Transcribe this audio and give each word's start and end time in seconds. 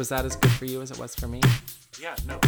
Was 0.00 0.08
that 0.08 0.24
as 0.24 0.34
good 0.34 0.50
for 0.52 0.64
you 0.64 0.80
as 0.80 0.90
it 0.90 0.98
was 0.98 1.14
for 1.14 1.28
me? 1.28 1.42
Yeah, 2.00 2.16
no. 2.26 2.40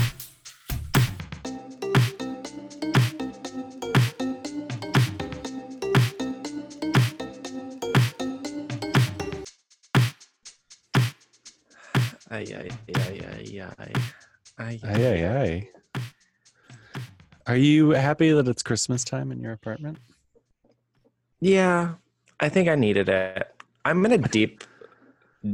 Ay, 12.31 12.47
ay, 12.57 12.71
ay, 12.97 13.21
ay, 13.21 13.61
ay. 13.61 13.93
Ay, 14.59 14.81
Aye, 14.83 15.07
aye, 15.07 15.29
aye. 15.29 15.69
Are 17.47 17.57
you 17.57 17.91
happy 17.91 18.33
that 18.33 18.49
it's 18.49 18.63
Christmas 18.63 19.05
time 19.05 19.31
in 19.31 19.43
your 19.43 19.53
apartment? 19.53 19.99
Yeah, 21.41 21.97
I 22.41 22.49
think 22.49 22.71
I 22.71 22.77
needed 22.77 23.11
it. 23.11 23.55
I'm 23.85 24.07
in 24.07 24.13
a 24.13 24.17
deep, 24.17 24.65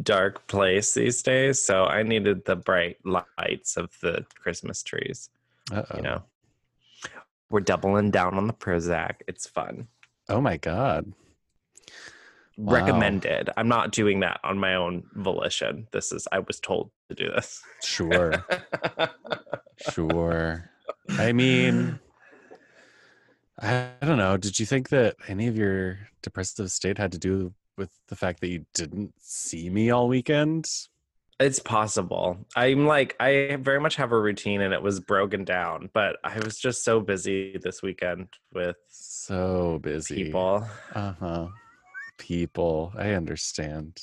dark 0.03 0.47
place 0.47 0.95
these 0.95 1.23
days, 1.23 1.63
so 1.63 1.85
I 1.85 2.03
needed 2.03 2.45
the 2.45 2.57
bright 2.57 2.99
lights 3.05 3.77
of 3.77 3.91
the 4.01 4.25
Christmas 4.35 4.83
trees. 4.83 5.31
Uh-oh. 5.73 5.97
You 5.97 6.03
know, 6.03 6.23
we're 7.51 7.61
doubling 7.61 8.11
down 8.11 8.35
on 8.35 8.47
the 8.47 8.53
Prozac. 8.53 9.17
It's 9.27 9.47
fun. 9.47 9.89
Oh 10.29 10.41
my 10.41 10.57
god. 10.57 11.13
Wow. 12.57 12.75
Recommended. 12.75 13.51
I'm 13.57 13.69
not 13.69 13.93
doing 13.93 14.21
that 14.21 14.41
on 14.43 14.59
my 14.59 14.75
own 14.75 15.05
volition. 15.15 15.87
This 15.93 16.11
is 16.13 16.27
I 16.33 16.41
was 16.41 16.59
told 16.59 16.91
to 17.09 17.15
do 17.15 17.31
this. 17.31 17.63
Sure. 17.83 18.45
sure. 19.93 20.69
I 21.11 21.33
mean, 21.33 22.01
I, 23.61 23.91
I 24.03 24.07
don't 24.07 24.19
know. 24.19 24.37
Did 24.37 24.59
you 24.59 24.67
think 24.67 24.89
that 24.89 25.15
any 25.29 25.47
of 25.47 25.57
your 25.57 25.99
depressive 26.21 26.71
state 26.73 26.99
had 26.99 27.13
to 27.13 27.19
do 27.19 27.55
with 27.79 27.91
the 28.09 28.17
fact 28.17 28.41
that 28.41 28.49
you 28.49 28.67
didn't 28.75 29.15
see 29.19 29.71
me 29.71 29.91
all 29.91 30.09
weekend? 30.09 30.69
It's 31.41 31.61
possible. 31.61 32.37
I'm 32.57 32.85
like, 32.87 33.15
I 33.21 33.57
very 33.61 33.79
much 33.81 33.95
have 33.97 34.11
a 34.11 34.21
routine 34.21 34.61
and 34.61 34.75
it 34.75 34.83
was 34.83 34.99
broken 34.99 35.45
down, 35.45 35.89
but 35.95 36.17
I 36.25 36.41
was 36.41 36.59
just 36.59 36.83
so 36.85 37.01
busy 37.01 37.57
this 37.63 37.81
weekend 37.81 38.27
with 38.53 38.77
So 38.91 39.79
busy. 39.81 40.25
people. 40.25 40.67
Uh 40.95 41.13
huh. 41.13 41.47
People. 42.19 42.93
I 42.99 43.13
understand. 43.13 44.01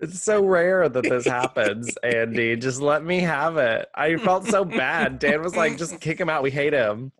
It's 0.00 0.22
so 0.22 0.42
rare 0.44 0.88
that 0.88 1.02
this 1.04 1.26
happens, 1.26 1.96
Andy. 2.02 2.56
Just 2.56 2.80
let 2.80 3.04
me 3.04 3.20
have 3.20 3.58
it. 3.58 3.86
I 3.94 4.16
felt 4.16 4.46
so 4.46 4.64
bad. 4.64 5.18
Dan 5.18 5.42
was 5.42 5.54
like, 5.54 5.76
just 5.76 6.00
kick 6.00 6.18
him 6.18 6.28
out. 6.30 6.42
We 6.42 6.50
hate 6.50 6.72
him. 6.72 7.12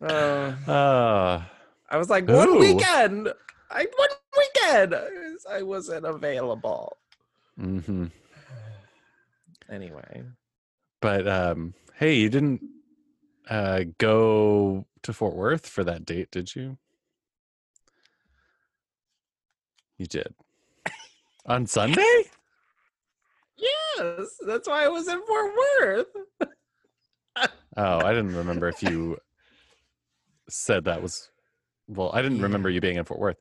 Uh, 0.00 0.52
Uh, 0.66 1.42
I 1.90 1.96
was 1.96 2.08
like, 2.10 2.26
one 2.26 2.48
Ooh. 2.50 2.58
weekend. 2.58 3.28
I 3.70 3.86
one 3.96 4.08
weekend. 4.36 4.94
I 5.50 5.62
wasn't 5.62 6.06
available. 6.06 6.96
hmm 7.58 8.06
Anyway. 9.70 10.22
But 11.00 11.28
um, 11.28 11.74
hey, 11.94 12.14
you 12.14 12.30
didn't 12.30 12.62
uh, 13.48 13.84
go 13.98 14.86
to 15.02 15.12
Fort 15.12 15.34
Worth 15.34 15.66
for 15.66 15.84
that 15.84 16.04
date, 16.04 16.30
did 16.30 16.54
you? 16.54 16.78
You 19.98 20.06
did. 20.06 20.34
On 21.46 21.66
Sunday? 21.66 22.24
Yes, 23.56 24.36
that's 24.46 24.68
why 24.68 24.84
I 24.84 24.88
was 24.88 25.08
in 25.08 25.20
Fort 25.26 25.52
Worth. 25.80 26.06
Oh, 27.76 27.98
I 28.00 28.12
didn't 28.12 28.34
remember 28.34 28.68
if 28.68 28.82
you 28.82 29.18
said 30.48 30.84
that 30.84 31.02
was. 31.02 31.30
Well, 31.88 32.10
I 32.12 32.22
didn't 32.22 32.42
remember 32.42 32.70
you 32.70 32.80
being 32.80 32.96
in 32.96 33.04
Fort 33.04 33.20
Worth. 33.20 33.40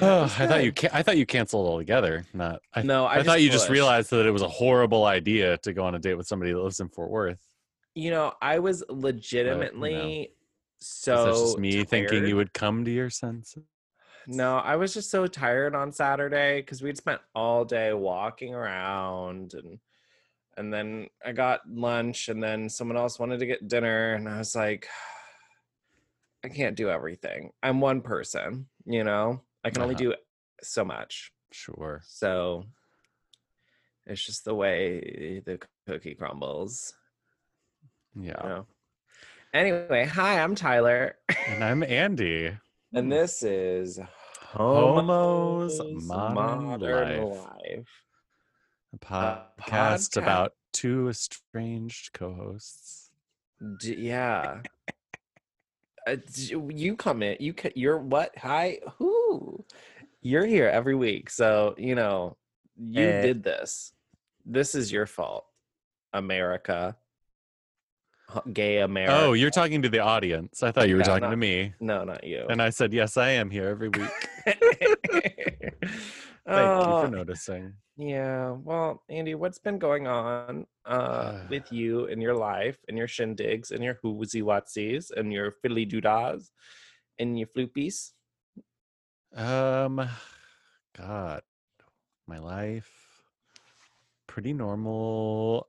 Oh, 0.00 0.22
I 0.38 0.46
thought 0.46 0.64
you. 0.64 0.72
Ca- 0.72 0.90
I 0.92 1.02
thought 1.02 1.16
you 1.16 1.26
canceled 1.26 1.66
altogether. 1.66 2.24
Not. 2.32 2.60
I, 2.74 2.82
No, 2.82 3.04
I, 3.04 3.16
I, 3.16 3.22
thought 3.22 3.42
you 3.42 3.50
just 3.50 3.68
realized 3.68 4.10
that 4.10 4.26
it 4.26 4.30
was 4.30 4.42
a 4.42 4.48
horrible 4.48 5.04
idea 5.04 5.58
to 5.58 5.72
go 5.72 5.84
on 5.84 5.94
a 5.94 5.98
date 5.98 6.14
with 6.14 6.26
somebody 6.26 6.52
that 6.52 6.58
lives 6.58 6.80
in 6.80 6.88
Fort 6.88 7.10
Worth. 7.10 7.40
You 7.94 8.10
know, 8.10 8.32
I 8.40 8.60
was 8.60 8.84
legitimately 8.88 10.32
so. 10.78 11.18
Is 11.18 11.24
that 11.24 11.44
just 11.44 11.58
me 11.58 11.84
thinking 11.84 12.26
you 12.26 12.36
would 12.36 12.52
come 12.52 12.84
to 12.84 12.90
your 12.90 13.10
senses? 13.10 13.64
No, 14.30 14.58
I 14.58 14.76
was 14.76 14.92
just 14.92 15.10
so 15.10 15.26
tired 15.26 15.74
on 15.74 15.90
Saturday 15.90 16.60
because 16.60 16.82
we'd 16.82 16.98
spent 16.98 17.22
all 17.34 17.64
day 17.64 17.94
walking 17.94 18.54
around 18.54 19.54
and 19.54 19.78
and 20.58 20.72
then 20.72 21.06
I 21.24 21.32
got 21.32 21.60
lunch 21.66 22.28
and 22.28 22.42
then 22.42 22.68
someone 22.68 22.98
else 22.98 23.18
wanted 23.18 23.38
to 23.38 23.46
get 23.46 23.68
dinner 23.68 24.14
and 24.14 24.28
I 24.28 24.38
was 24.38 24.54
like 24.54 24.86
I 26.44 26.48
can't 26.48 26.76
do 26.76 26.88
everything. 26.88 27.52
I'm 27.62 27.80
one 27.80 28.00
person, 28.00 28.68
you 28.86 29.04
know? 29.04 29.42
I 29.64 29.70
can 29.70 29.82
only 29.82 29.94
Uh-huh. 29.96 30.04
do 30.12 30.14
so 30.62 30.84
much. 30.84 31.32
Sure. 31.52 32.00
So 32.04 32.64
it's 34.06 34.24
just 34.24 34.44
the 34.44 34.54
way 34.54 35.40
the 35.44 35.60
cookie 35.86 36.14
crumbles, 36.14 36.94
Yeah. 38.14 38.42
you 38.42 38.48
know. 38.48 38.66
Anyway, 39.52 40.04
hi, 40.04 40.40
I'm 40.40 40.54
Tyler. 40.54 41.16
And 41.46 41.64
I'm 41.64 41.82
Andy. 41.82 42.56
And 42.92 43.10
this 43.10 43.42
is 43.42 43.98
Homo's 44.52 45.78
Homo's 45.78 46.04
Modern 46.06 46.80
Life. 46.80 47.46
Life. 47.46 47.88
A 48.94 48.98
podcast 48.98 49.46
podcast. 49.60 50.16
about 50.16 50.52
two 50.72 51.08
estranged 51.08 52.12
co-hosts. 52.12 53.10
D- 53.80 53.96
yeah. 53.96 54.62
Uh, 56.08 56.16
you 56.68 56.96
come 56.96 57.22
in. 57.22 57.36
You 57.40 57.54
you're 57.74 57.98
what? 57.98 58.36
Hi. 58.38 58.78
Who? 58.98 59.64
You're 60.22 60.46
here 60.46 60.68
every 60.68 60.94
week, 60.94 61.30
so 61.30 61.74
you 61.78 61.94
know 61.94 62.36
you 62.76 63.02
Eh. 63.04 63.22
did 63.22 63.42
this. 63.42 63.92
This 64.46 64.74
is 64.74 64.90
your 64.90 65.06
fault, 65.06 65.44
America. 66.12 66.96
Gay 68.52 68.78
America. 68.80 69.14
Oh, 69.18 69.32
you're 69.32 69.50
talking 69.50 69.80
to 69.82 69.88
the 69.88 70.00
audience. 70.00 70.62
I 70.62 70.70
thought 70.70 70.88
you 70.88 70.96
were 70.96 71.00
Yeah, 71.00 71.06
talking 71.06 71.22
not- 71.22 71.30
to 71.30 71.36
me. 71.36 71.72
no, 71.80 72.04
not 72.04 72.24
you. 72.24 72.44
And 72.50 72.60
I 72.60 72.68
said, 72.70 72.92
yes, 72.92 73.16
I 73.16 73.30
am 73.30 73.50
here 73.50 73.68
every 73.68 73.88
week. 73.88 74.10
Thank 76.48 76.86
you 76.86 76.92
Oh, 76.94 77.00
for 77.02 77.08
noticing. 77.08 77.74
Yeah. 77.96 78.52
Well, 78.52 79.02
Andy, 79.08 79.34
what's 79.34 79.58
been 79.58 79.78
going 79.78 80.06
on 80.06 80.66
uh, 80.86 81.44
with 81.50 81.70
you 81.72 82.06
in 82.06 82.20
your 82.20 82.34
life 82.34 82.78
and 82.88 82.96
your 82.96 83.08
shindigs 83.08 83.70
and 83.70 83.82
your 83.82 83.94
whoozy 84.04 84.42
watsies 84.42 85.10
and 85.14 85.32
your 85.32 85.52
fiddly 85.52 85.90
doodahs 85.90 86.50
and 87.18 87.38
your 87.38 87.48
floopies? 87.48 88.12
Um, 89.34 90.08
God, 90.96 91.42
my 92.26 92.38
life, 92.38 92.90
pretty 94.26 94.52
normal, 94.52 95.68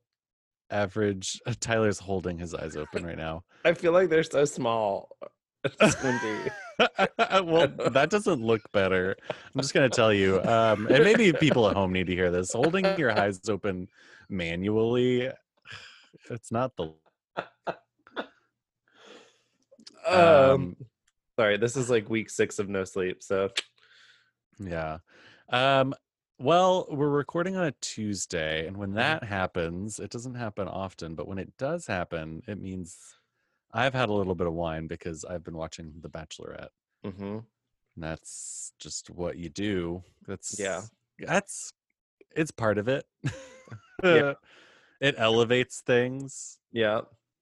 average. 0.69 1.41
Tyler's 1.59 1.99
holding 1.99 2.37
his 2.37 2.53
eyes 2.53 2.75
open 2.75 3.05
right 3.07 3.17
now. 3.17 3.43
I 3.65 3.73
feel 3.73 3.91
like 3.91 4.09
they're 4.09 4.23
so 4.23 4.45
small. 4.45 5.09
Well, 7.43 7.67
that 7.91 8.09
doesn't 8.09 8.41
look 8.41 8.61
better. 8.71 9.17
I'm 9.29 9.61
just 9.61 9.73
gonna 9.73 9.89
tell 9.89 10.13
you, 10.13 10.41
um, 10.43 10.87
and 10.87 11.03
maybe 11.03 11.33
people 11.33 11.67
at 11.69 11.75
home 11.75 11.91
need 11.91 12.07
to 12.07 12.15
hear 12.15 12.31
this. 12.31 12.53
Holding 12.53 12.85
your 12.97 13.11
eyes 13.11 13.41
open 13.49 13.89
manually, 14.29 15.29
it's 16.29 16.51
not 16.51 16.71
the. 16.77 16.93
um, 20.07 20.77
sorry, 21.37 21.57
this 21.57 21.75
is 21.75 21.89
like 21.89 22.09
week 22.09 22.29
six 22.29 22.59
of 22.59 22.69
no 22.69 22.85
sleep. 22.85 23.21
So 23.21 23.49
Yeah. 24.59 24.99
Um, 25.51 25.93
well, 26.37 26.87
we're 26.89 27.09
recording 27.09 27.57
on 27.57 27.65
a 27.65 27.73
Tuesday, 27.81 28.65
and 28.65 28.77
when 28.77 28.93
that 28.93 29.23
happens, 29.23 29.99
it 29.99 30.09
doesn't 30.09 30.35
happen 30.35 30.69
often, 30.69 31.15
but 31.15 31.27
when 31.27 31.37
it 31.37 31.57
does 31.57 31.85
happen, 31.85 32.41
it 32.47 32.61
means 32.61 32.97
I've 33.73 33.93
had 33.93 34.09
a 34.09 34.13
little 34.13 34.35
bit 34.35 34.47
of 34.47 34.53
wine 34.53 34.87
because 34.87 35.23
I've 35.25 35.43
been 35.43 35.55
watching 35.57 35.93
The 36.01 36.09
Bachelorette. 36.09 36.69
hmm 37.03 37.39
And 37.95 38.03
that's 38.03 38.73
just 38.79 39.09
what 39.09 39.37
you 39.37 39.49
do. 39.49 40.03
That's 40.27 40.59
Yeah. 40.59 40.81
That's 41.19 41.71
it's 42.35 42.51
part 42.51 42.77
of 42.77 42.87
it. 42.87 43.05
Yeah. 44.03 44.33
it 45.01 45.15
elevates 45.17 45.81
things. 45.81 46.57
yeah. 46.71 47.01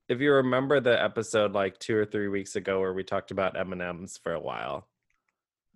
If 0.09 0.21
you 0.21 0.31
remember 0.33 0.79
the 0.79 1.01
episode 1.03 1.51
like 1.53 1.77
two 1.79 1.95
or 1.97 2.05
three 2.05 2.29
weeks 2.29 2.55
ago 2.55 2.79
where 2.79 2.93
we 2.93 3.03
talked 3.03 3.29
about 3.31 3.57
M 3.57 3.73
and 3.73 3.81
M's 3.81 4.17
for 4.17 4.33
a 4.33 4.39
while, 4.39 4.87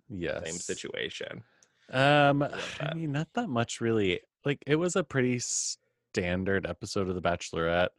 Yes. 0.08 0.42
same 0.44 0.54
situation. 0.58 1.44
Um, 1.90 2.42
I 2.80 2.94
mean, 2.94 3.12
not 3.12 3.28
that 3.34 3.48
much 3.48 3.80
really. 3.80 4.20
Like, 4.44 4.62
it 4.66 4.76
was 4.76 4.96
a 4.96 5.04
pretty 5.04 5.38
standard 5.38 6.66
episode 6.66 7.08
of 7.08 7.14
The 7.14 7.22
Bachelorette. 7.22 7.90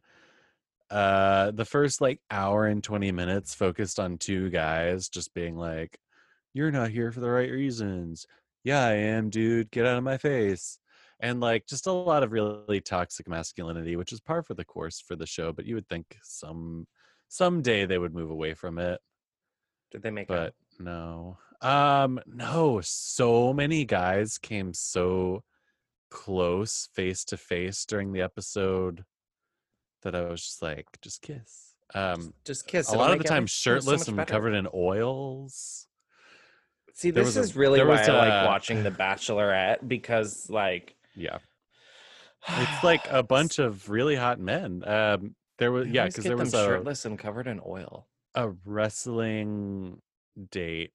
Uh, 0.94 1.50
the 1.50 1.64
first 1.64 2.00
like 2.00 2.20
hour 2.30 2.66
and 2.66 2.82
20 2.84 3.10
minutes 3.12 3.54
focused 3.54 3.98
on 3.98 4.16
two 4.18 4.48
guys 4.50 5.08
just 5.08 5.34
being 5.34 5.56
like, 5.56 5.98
You're 6.52 6.70
not 6.70 6.90
here 6.90 7.10
for 7.10 7.20
the 7.20 7.30
right 7.30 7.50
reasons. 7.50 8.26
Yeah, 8.62 8.84
I 8.84 8.92
am, 8.94 9.28
dude. 9.30 9.70
Get 9.70 9.86
out 9.86 9.98
of 9.98 10.04
my 10.04 10.18
face. 10.18 10.78
And 11.20 11.40
like 11.40 11.66
just 11.66 11.86
a 11.86 11.92
lot 11.92 12.22
of 12.22 12.32
really 12.32 12.80
toxic 12.80 13.28
masculinity, 13.28 13.96
which 13.96 14.12
is 14.12 14.20
par 14.20 14.42
for 14.42 14.54
the 14.54 14.64
course 14.64 15.00
for 15.00 15.16
the 15.16 15.26
show, 15.26 15.52
but 15.52 15.66
you 15.66 15.74
would 15.74 15.88
think 15.88 16.16
some 16.22 16.86
someday 17.28 17.86
they 17.86 17.98
would 17.98 18.14
move 18.14 18.30
away 18.30 18.54
from 18.54 18.78
it 18.78 19.00
Did 19.90 20.02
they 20.02 20.10
make 20.10 20.28
but 20.28 20.48
up? 20.48 20.54
no 20.78 21.38
um 21.62 22.20
no 22.26 22.80
so 22.82 23.52
many 23.52 23.84
guys 23.84 24.38
came 24.38 24.72
so 24.74 25.42
close 26.10 26.88
face 26.94 27.24
to 27.24 27.36
face 27.36 27.84
during 27.86 28.12
the 28.12 28.20
episode 28.20 29.04
that 30.04 30.14
i 30.14 30.22
was 30.22 30.40
just 30.42 30.62
like 30.62 30.86
just 31.02 31.20
kiss 31.22 31.74
um 31.94 32.32
Just 32.44 32.66
kiss. 32.66 32.88
a 32.90 32.96
lot 32.96 33.12
of 33.12 33.18
the 33.18 33.24
time 33.24 33.38
everything 33.38 33.46
so 33.48 33.52
shirtless 33.52 34.08
and 34.08 34.16
better. 34.16 34.32
covered 34.32 34.54
in 34.54 34.66
oils 34.74 35.86
See, 36.96 37.10
there 37.10 37.24
this 37.24 37.34
was 37.34 37.36
a- 37.36 37.40
is 37.50 37.56
really 37.56 37.82
why 37.84 38.02
I 38.02 38.06
like 38.12 38.46
watching 38.46 38.84
The 38.84 38.90
Bachelorette 38.92 39.86
because, 39.88 40.48
like, 40.48 40.94
yeah 41.16 41.38
it's 42.46 42.84
like 42.84 43.04
a 43.10 43.22
bunch 43.22 43.58
of 43.66 43.88
really 43.90 44.14
hot 44.16 44.38
men 44.38 44.82
um 44.86 45.34
there 45.58 45.72
was 45.72 45.88
yeah 45.88 46.06
because 46.06 46.24
there 46.24 46.36
was 46.36 46.54
a, 46.54 46.64
shirtless 46.64 47.04
and 47.04 47.18
covered 47.18 47.46
in 47.46 47.60
oil. 47.66 48.06
a 48.34 48.50
wrestling 48.64 50.00
date 50.50 50.92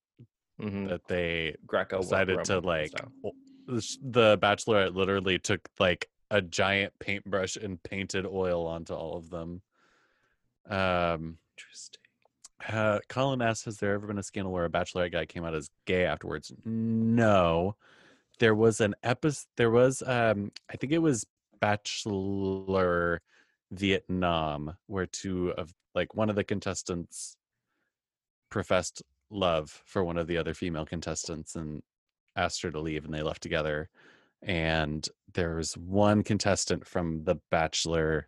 Mhm. 0.62 0.90
that 0.90 1.08
they 1.08 1.56
Greco 1.66 2.02
decided 2.02 2.44
to 2.46 2.60
like 2.60 2.90
style. 2.90 3.12
o- 3.26 3.32
the 3.68 3.82
sh- 3.82 3.98
the 4.02 4.38
bachelorette 4.42 4.94
literally 4.94 5.40
took 5.40 5.62
like 5.80 6.10
a 6.32 6.42
giant 6.42 6.94
paintbrush 7.00 7.56
and 7.56 7.82
painted 7.84 8.26
oil 8.26 8.68
onto 8.68 8.94
all 8.94 9.18
of 9.18 9.30
them. 9.30 9.62
Um 10.70 11.38
Interesting. 11.58 12.02
uh, 12.70 13.00
colin 13.10 13.42
asks 13.42 13.66
has 13.66 13.78
there 13.78 13.94
ever 13.94 14.08
been 14.08 14.20
a 14.20 14.24
scandal 14.24 14.52
where 14.54 14.66
a 14.66 14.70
bachelorette 14.70 15.12
guy 15.12 15.26
came 15.26 15.44
out 15.46 15.56
as 15.56 15.70
gay 15.86 16.06
afterwards? 16.06 16.52
No. 16.66 17.76
There 18.40 18.56
was 18.56 18.80
an 18.80 18.96
episode 19.04 19.48
there 19.58 19.72
was 19.72 20.02
um 20.06 20.52
i 20.72 20.78
think 20.78 20.94
it 20.94 21.00
was 21.00 21.26
bachelor 21.60 23.22
vietnam 23.72 24.78
where 24.88 25.06
two 25.06 25.52
of 25.58 25.74
like 25.94 26.16
one 26.16 26.30
of 26.30 26.36
the 26.36 26.44
contestants 26.44 27.36
professed 28.50 29.04
love 29.30 29.82
for 29.86 30.04
one 30.04 30.18
of 30.18 30.28
the 30.28 30.38
other 30.38 30.54
female 30.54 30.86
contestants 30.86 31.56
and 31.56 31.82
asked 32.36 32.62
her 32.62 32.72
to 32.72 32.80
leave 32.80 33.06
and 33.06 33.14
they 33.14 33.22
left 33.22 33.44
together 33.44 33.90
and 34.42 35.08
there 35.34 35.56
was 35.56 35.78
one 35.78 36.24
contestant 36.24 36.88
from 36.88 37.24
the 37.24 37.36
bachelor 37.52 38.28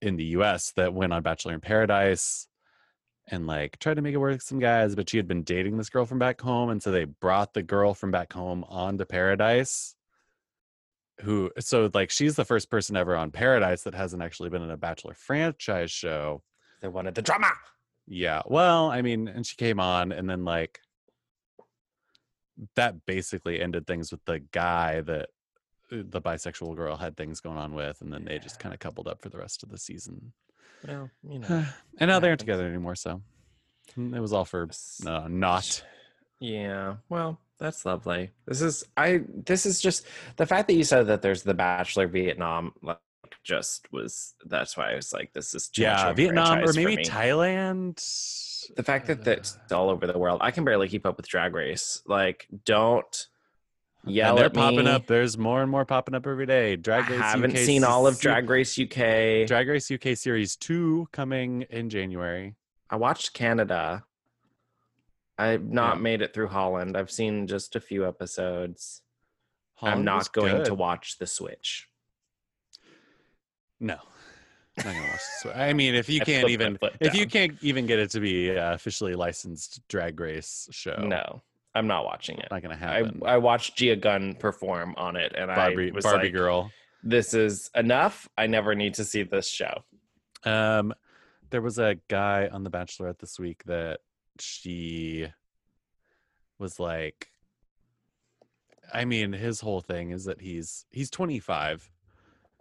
in 0.00 0.16
the 0.16 0.24
US 0.24 0.72
that 0.72 0.94
went 0.94 1.12
on 1.12 1.22
Bachelor 1.22 1.54
in 1.54 1.60
Paradise 1.60 2.48
and 3.28 3.46
like 3.46 3.78
tried 3.78 3.94
to 3.94 4.02
make 4.02 4.14
it 4.14 4.18
work 4.18 4.34
with 4.34 4.42
some 4.42 4.58
guys, 4.58 4.94
but 4.94 5.08
she 5.08 5.16
had 5.16 5.26
been 5.26 5.42
dating 5.42 5.76
this 5.76 5.90
girl 5.90 6.04
from 6.04 6.18
back 6.18 6.40
home. 6.40 6.70
And 6.70 6.82
so 6.82 6.90
they 6.90 7.04
brought 7.04 7.54
the 7.54 7.62
girl 7.62 7.94
from 7.94 8.10
back 8.10 8.32
home 8.32 8.64
onto 8.68 9.04
Paradise. 9.04 9.94
Who, 11.22 11.50
so 11.58 11.90
like 11.94 12.10
she's 12.10 12.36
the 12.36 12.44
first 12.44 12.70
person 12.70 12.96
ever 12.96 13.16
on 13.16 13.30
Paradise 13.30 13.82
that 13.82 13.94
hasn't 13.94 14.22
actually 14.22 14.50
been 14.50 14.62
in 14.62 14.70
a 14.70 14.76
Bachelor 14.76 15.14
franchise 15.14 15.90
show. 15.90 16.42
They 16.82 16.88
wanted 16.88 17.14
the 17.14 17.22
drama. 17.22 17.50
Yeah. 18.06 18.42
Well, 18.46 18.90
I 18.90 19.02
mean, 19.02 19.26
and 19.26 19.46
she 19.46 19.56
came 19.56 19.80
on 19.80 20.12
and 20.12 20.28
then 20.28 20.44
like 20.44 20.80
that 22.74 23.06
basically 23.06 23.60
ended 23.60 23.86
things 23.86 24.10
with 24.10 24.24
the 24.24 24.40
guy 24.40 25.00
that 25.02 25.28
uh, 25.92 26.02
the 26.08 26.20
bisexual 26.20 26.76
girl 26.76 26.96
had 26.96 27.16
things 27.16 27.40
going 27.40 27.58
on 27.58 27.74
with. 27.74 28.00
And 28.00 28.12
then 28.12 28.24
they 28.24 28.38
just 28.38 28.58
kind 28.58 28.74
of 28.74 28.80
coupled 28.80 29.08
up 29.08 29.22
for 29.22 29.28
the 29.28 29.38
rest 29.38 29.62
of 29.62 29.70
the 29.70 29.78
season. 29.78 30.32
Well, 30.86 31.10
you 31.28 31.38
know. 31.38 31.66
and 31.98 32.08
now 32.08 32.18
they 32.20 32.28
aren't 32.28 32.40
together 32.40 32.66
anymore. 32.66 32.94
So 32.94 33.22
mm, 33.96 34.14
it 34.14 34.20
was 34.20 34.32
all 34.32 34.44
for 34.44 34.68
uh, 35.06 35.26
not. 35.28 35.82
Yeah. 36.40 36.96
Well, 37.08 37.38
that's 37.58 37.84
lovely. 37.86 38.30
This 38.46 38.60
is 38.60 38.84
I 38.96 39.22
this 39.28 39.64
is 39.64 39.80
just 39.80 40.06
the 40.36 40.46
fact 40.46 40.68
that 40.68 40.74
you 40.74 40.84
said 40.84 41.06
that 41.06 41.22
there's 41.22 41.42
the 41.42 41.54
Bachelor 41.54 42.06
Vietnam 42.06 42.72
like 42.82 42.98
just 43.42 43.90
was 43.92 44.34
that's 44.44 44.76
why 44.76 44.92
I 44.92 44.96
was 44.96 45.12
like 45.12 45.32
this 45.32 45.54
is 45.54 45.70
Yeah, 45.76 46.12
Vietnam 46.12 46.64
or 46.64 46.72
maybe 46.72 46.96
me. 46.96 47.04
The 48.76 48.82
fact 48.82 49.06
that 49.08 49.24
that's 49.24 49.58
all 49.70 49.90
over 49.90 50.06
the 50.06 50.18
world. 50.18 50.38
I 50.42 50.50
can 50.50 50.64
barely 50.64 50.88
keep 50.88 51.06
up 51.06 51.16
with 51.16 51.28
Drag 51.28 51.54
Race. 51.54 52.02
Like, 52.06 52.46
don't 52.64 53.26
yell 54.04 54.30
and 54.30 54.38
they're 54.38 54.50
popping 54.50 54.86
up. 54.86 55.06
There's 55.06 55.36
more 55.36 55.62
and 55.62 55.70
more 55.70 55.84
popping 55.84 56.14
up 56.14 56.26
every 56.26 56.46
day. 56.46 56.76
Drag 56.76 57.08
Race. 57.10 57.20
I 57.20 57.30
haven't 57.30 57.52
UK 57.52 57.58
seen 57.58 57.84
all 57.84 58.06
of 58.06 58.18
Drag 58.20 58.48
Race 58.48 58.78
UK. 58.78 59.46
Drag 59.46 59.68
Race 59.68 59.90
UK 59.90 60.16
Series 60.16 60.56
Two 60.56 61.08
coming 61.12 61.62
in 61.70 61.90
January. 61.90 62.54
I 62.90 62.96
watched 62.96 63.32
Canada. 63.34 64.04
I've 65.38 65.64
not 65.64 65.96
Yeah. 65.96 66.02
made 66.02 66.22
it 66.22 66.32
through 66.32 66.48
Holland. 66.48 66.96
I've 66.96 67.10
seen 67.10 67.46
just 67.46 67.76
a 67.76 67.80
few 67.80 68.06
episodes. 68.06 69.02
I'm 69.82 70.04
not 70.04 70.32
going 70.32 70.64
to 70.64 70.74
watch 70.74 71.18
the 71.18 71.26
Switch. 71.26 71.88
No. 73.78 73.98
Not 74.78 74.84
gonna 74.86 75.00
watch 75.02 75.20
this. 75.42 75.52
I 75.54 75.72
mean, 75.72 75.94
if 75.94 76.08
you 76.08 76.20
I 76.20 76.24
can't 76.24 76.48
even 76.50 76.78
if 77.00 77.14
you 77.14 77.26
can't 77.26 77.56
even 77.62 77.86
get 77.86 77.98
it 77.98 78.10
to 78.10 78.20
be 78.20 78.50
officially 78.50 79.14
licensed 79.14 79.86
drag 79.88 80.20
race 80.20 80.68
show, 80.70 80.96
No, 81.02 81.42
I'm 81.74 81.86
not 81.86 82.04
watching 82.04 82.38
it. 82.38 82.48
not 82.50 82.62
gonna 82.62 82.74
I, 82.74 82.78
happen. 82.78 83.22
I 83.24 83.38
watched 83.38 83.76
Gia 83.76 83.96
Gunn 83.96 84.34
perform 84.34 84.94
on 84.96 85.16
it, 85.16 85.32
and 85.36 85.48
Barbie, 85.48 85.90
I 85.90 85.94
was 85.94 86.04
Barbie 86.04 86.24
like, 86.24 86.32
girl. 86.34 86.70
"This 87.02 87.32
is 87.34 87.70
enough. 87.74 88.28
I 88.36 88.46
never 88.46 88.74
need 88.74 88.94
to 88.94 89.04
see 89.04 89.22
this 89.22 89.48
show." 89.48 89.82
Um, 90.44 90.92
there 91.50 91.62
was 91.62 91.78
a 91.78 91.96
guy 92.08 92.48
on 92.52 92.64
The 92.64 92.70
Bachelorette 92.70 93.18
this 93.18 93.38
week 93.38 93.64
that 93.64 94.00
she 94.38 95.26
was 96.58 96.78
like, 96.78 97.28
I 98.92 99.04
mean, 99.04 99.32
his 99.32 99.60
whole 99.60 99.80
thing 99.80 100.10
is 100.10 100.24
that 100.24 100.40
he's 100.40 100.86
he's 100.90 101.10
25 101.10 101.90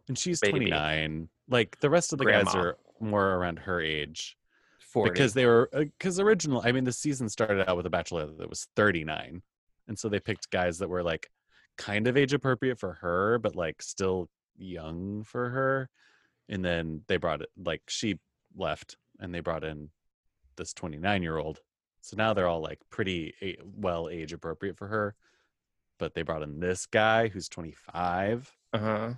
and 0.08 0.18
she's 0.18 0.40
Baby. 0.40 0.52
29. 0.68 1.30
Like 1.50 1.80
the 1.80 1.90
rest 1.90 2.14
of 2.14 2.20
the 2.20 2.26
guys 2.26 2.54
are 2.56 2.78
more 3.00 3.36
around 3.36 3.60
her 3.60 3.82
age 3.82 4.38
40. 4.80 5.12
because 5.12 5.34
they 5.34 5.46
were 5.46 5.70
because 5.74 6.20
original. 6.20 6.62
I 6.64 6.72
mean, 6.72 6.84
the 6.84 6.94
season 6.94 7.30
started 7.30 7.70
out 7.70 7.78
with 7.78 7.86
a 7.86 7.90
Bachelorette 7.90 8.38
that 8.38 8.50
was 8.50 8.68
39, 8.76 9.42
and 9.88 10.00
so 10.00 10.10
they 10.10 10.20
picked 10.20 10.50
guys 10.50 10.80
that 10.80 10.90
were 10.90 11.04
like 11.04 11.30
kind 11.78 12.08
of 12.08 12.18
age 12.18 12.34
appropriate 12.34 12.80
for 12.80 12.94
her, 12.94 13.38
but 13.40 13.56
like 13.56 13.82
still 13.82 14.30
young 14.58 15.24
for 15.24 15.50
her. 15.50 15.90
And 16.48 16.64
then 16.64 17.02
they 17.08 17.18
brought 17.18 17.42
it 17.42 17.50
like 17.64 17.82
she 17.88 18.20
left, 18.56 18.98
and 19.20 19.34
they 19.34 19.40
brought 19.40 19.64
in 19.64 19.90
this 20.56 20.74
29 20.74 21.24
year 21.24 21.38
old. 21.38 21.60
So 22.02 22.16
now 22.18 22.34
they're 22.34 22.48
all 22.48 22.62
like 22.62 22.80
pretty 22.90 23.34
well 23.76 24.10
age 24.10 24.32
appropriate 24.32 24.78
for 24.78 24.88
her. 24.88 25.16
But 25.98 26.14
they 26.14 26.22
brought 26.22 26.44
in 26.44 26.60
this 26.60 26.86
guy 26.86 27.30
who's 27.30 27.50
25, 27.50 28.52
uh 28.74 28.78
huh. 28.78 29.14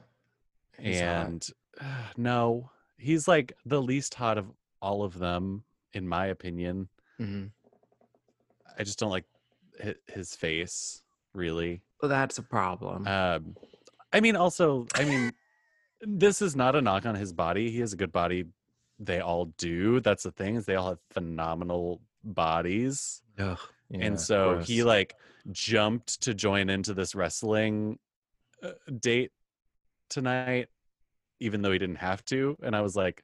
And 0.79 1.47
uh, 1.79 1.85
no, 2.15 2.69
he's 2.97 3.27
like 3.27 3.53
the 3.65 3.81
least 3.81 4.13
hot 4.15 4.37
of 4.37 4.45
all 4.81 5.03
of 5.03 5.17
them, 5.19 5.63
in 5.93 6.07
my 6.07 6.27
opinion. 6.27 6.89
Mhm. 7.19 7.51
I 8.77 8.83
just 8.83 8.99
don't 8.99 9.09
like 9.09 9.25
his 10.07 10.35
face, 10.35 11.01
really. 11.33 11.81
well, 12.01 12.09
that's 12.09 12.37
a 12.37 12.43
problem. 12.43 13.07
Um, 13.07 13.55
I 14.13 14.19
mean, 14.21 14.35
also, 14.35 14.85
I 14.95 15.03
mean, 15.05 15.31
this 16.01 16.41
is 16.41 16.55
not 16.55 16.75
a 16.75 16.81
knock 16.81 17.05
on 17.05 17.15
his 17.15 17.33
body. 17.33 17.71
He 17.71 17.79
has 17.79 17.93
a 17.93 17.97
good 17.97 18.11
body. 18.11 18.45
They 18.99 19.19
all 19.19 19.45
do. 19.57 19.99
That's 19.99 20.23
the 20.23 20.31
thing 20.31 20.55
is 20.55 20.65
they 20.65 20.75
all 20.75 20.89
have 20.89 20.99
phenomenal 21.11 22.01
bodies, 22.23 23.21
Ugh. 23.39 23.59
Yeah, 23.89 24.05
and 24.05 24.19
so 24.19 24.59
he 24.59 24.83
like 24.83 25.15
jumped 25.51 26.21
to 26.23 26.33
join 26.33 26.69
into 26.69 26.93
this 26.93 27.15
wrestling 27.15 27.99
uh, 28.61 28.71
date 28.99 29.31
tonight, 30.09 30.67
even 31.39 31.61
though 31.61 31.71
he 31.71 31.79
didn't 31.79 31.97
have 31.97 32.23
to. 32.25 32.57
And 32.63 32.75
I 32.75 32.81
was 32.81 32.95
like, 32.95 33.23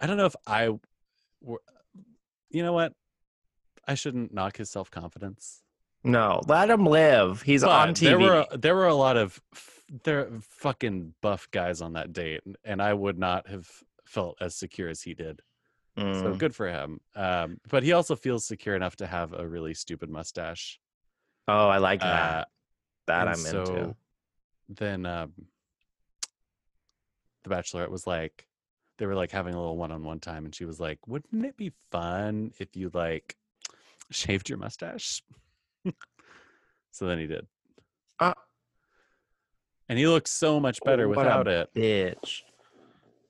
I 0.00 0.06
don't 0.06 0.16
know 0.16 0.26
if 0.26 0.36
I, 0.46 0.70
were, 1.40 1.60
you 2.50 2.62
know 2.62 2.72
what, 2.72 2.92
I 3.86 3.94
shouldn't 3.94 4.32
knock 4.32 4.56
his 4.56 4.70
self 4.70 4.90
confidence. 4.90 5.62
no, 6.04 6.40
let 6.46 6.70
him 6.70 6.84
live. 6.86 7.42
He's 7.42 7.62
on 7.64 7.90
TV. 7.94 8.00
There 8.00 8.18
were 8.18 8.46
there 8.56 8.74
were 8.74 8.88
a 8.88 8.94
lot 8.94 9.16
of 9.16 9.40
f- 9.54 9.84
there 10.04 10.28
fucking 10.40 11.14
buff 11.20 11.48
guys 11.50 11.80
on 11.80 11.92
that 11.94 12.12
date, 12.12 12.40
and- 12.64 12.80
I 12.82 12.92
would 12.94 13.18
not 13.18 13.48
have 13.48 13.68
felt 14.06 14.36
as 14.40 14.54
secure 14.54 14.88
as 14.88 15.02
he 15.02 15.14
did. 15.14 15.40
So 15.96 16.02
Mm. 16.02 16.38
good 16.38 16.54
for 16.54 16.68
him. 16.68 17.00
Um, 17.14 17.60
but 17.68 17.82
he 17.82 17.92
also 17.92 18.16
feels 18.16 18.46
secure 18.46 18.74
enough 18.74 18.96
to 18.96 19.06
have 19.06 19.32
a 19.34 19.46
really 19.46 19.74
stupid 19.74 20.08
mustache. 20.10 20.80
oh, 21.48 21.68
I 21.68 21.78
like 21.78 22.02
Uh, 22.02 22.06
that. 22.06 22.48
that 23.08 23.28
I'm 23.28 23.34
so 23.36 23.60
into. 23.60 23.96
Then 24.70 25.04
um, 25.06 25.32
the 27.44 27.50
Bachelorette 27.50 27.90
was 27.90 28.06
like, 28.06 28.46
they 28.98 29.06
were 29.06 29.14
like 29.14 29.32
having 29.32 29.54
a 29.54 29.58
little 29.58 29.76
one-on-one 29.76 30.20
time, 30.20 30.44
and 30.44 30.54
she 30.54 30.64
was 30.64 30.78
like, 30.78 30.98
"Wouldn't 31.08 31.44
it 31.44 31.56
be 31.56 31.72
fun 31.90 32.52
if 32.58 32.76
you 32.76 32.90
like 32.94 33.36
shaved 34.10 34.48
your 34.48 34.58
mustache?" 34.58 35.22
So 36.92 37.06
then 37.06 37.18
he 37.18 37.26
did. 37.26 37.46
Ah. 38.20 38.34
and 39.88 39.98
he 39.98 40.06
looks 40.06 40.30
so 40.30 40.60
much 40.60 40.78
better 40.84 41.04
a 41.04 41.08
without 41.08 41.48
it. 41.48 41.70
Bitch. 41.74 42.42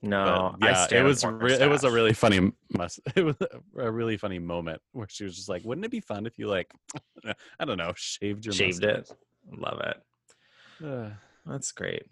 No, 0.02 0.56
I 0.60 0.66
yeah, 0.66 0.86
it 0.90 1.02
was 1.04 1.24
re- 1.24 1.60
it 1.60 1.70
was 1.70 1.84
a 1.84 1.90
really 1.90 2.12
funny 2.12 2.50
must 2.76 2.98
it 3.16 3.24
was 3.24 3.36
a 3.78 3.90
really 3.90 4.16
funny 4.16 4.40
moment 4.40 4.82
where 4.90 5.06
she 5.08 5.22
was 5.22 5.36
just 5.36 5.48
like, 5.48 5.64
"Wouldn't 5.64 5.84
it 5.84 5.92
be 5.92 6.00
fun 6.00 6.26
if 6.26 6.38
you 6.40 6.48
like, 6.48 6.72
I 7.60 7.64
don't 7.64 7.78
know, 7.78 7.92
shaved 7.94 8.44
your 8.44 8.52
shaved 8.52 8.82
mustache?" 8.82 9.16
it. 9.52 9.60
Love 9.60 9.80
it. 9.80 10.02
Ugh. 10.84 11.12
That's 11.46 11.70
great. 11.70 12.02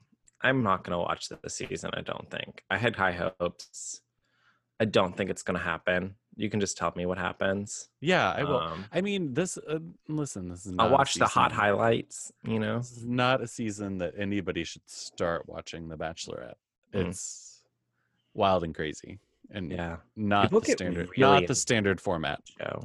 I'm 0.42 0.62
not 0.62 0.84
gonna 0.84 0.98
watch 0.98 1.28
this 1.28 1.54
season. 1.56 1.90
I 1.94 2.00
don't 2.02 2.30
think. 2.30 2.64
I 2.70 2.78
had 2.78 2.96
high 2.96 3.12
hopes. 3.38 4.00
I 4.78 4.84
don't 4.86 5.14
think 5.16 5.28
it's 5.30 5.42
gonna 5.42 5.58
happen. 5.58 6.14
You 6.36 6.48
can 6.48 6.60
just 6.60 6.78
tell 6.78 6.92
me 6.96 7.04
what 7.04 7.18
happens. 7.18 7.90
yeah, 8.00 8.30
I 8.32 8.44
will. 8.44 8.58
Um, 8.60 8.84
I 8.92 9.00
mean, 9.02 9.34
this. 9.34 9.58
Uh, 9.58 9.80
listen, 10.08 10.48
this 10.48 10.64
is. 10.64 10.74
I'll 10.78 10.90
watch 10.90 11.14
the 11.14 11.26
hot 11.26 11.52
highlights. 11.52 12.32
You 12.44 12.58
know. 12.58 12.78
This 12.78 12.92
is 12.96 13.04
not 13.04 13.42
a 13.42 13.46
season 13.46 13.98
that 13.98 14.14
anybody 14.16 14.64
should 14.64 14.88
start 14.88 15.46
watching 15.48 15.88
The 15.88 15.96
Bachelorette. 15.98 16.54
Mm. 16.94 17.08
It's 17.08 17.62
wild 18.32 18.64
and 18.64 18.74
crazy, 18.74 19.18
and 19.50 19.70
Yeah. 19.70 19.96
not 20.16 20.50
the 20.50 20.62
standard, 20.62 21.10
really 21.16 21.40
not 21.40 21.46
the 21.46 21.54
standard 21.54 22.00
format. 22.00 22.40
Show. 22.58 22.84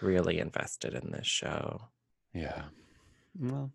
Really 0.00 0.38
invested 0.38 0.94
in 0.94 1.10
this 1.10 1.26
show. 1.26 1.88
Yeah. 2.32 2.62
Well, 3.38 3.72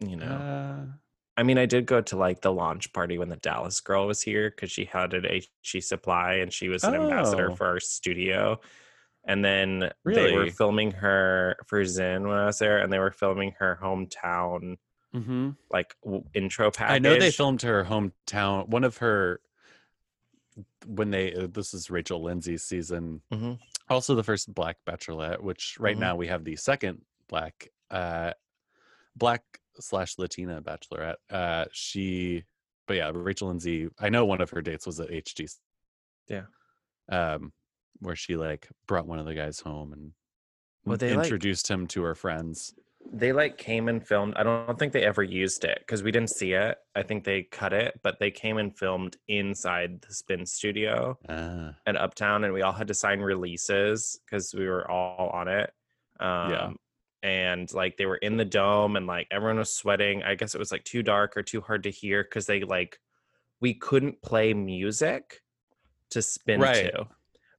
You 0.00 0.16
know. 0.16 0.26
uh, 0.26 0.92
I 1.38 1.44
mean, 1.44 1.56
I 1.56 1.66
did 1.66 1.86
go 1.86 2.00
to 2.00 2.16
like 2.16 2.40
the 2.40 2.52
launch 2.52 2.92
party 2.92 3.16
when 3.16 3.28
the 3.28 3.36
Dallas 3.36 3.80
girl 3.80 4.08
was 4.08 4.20
here 4.20 4.50
because 4.50 4.72
she 4.72 4.84
had 4.84 5.14
an 5.14 5.22
HG 5.24 5.82
supply 5.84 6.34
and 6.34 6.52
she 6.52 6.68
was 6.68 6.82
an 6.84 6.94
ambassador 6.96 7.52
Oh. 7.52 7.54
for 7.54 7.66
our 7.66 7.80
studio. 7.80 8.60
And 9.24 9.44
then 9.44 9.90
they 10.04 10.32
were 10.36 10.50
filming 10.50 10.90
her 10.92 11.56
for 11.66 11.84
Zen 11.84 12.26
when 12.26 12.36
I 12.38 12.46
was 12.46 12.58
there, 12.58 12.78
and 12.78 12.92
they 12.92 12.98
were 12.98 13.10
filming 13.12 13.52
her 13.58 13.78
hometown 13.80 14.76
mhm. 15.14 15.56
like 15.70 15.94
w- 16.02 16.24
intro 16.34 16.70
package. 16.70 16.94
I 16.94 16.98
know 16.98 17.18
they 17.18 17.30
filmed 17.30 17.62
her 17.62 17.84
hometown. 17.84 18.68
One 18.68 18.84
of 18.84 18.96
her 18.98 19.40
when 20.86 21.10
they 21.10 21.34
uh, 21.34 21.46
this 21.52 21.72
is 21.74 21.90
Rachel 21.90 22.22
Lindsay's 22.22 22.64
season. 22.64 23.20
Mhm. 23.32 23.58
Also 23.88 24.14
the 24.14 24.24
first 24.24 24.52
Black 24.52 24.78
Bachelorette, 24.86 25.40
which 25.40 25.76
right 25.78 25.96
Mhm. 25.96 26.00
now 26.00 26.16
we 26.16 26.26
have 26.28 26.44
the 26.44 26.56
second 26.56 27.02
Black 27.28 27.68
uh 27.90 28.32
Black 29.14 29.42
slash 29.80 30.14
Latina 30.18 30.60
Bachelorette. 30.62 31.16
Uh 31.30 31.66
she 31.72 32.44
but 32.86 32.96
yeah, 32.96 33.10
Rachel 33.14 33.48
Lindsay, 33.48 33.88
I 33.98 34.08
know 34.08 34.24
one 34.24 34.40
of 34.40 34.50
her 34.50 34.62
dates 34.62 34.86
was 34.86 34.98
at 35.00 35.10
HG. 35.10 35.50
Yeah. 36.28 36.44
Um 37.08 37.52
where 38.00 38.16
she 38.16 38.36
like 38.36 38.68
brought 38.86 39.06
one 39.06 39.18
of 39.18 39.26
the 39.26 39.34
guys 39.34 39.60
home 39.60 39.92
and 39.92 40.12
Well, 40.84 40.96
they, 40.96 41.14
like- 41.14 41.24
introduced 41.24 41.68
him 41.68 41.86
to 41.88 42.02
her 42.02 42.14
friends. 42.14 42.74
They 43.10 43.32
like 43.32 43.56
came 43.56 43.88
and 43.88 44.06
filmed. 44.06 44.34
I 44.36 44.42
don't 44.42 44.78
think 44.78 44.92
they 44.92 45.02
ever 45.04 45.22
used 45.22 45.64
it 45.64 45.78
because 45.78 46.02
we 46.02 46.10
didn't 46.10 46.30
see 46.30 46.52
it. 46.52 46.76
I 46.94 47.02
think 47.02 47.24
they 47.24 47.44
cut 47.44 47.72
it, 47.72 47.98
but 48.02 48.18
they 48.18 48.30
came 48.30 48.58
and 48.58 48.76
filmed 48.76 49.16
inside 49.28 50.02
the 50.02 50.12
spin 50.12 50.44
studio. 50.44 51.16
Ah. 51.28 51.74
at 51.86 51.96
Uptown, 51.96 52.44
and 52.44 52.52
we 52.52 52.60
all 52.60 52.72
had 52.72 52.88
to 52.88 52.94
sign 52.94 53.20
releases 53.20 54.20
because 54.26 54.52
we 54.54 54.66
were 54.68 54.90
all 54.90 55.30
on 55.30 55.48
it. 55.48 55.70
Um, 56.20 56.50
Yeah. 56.50 56.70
And 57.22 57.72
like 57.72 57.96
they 57.96 58.06
were 58.06 58.16
in 58.16 58.36
the 58.36 58.44
dome, 58.44 58.96
and 58.96 59.06
like 59.06 59.26
everyone 59.30 59.58
was 59.58 59.72
sweating. 59.72 60.22
I 60.22 60.34
guess 60.34 60.54
it 60.54 60.58
was 60.58 60.70
like 60.70 60.84
too 60.84 61.02
dark 61.02 61.36
or 61.36 61.42
too 61.42 61.60
hard 61.60 61.82
to 61.82 61.90
hear 61.90 62.22
because 62.22 62.46
they 62.46 62.60
like 62.60 63.00
we 63.60 63.74
couldn't 63.74 64.22
play 64.22 64.54
music 64.54 65.42
to 66.10 66.22
spin 66.22 66.60
Right. 66.60 66.92
to 66.92 67.08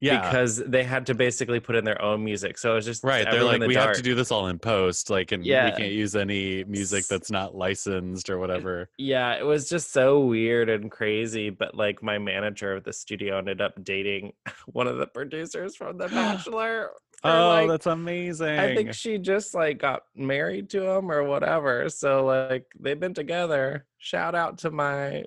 Yeah. 0.00 0.20
because 0.22 0.56
they 0.56 0.82
had 0.82 1.06
to 1.06 1.14
basically 1.14 1.60
put 1.60 1.76
in 1.76 1.84
their 1.84 2.00
own 2.00 2.24
music. 2.24 2.56
So 2.58 2.72
it 2.72 2.74
was 2.76 2.84
just 2.86 3.04
Right. 3.04 3.26
They're 3.30 3.44
like, 3.44 3.60
the 3.60 3.66
we 3.66 3.74
have 3.74 3.94
to 3.96 4.02
do 4.02 4.14
this 4.14 4.30
all 4.30 4.46
in 4.46 4.58
post. 4.58 5.10
Like, 5.10 5.32
and 5.32 5.44
Yeah. 5.44 5.66
we 5.66 5.72
can't 5.76 5.92
use 5.92 6.16
any 6.16 6.64
music 6.64 7.06
that's 7.06 7.30
not 7.30 7.54
licensed 7.54 8.30
or 8.30 8.38
whatever. 8.38 8.88
Yeah, 8.96 9.34
it 9.34 9.44
was 9.44 9.68
just 9.68 9.92
so 9.92 10.20
weird 10.20 10.70
and 10.70 10.90
crazy. 10.90 11.50
But 11.50 11.74
like 11.74 12.02
my 12.02 12.18
manager 12.18 12.72
of 12.74 12.84
the 12.84 12.92
studio 12.92 13.38
ended 13.38 13.60
up 13.60 13.82
dating 13.84 14.32
one 14.66 14.86
of 14.86 14.96
the 14.98 15.06
producers 15.06 15.76
from 15.76 15.98
The 15.98 16.08
Bachelor. 16.08 16.90
Oh, 17.22 17.48
like, 17.48 17.68
that's 17.68 17.84
amazing. 17.86 18.58
I 18.58 18.74
think 18.74 18.94
she 18.94 19.18
just 19.18 19.54
like 19.54 19.78
got 19.78 20.04
married 20.14 20.70
to 20.70 20.82
him 20.88 21.10
or 21.10 21.22
whatever. 21.24 21.90
So 21.90 22.24
like 22.24 22.64
they've 22.80 22.98
been 22.98 23.12
together. 23.12 23.84
Shout 23.98 24.34
out 24.34 24.56
to 24.58 24.70
my 24.70 25.24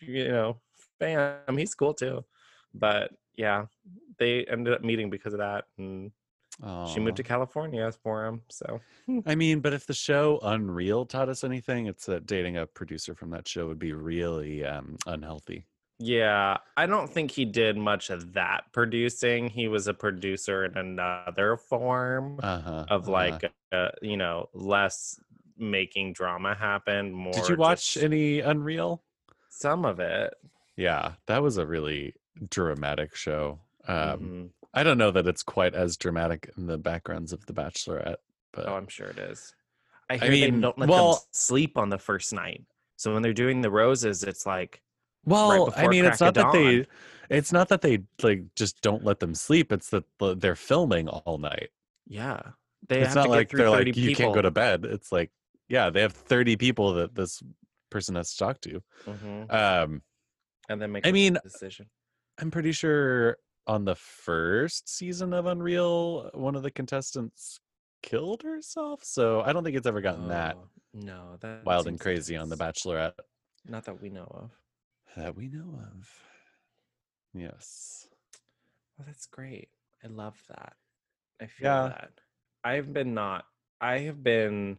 you 0.00 0.28
know 0.28 0.58
fam. 1.00 1.56
He's 1.56 1.74
cool 1.74 1.94
too. 1.94 2.26
But 2.74 3.12
yeah, 3.38 3.64
they 4.18 4.44
ended 4.44 4.74
up 4.74 4.82
meeting 4.84 5.08
because 5.08 5.32
of 5.32 5.38
that 5.38 5.64
and 5.78 6.12
she 6.92 6.98
moved 6.98 7.16
to 7.18 7.22
California 7.22 7.90
for 8.02 8.26
him. 8.26 8.42
So 8.48 8.80
I 9.26 9.34
mean, 9.42 9.60
but 9.60 9.72
if 9.72 9.86
the 9.86 9.94
show 9.94 10.40
Unreal 10.42 11.06
taught 11.06 11.28
us 11.28 11.44
anything, 11.44 11.86
it's 11.86 12.04
that 12.06 12.26
dating 12.26 12.56
a 12.56 12.66
producer 12.66 13.14
from 13.14 13.30
that 13.30 13.46
show 13.46 13.68
would 13.68 13.78
be 13.78 13.92
really 13.92 14.64
um, 14.64 14.96
unhealthy. 15.06 15.66
yeah, 16.00 16.56
I 16.76 16.86
don't 16.86 17.08
think 17.08 17.30
he 17.30 17.44
did 17.44 17.76
much 17.76 18.10
of 18.10 18.32
that 18.32 18.64
producing. 18.72 19.48
He 19.48 19.68
was 19.68 19.86
a 19.86 19.94
producer 19.94 20.64
in 20.64 20.76
another 20.76 21.56
form 21.56 22.40
Uh-huh. 22.42 22.86
of 22.90 23.02
uh-huh. 23.04 23.12
like 23.12 23.52
uh, 23.72 23.90
you 24.02 24.16
know, 24.16 24.48
less 24.52 25.20
making 25.56 26.12
drama 26.14 26.54
happen, 26.56 27.12
more 27.12 27.32
Did 27.32 27.48
you 27.50 27.56
watch 27.56 27.96
any 27.96 28.40
Unreal? 28.40 29.02
some 29.48 29.84
of 29.84 30.00
it. 30.00 30.34
Yeah, 30.76 31.12
that 31.26 31.40
was 31.42 31.56
a 31.58 31.66
really 31.66 32.14
dramatic 32.50 33.14
show. 33.14 33.60
Um, 33.86 33.94
Mhm. 34.20 34.50
I 34.74 34.82
don't 34.82 34.98
know 34.98 35.10
that 35.10 35.26
it's 35.26 35.42
quite 35.42 35.74
as 35.74 35.96
dramatic 35.96 36.50
in 36.56 36.66
the 36.66 36.78
backgrounds 36.78 37.32
of 37.32 37.46
The 37.46 37.52
Bachelorette, 37.54 38.16
but 38.52 38.68
Oh, 38.68 38.74
I'm 38.74 38.88
sure 38.88 39.06
it 39.08 39.18
is. 39.18 39.54
I 40.10 40.14
I 40.14 40.18
hear 40.18 40.30
they 40.30 40.50
mean, 40.50 40.60
don't 40.60 40.78
let 40.78 40.88
well- 40.88 41.14
them 41.14 41.22
sleep 41.32 41.76
on 41.78 41.88
the 41.88 41.98
first 41.98 42.32
night. 42.32 42.64
So 42.96 43.12
when 43.14 43.22
they're 43.22 43.32
doing 43.32 43.60
the 43.60 43.70
roses, 43.70 44.24
it's 44.24 44.44
like, 44.46 44.82
Well, 45.24 45.50
I 45.50 45.64
before 45.66 45.88
mean, 45.90 46.04
it's 46.04 46.20
not 46.20 46.34
that 46.34 46.52
they, 46.52 46.86
it's 47.30 47.52
not 47.52 47.68
that 47.68 47.80
they 47.82 48.02
like 48.22 48.42
just 48.56 48.80
don't 48.82 49.04
let 49.04 49.20
them 49.20 49.34
sleep. 49.34 49.72
It's 49.72 49.90
that 49.90 50.04
they're 50.36 50.56
filming 50.56 51.08
all 51.08 51.38
night. 51.38 51.70
yeah, 52.06 52.40
they 52.88 53.00
it's 53.00 53.08
have 53.08 53.14
not 53.16 53.24
to 53.24 53.30
like 53.30 53.50
they're 53.50 53.68
30 53.70 53.92
like 53.92 53.96
you 53.96 54.14
can't 54.16 54.34
go 54.34 54.40
to 54.42 54.50
bed. 54.50 54.84
It's 54.86 55.12
like 55.12 55.30
yeah, 55.68 55.90
they 55.90 56.00
have 56.00 56.12
thirty 56.14 56.56
people 56.56 56.94
that 56.94 57.14
this 57.14 57.42
person 57.90 58.14
has 58.14 58.32
to 58.32 58.38
talk 58.38 58.60
to. 58.62 58.82
Mhm. 59.06 59.52
Um, 59.52 60.02
and 60.70 60.80
then 60.80 60.92
make. 60.92 61.06
I 61.06 61.10
a 61.10 61.12
mean, 61.12 61.36
decision. 61.42 61.90
I'm 62.38 62.50
pretty 62.50 62.72
sure 62.72 63.36
on 63.66 63.84
the 63.84 63.94
first 63.96 64.88
season 64.88 65.32
of 65.32 65.46
Unreal, 65.46 66.30
one 66.34 66.54
of 66.54 66.62
the 66.62 66.70
contestants 66.70 67.60
killed 68.02 68.42
herself. 68.42 69.02
So 69.04 69.40
I 69.42 69.52
don't 69.52 69.64
think 69.64 69.76
it's 69.76 69.86
ever 69.86 70.00
gotten 70.00 70.28
that 70.28 70.56
Oh, 70.56 70.68
no, 70.94 71.36
that 71.40 71.64
wild 71.64 71.86
and 71.88 71.98
crazy 72.00 72.36
on 72.36 72.48
the. 72.48 72.56
Bachelorette 72.56 73.12
Not 73.66 73.84
that 73.84 74.00
we 74.00 74.08
know 74.08 74.26
of. 74.30 74.50
that 75.16 75.34
we 75.36 75.48
know 75.48 75.78
of. 75.92 76.08
Yes. 77.34 78.06
Oh, 79.00 79.04
that's 79.06 79.26
great. 79.26 79.68
I 80.02 80.06
love 80.08 80.40
that. 80.48 80.74
I 81.40 81.46
feel 81.46 81.66
Yeah. 81.68 81.88
that. 81.88 82.10
I've 82.64 82.92
been 82.92 83.14
not. 83.14 83.44
I 83.80 83.98
have 84.00 84.22
been 84.22 84.78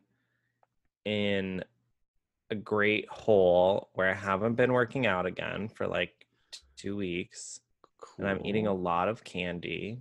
in 1.05 1.63
a 2.49 2.55
great 2.55 3.07
hole 3.09 3.89
where 3.93 4.09
I 4.09 4.13
haven't 4.13 4.55
been 4.55 4.73
working 4.73 5.05
out 5.05 5.25
again 5.25 5.69
for 5.69 5.87
like 5.87 6.18
two 6.77 6.95
weeks, 6.95 7.59
and 8.17 8.27
I'm 8.27 8.45
eating 8.45 8.67
a 8.67 8.73
lot 8.73 9.07
of 9.09 9.23
candy. 9.23 9.99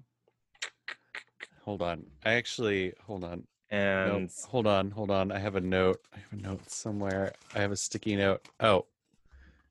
Hold 1.65 1.83
on. 1.83 2.05
I 2.25 2.33
actually 2.35 2.93
hold 3.05 3.25
on. 3.25 3.31
Nope. 3.31 3.45
And 3.71 4.31
Hold 4.49 4.67
on. 4.67 4.91
Hold 4.91 5.11
on. 5.11 5.31
I 5.31 5.39
have 5.39 5.57
a 5.57 5.61
note. 5.61 6.01
I 6.15 6.19
have 6.19 6.33
a 6.33 6.43
note 6.43 6.71
somewhere. 6.71 7.35
I 7.55 7.61
have 7.61 7.73
a 7.73 7.77
sticky 7.77 8.17
note. 8.17 8.49
Oh. 8.61 8.87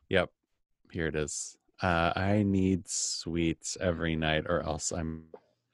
Yep. 0.10 0.30
Here 0.92 1.08
it 1.08 1.16
is. 1.16 1.58
Uh, 1.82 2.14
I 2.16 2.44
need 2.44 2.88
sweets 2.88 3.78
every 3.80 4.16
night 4.16 4.46
or 4.48 4.62
else 4.62 4.92
I'm 4.92 5.26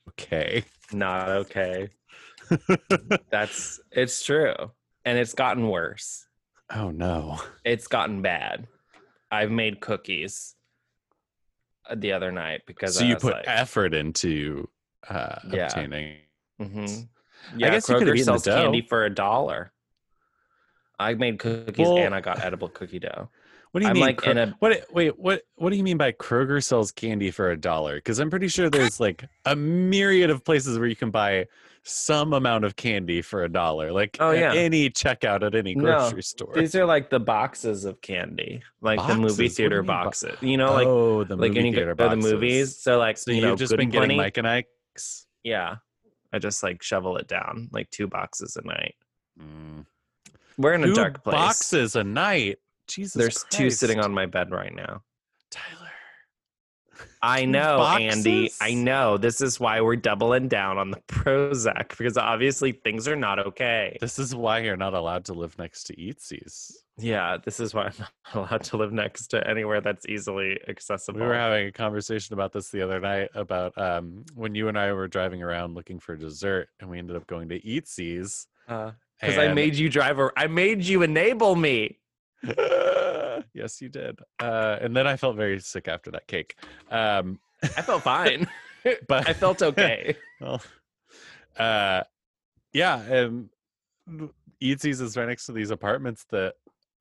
okay. 0.10 0.64
not 0.92 1.30
okay. 1.30 1.90
That's 3.30 3.80
it's 3.92 4.24
true, 4.24 4.54
and 5.06 5.18
it's 5.18 5.34
gotten 5.34 5.70
worse. 5.70 6.28
oh 6.76 6.92
no. 6.92 7.40
It's 7.64 7.88
gotten 7.88 8.22
bad. 8.22 8.68
I've 9.32 9.52
made 9.52 9.80
cookies 9.80 10.56
the 11.96 12.12
other 12.12 12.32
night 12.32 12.62
because 12.66 12.98
So 12.98 13.06
I 13.06 13.08
you 13.10 13.16
put 13.18 13.34
like, 13.34 13.46
effort 13.48 13.94
into 13.94 14.68
uh 15.10 15.36
Yeah. 15.52 15.66
obtaining. 15.68 16.18
Mhm. 16.62 17.08
I 17.52 17.56
Yeah, 17.58 17.70
guess 17.72 17.90
you 17.90 17.96
could've 17.96 18.10
Kroger 18.14 18.16
eaten 18.16 18.26
sells 18.26 18.44
candy 18.46 18.82
for 18.82 19.06
a 19.06 19.10
dollar. 19.10 19.72
I 21.00 21.14
made 21.16 21.40
cookies 21.40 21.88
Well- 21.88 21.98
and 21.98 22.16
I 22.16 22.22
got 22.22 22.40
edible 22.44 22.70
cookie 22.70 23.00
dough. 23.00 23.30
What 23.74 23.80
do 23.80 23.86
you 23.86 23.90
I'm 23.90 23.94
mean? 23.96 24.04
like 24.04 24.18
Kro- 24.18 24.34
a- 24.34 24.56
what? 24.60 24.86
Wait, 24.94 25.18
what? 25.20 25.42
What 25.56 25.72
do 25.72 25.76
you 25.78 25.84
mean 25.84 25.98
by 25.98 26.12
Kroger 26.12 26.64
sells 26.64 26.92
candy 26.92 27.32
for 27.32 27.50
a 27.50 27.58
dollar? 27.58 27.96
Because 27.96 28.20
I'm 28.20 28.30
pretty 28.30 28.48
sure 28.48 28.70
there's 28.70 29.00
like 29.00 29.26
a 29.46 29.56
myriad 29.56 30.30
of 30.30 30.46
places 30.46 30.78
where 30.78 30.88
you 30.88 30.96
can 30.96 31.10
buy 31.10 31.48
some 31.82 32.34
amount 32.34 32.66
of 32.66 32.76
candy 32.76 33.24
for 33.24 33.44
a 33.44 33.50
dollar. 33.50 33.92
Like 33.92 34.16
Oh, 34.20 34.30
yeah. 34.30 34.54
any 34.54 34.92
checkout 34.92 35.42
at 35.42 35.56
any 35.56 35.74
No, 35.74 35.82
grocery 35.86 36.22
store. 36.22 36.54
These 36.54 36.76
are 36.76 36.86
like 36.86 37.10
the 37.10 37.20
boxes 37.20 37.84
of 37.86 38.00
candy, 38.02 38.62
like 38.82 39.06
the 39.08 39.16
movie 39.16 39.36
do 39.36 39.44
you 39.46 39.50
theater 39.50 39.82
mean 39.82 39.88
bo- 39.88 40.04
boxes. 40.04 40.38
You 40.42 40.58
know, 40.58 40.72
like 40.72 40.86
oh, 40.88 41.24
the 41.24 41.36
like 41.36 41.52
movie 41.54 41.72
theater 41.72 41.96
go 41.96 42.10
the 42.10 42.16
movies. 42.16 42.78
So 42.78 43.00
like 43.00 43.18
So 43.18 43.32
you 43.32 43.38
you've 43.38 43.46
know, 43.46 43.56
just 43.56 43.76
been 43.76 43.90
getting 43.90 44.10
Plenty. 44.10 44.18
Mike 44.18 44.38
and 44.38 44.48
Ike's. 44.48 45.26
Yeah, 45.44 45.78
I 46.32 46.38
just 46.38 46.62
like 46.62 46.84
shovel 46.84 47.18
it 47.18 47.28
down 47.28 47.70
like 47.72 47.90
two 47.90 48.08
boxes 48.08 48.56
a 48.56 48.66
night. 48.68 48.94
Mm. 49.42 49.86
We're 50.60 50.74
in 50.74 50.84
a 50.84 50.88
Two 50.88 50.94
dark 50.94 51.24
place. 51.24 51.34
boxes 51.34 51.96
a 51.96 52.04
night. 52.04 52.60
Jesus, 52.88 53.14
There's 53.14 53.46
two 53.50 53.70
sitting 53.70 54.00
on 54.00 54.14
my 54.14 54.26
bed 54.26 54.52
right 54.52 54.74
now. 54.74 55.04
Tyler. 55.50 55.90
I 57.22 57.42
Two 57.42 57.52
know, 57.52 57.82
Andy. 57.82 58.52
I 58.62 58.74
know. 58.74 59.18
This 59.18 59.40
is 59.40 59.60
why 59.60 59.80
we're 59.82 59.96
doubling 59.96 60.50
down 60.50 60.78
on 60.78 60.92
the 60.92 60.98
Prozac 61.08 61.98
because 61.98 62.18
obviously 62.18 62.74
things 62.74 63.08
are 63.08 63.16
not 63.16 63.40
okay. 63.40 63.98
This 64.02 64.20
is 64.20 64.36
why 64.36 64.60
you're 64.60 64.78
not 64.78 64.94
allowed 64.94 65.26
to 65.26 65.34
live 65.34 65.58
next 65.58 65.86
to 65.86 65.96
Eatzi's. 65.96 66.84
Yeah, 66.98 67.38
this 67.44 67.60
is 67.60 67.74
why 67.74 67.86
I'm 67.86 67.94
not 67.98 68.12
allowed 68.34 68.64
to 68.66 68.78
live 68.78 68.92
next 68.92 69.28
to 69.28 69.48
anywhere 69.48 69.82
that's 69.82 70.06
easily 70.08 70.60
accessible. 70.68 71.22
We 71.22 71.26
were 71.26 71.34
having 71.34 71.68
a 71.68 71.72
conversation 71.72 72.34
about 72.34 72.52
this 72.52 72.70
the 72.70 72.82
other 72.82 73.00
night 73.00 73.30
about 73.36 73.76
um, 73.78 74.26
when 74.36 74.54
you 74.54 74.68
and 74.68 74.78
I 74.78 74.92
were 74.94 75.08
driving 75.08 75.42
around 75.42 75.76
looking 75.76 76.00
for 76.00 76.16
dessert, 76.16 76.70
and 76.80 76.90
we 76.90 77.00
ended 77.00 77.16
up 77.16 77.26
going 77.26 77.50
to 77.50 77.60
Eatzi's. 77.62 78.48
because 78.68 79.38
I 79.38 79.54
made 79.54 79.76
you 79.76 79.90
drive. 79.90 80.20
I 80.36 80.48
made 80.48 80.84
you 80.84 81.02
enable 81.04 81.56
me. 81.56 82.00
yes, 83.54 83.82
you 83.82 83.90
did. 83.90 84.20
Uh, 84.40 84.78
and 84.82 84.96
then 84.96 85.08
I 85.08 85.16
felt 85.16 85.36
very 85.36 85.60
sick 85.60 85.88
after 85.88 86.12
that 86.12 86.28
cake. 86.28 86.56
Um, 86.90 87.40
I 87.78 87.82
felt 87.82 88.04
fine, 88.04 88.48
but 89.08 89.28
I 89.28 89.34
felt 89.34 89.62
okay. 89.62 90.16
well, 90.42 90.62
uh, 91.58 92.04
yeah, 92.74 93.00
and 93.02 93.50
Eatzi's 94.62 95.02
is 95.02 95.16
right 95.18 95.28
next 95.28 95.46
to 95.46 95.52
these 95.54 95.72
apartments 95.72 96.26
that 96.32 96.56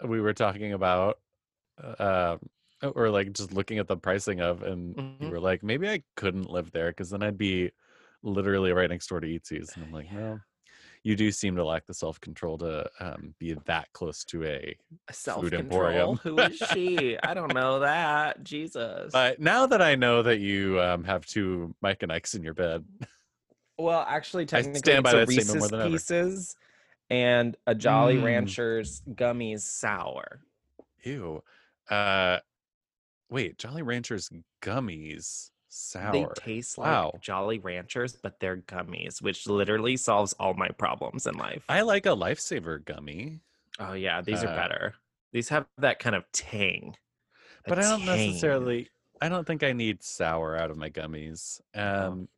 we 0.04 0.20
were 0.20 0.34
talking 0.34 0.72
about, 0.72 1.18
uh, 1.82 2.36
um, 2.82 2.92
or 2.94 3.10
like 3.10 3.32
just 3.32 3.52
looking 3.52 3.78
at 3.78 3.88
the 3.88 3.96
pricing 3.96 4.40
of, 4.40 4.62
and 4.62 4.96
we 5.18 5.26
Mhm. 5.26 5.30
were 5.30 5.40
like, 5.40 5.62
maybe 5.62 5.88
I 5.88 6.02
couldn't 6.16 6.50
live 6.50 6.70
there 6.72 6.90
because 6.90 7.10
then 7.10 7.22
I'd 7.22 7.38
be 7.38 7.70
literally 8.22 8.72
right 8.72 8.90
next 8.90 9.08
door 9.08 9.20
to 9.20 9.26
Eatzi's, 9.26 9.74
and 9.74 9.84
I'm 9.84 9.92
like, 9.92 10.12
no. 10.12 10.40
You 11.04 11.16
do 11.16 11.32
seem 11.32 11.56
to 11.56 11.64
lack 11.64 11.86
the 11.86 11.94
self 11.94 12.20
control 12.20 12.58
to 12.58 12.88
um, 13.00 13.34
be 13.38 13.56
that 13.64 13.92
close 13.92 14.24
to 14.26 14.44
a. 14.44 14.76
Self 15.10 15.44
control. 15.50 16.14
Who 16.16 16.38
is 16.38 16.56
she? 16.72 17.18
I 17.22 17.34
don't 17.34 17.52
know 17.54 17.80
that. 17.80 18.44
Jesus. 18.44 19.10
But 19.12 19.40
now 19.40 19.66
that 19.66 19.82
I 19.82 19.96
know 19.96 20.22
that 20.22 20.38
you 20.38 20.80
um, 20.80 21.02
have 21.04 21.26
two 21.26 21.74
Mike 21.82 22.02
and 22.04 22.12
Ike's 22.12 22.34
in 22.34 22.42
your 22.44 22.54
bed, 22.54 22.84
Well, 23.78 24.04
actually, 24.08 24.44
I 24.44 24.46
technically, 24.46 24.78
stand 24.78 25.02
by 25.02 25.10
it's 25.10 25.14
a 25.14 25.18
that 25.26 25.32
statement 25.32 25.48
more 25.48 25.56
Reese's 25.56 25.70
than 25.70 25.80
ever. 25.80 25.90
Pieces 25.90 26.56
and 27.10 27.56
a 27.66 27.74
Jolly 27.74 28.16
Mm. 28.16 28.22
Ranchers 28.24 29.02
gummies 29.10 29.60
sour. 29.62 30.40
Ew. 31.02 31.42
Uh 31.90 32.38
wait, 33.28 33.58
Jolly 33.58 33.82
Ranchers 33.82 34.30
gummies 34.62 35.50
sour. 35.72 36.12
They 36.12 36.26
taste 36.36 36.78
like 36.78 36.86
Wow. 36.88 37.12
Jolly 37.20 37.58
Ranchers, 37.58 38.16
but 38.22 38.38
they're 38.40 38.58
gummies, 38.58 39.22
which 39.22 39.46
literally 39.48 39.96
solves 39.96 40.32
all 40.34 40.54
my 40.54 40.68
problems 40.68 41.26
in 41.26 41.34
life. 41.36 41.64
I 41.68 41.80
like 41.82 42.06
a 42.06 42.10
lifesaver 42.10 42.84
gummy, 42.84 43.40
oh 43.78 43.94
yeah, 43.94 44.20
these 44.20 44.42
Uh, 44.44 44.48
are 44.48 44.54
better. 44.56 44.94
These 45.32 45.48
have 45.48 45.66
that 45.78 45.98
kind 45.98 46.14
of 46.14 46.24
tang. 46.32 46.94
a 47.64 47.68
but 47.70 47.78
I 47.78 47.82
don't 47.82 48.00
tang. 48.04 48.28
necessarily 48.28 48.90
I 49.20 49.28
don't 49.28 49.46
think 49.46 49.62
I 49.62 49.72
need 49.72 50.02
sour 50.02 50.56
out 50.56 50.70
of 50.70 50.76
my 50.76 50.90
gummies. 50.90 51.60
Um 51.74 52.28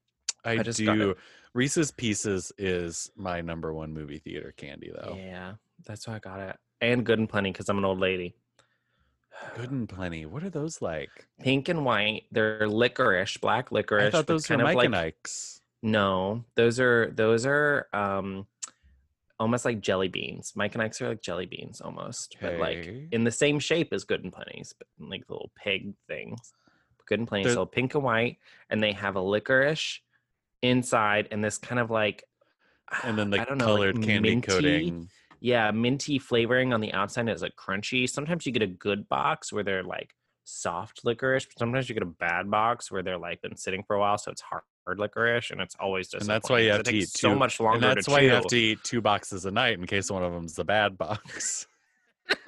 I, 0.44 0.52
I 0.52 0.58
just 0.58 0.78
do. 0.78 1.14
Reese's 1.54 1.90
Pieces 1.92 2.52
is 2.58 3.10
my 3.16 3.40
number 3.40 3.72
one 3.72 3.94
movie 3.94 4.18
theater 4.18 4.52
candy 4.56 4.92
though. 4.94 5.16
Yeah, 5.16 5.54
that's 5.86 6.06
why 6.06 6.16
I 6.16 6.18
got 6.18 6.40
it. 6.40 6.56
And 6.80 7.06
Good 7.06 7.18
and 7.18 7.28
Plenty 7.28 7.52
because 7.52 7.68
I'm 7.68 7.78
an 7.78 7.84
old 7.84 7.98
lady. 8.00 8.34
Good 9.56 9.70
and 9.70 9.88
plenty. 9.88 10.26
What 10.26 10.42
are 10.42 10.50
those 10.50 10.82
like? 10.82 11.10
Pink 11.40 11.68
and 11.68 11.84
white. 11.84 12.24
They're 12.32 12.68
licorice, 12.68 13.36
black 13.36 13.72
licorice. 13.72 14.08
I 14.08 14.10
thought 14.10 14.26
those 14.26 14.48
were 14.48 14.54
kind 14.54 14.60
of 14.60 14.66
Mike 14.66 14.76
like 14.76 14.86
and 14.86 14.96
Ike's. 14.96 15.60
No, 15.82 16.44
those 16.54 16.80
are 16.80 17.10
those 17.14 17.44
are 17.46 17.88
um 17.92 18.46
almost 19.38 19.64
like 19.64 19.80
jelly 19.80 20.08
beans. 20.08 20.52
Mike 20.54 20.74
and 20.74 20.82
Ike's 20.82 21.00
are 21.02 21.08
like 21.08 21.22
jelly 21.22 21.46
beans 21.46 21.80
almost, 21.80 22.36
but 22.40 22.58
like 22.58 23.08
in 23.12 23.24
the 23.24 23.30
same 23.30 23.58
shape 23.58 23.92
as 23.92 24.04
Good 24.04 24.22
and 24.24 24.32
Plenty's, 24.32 24.74
but 24.78 24.86
like 24.98 25.24
little 25.28 25.50
pig 25.56 25.94
things. 26.08 26.52
Good 27.06 27.18
and 27.18 27.28
Plenty, 27.28 27.52
so 27.52 27.66
pink 27.66 27.94
and 27.94 28.02
white, 28.02 28.38
and 28.70 28.82
they 28.82 28.92
have 28.92 29.16
a 29.16 29.20
licorice 29.20 30.00
inside, 30.62 31.28
and 31.30 31.44
this 31.44 31.58
kind 31.58 31.78
of 31.78 31.90
like 31.90 32.24
and 33.02 33.18
then 33.18 33.30
the 33.30 33.38
don't 33.38 33.58
know, 33.58 33.74
like 33.74 33.74
colored 33.74 34.02
candy 34.02 34.30
minty- 34.30 34.46
coating. 34.46 35.08
Yeah, 35.40 35.70
minty 35.70 36.18
flavoring 36.18 36.72
on 36.72 36.80
the 36.80 36.92
outside. 36.92 37.28
is 37.28 37.42
like 37.42 37.56
crunchy. 37.56 38.08
Sometimes 38.08 38.46
you 38.46 38.52
get 38.52 38.62
a 38.62 38.66
good 38.66 39.08
box 39.08 39.52
where 39.52 39.62
they're 39.62 39.82
like 39.82 40.14
soft 40.44 41.04
licorice. 41.04 41.46
But 41.46 41.58
sometimes 41.58 41.88
you 41.88 41.94
get 41.94 42.02
a 42.02 42.06
bad 42.06 42.50
box 42.50 42.90
where 42.90 43.02
they're 43.02 43.18
like 43.18 43.42
been 43.42 43.56
sitting 43.56 43.82
for 43.82 43.96
a 43.96 44.00
while, 44.00 44.18
so 44.18 44.30
it's 44.30 44.42
hard 44.42 44.62
licorice, 44.98 45.50
and 45.50 45.60
it's 45.60 45.76
always 45.80 46.08
just. 46.08 46.22
And 46.22 46.30
that's 46.30 46.48
why 46.48 46.60
you 46.60 46.70
have 46.72 46.84
to 46.84 46.94
eat 46.94 47.08
so 47.08 47.30
two- 47.30 47.36
much 47.36 47.60
longer. 47.60 47.86
And 47.88 47.96
that's 47.96 48.08
why 48.08 48.20
you 48.20 48.30
have 48.30 48.46
to 48.46 48.56
eat 48.56 48.78
two 48.84 49.00
boxes 49.00 49.44
a 49.44 49.50
night 49.50 49.78
in 49.78 49.86
case 49.86 50.10
one 50.10 50.22
of 50.22 50.32
them's 50.32 50.54
the 50.54 50.64
bad 50.64 50.96
box. 50.96 51.66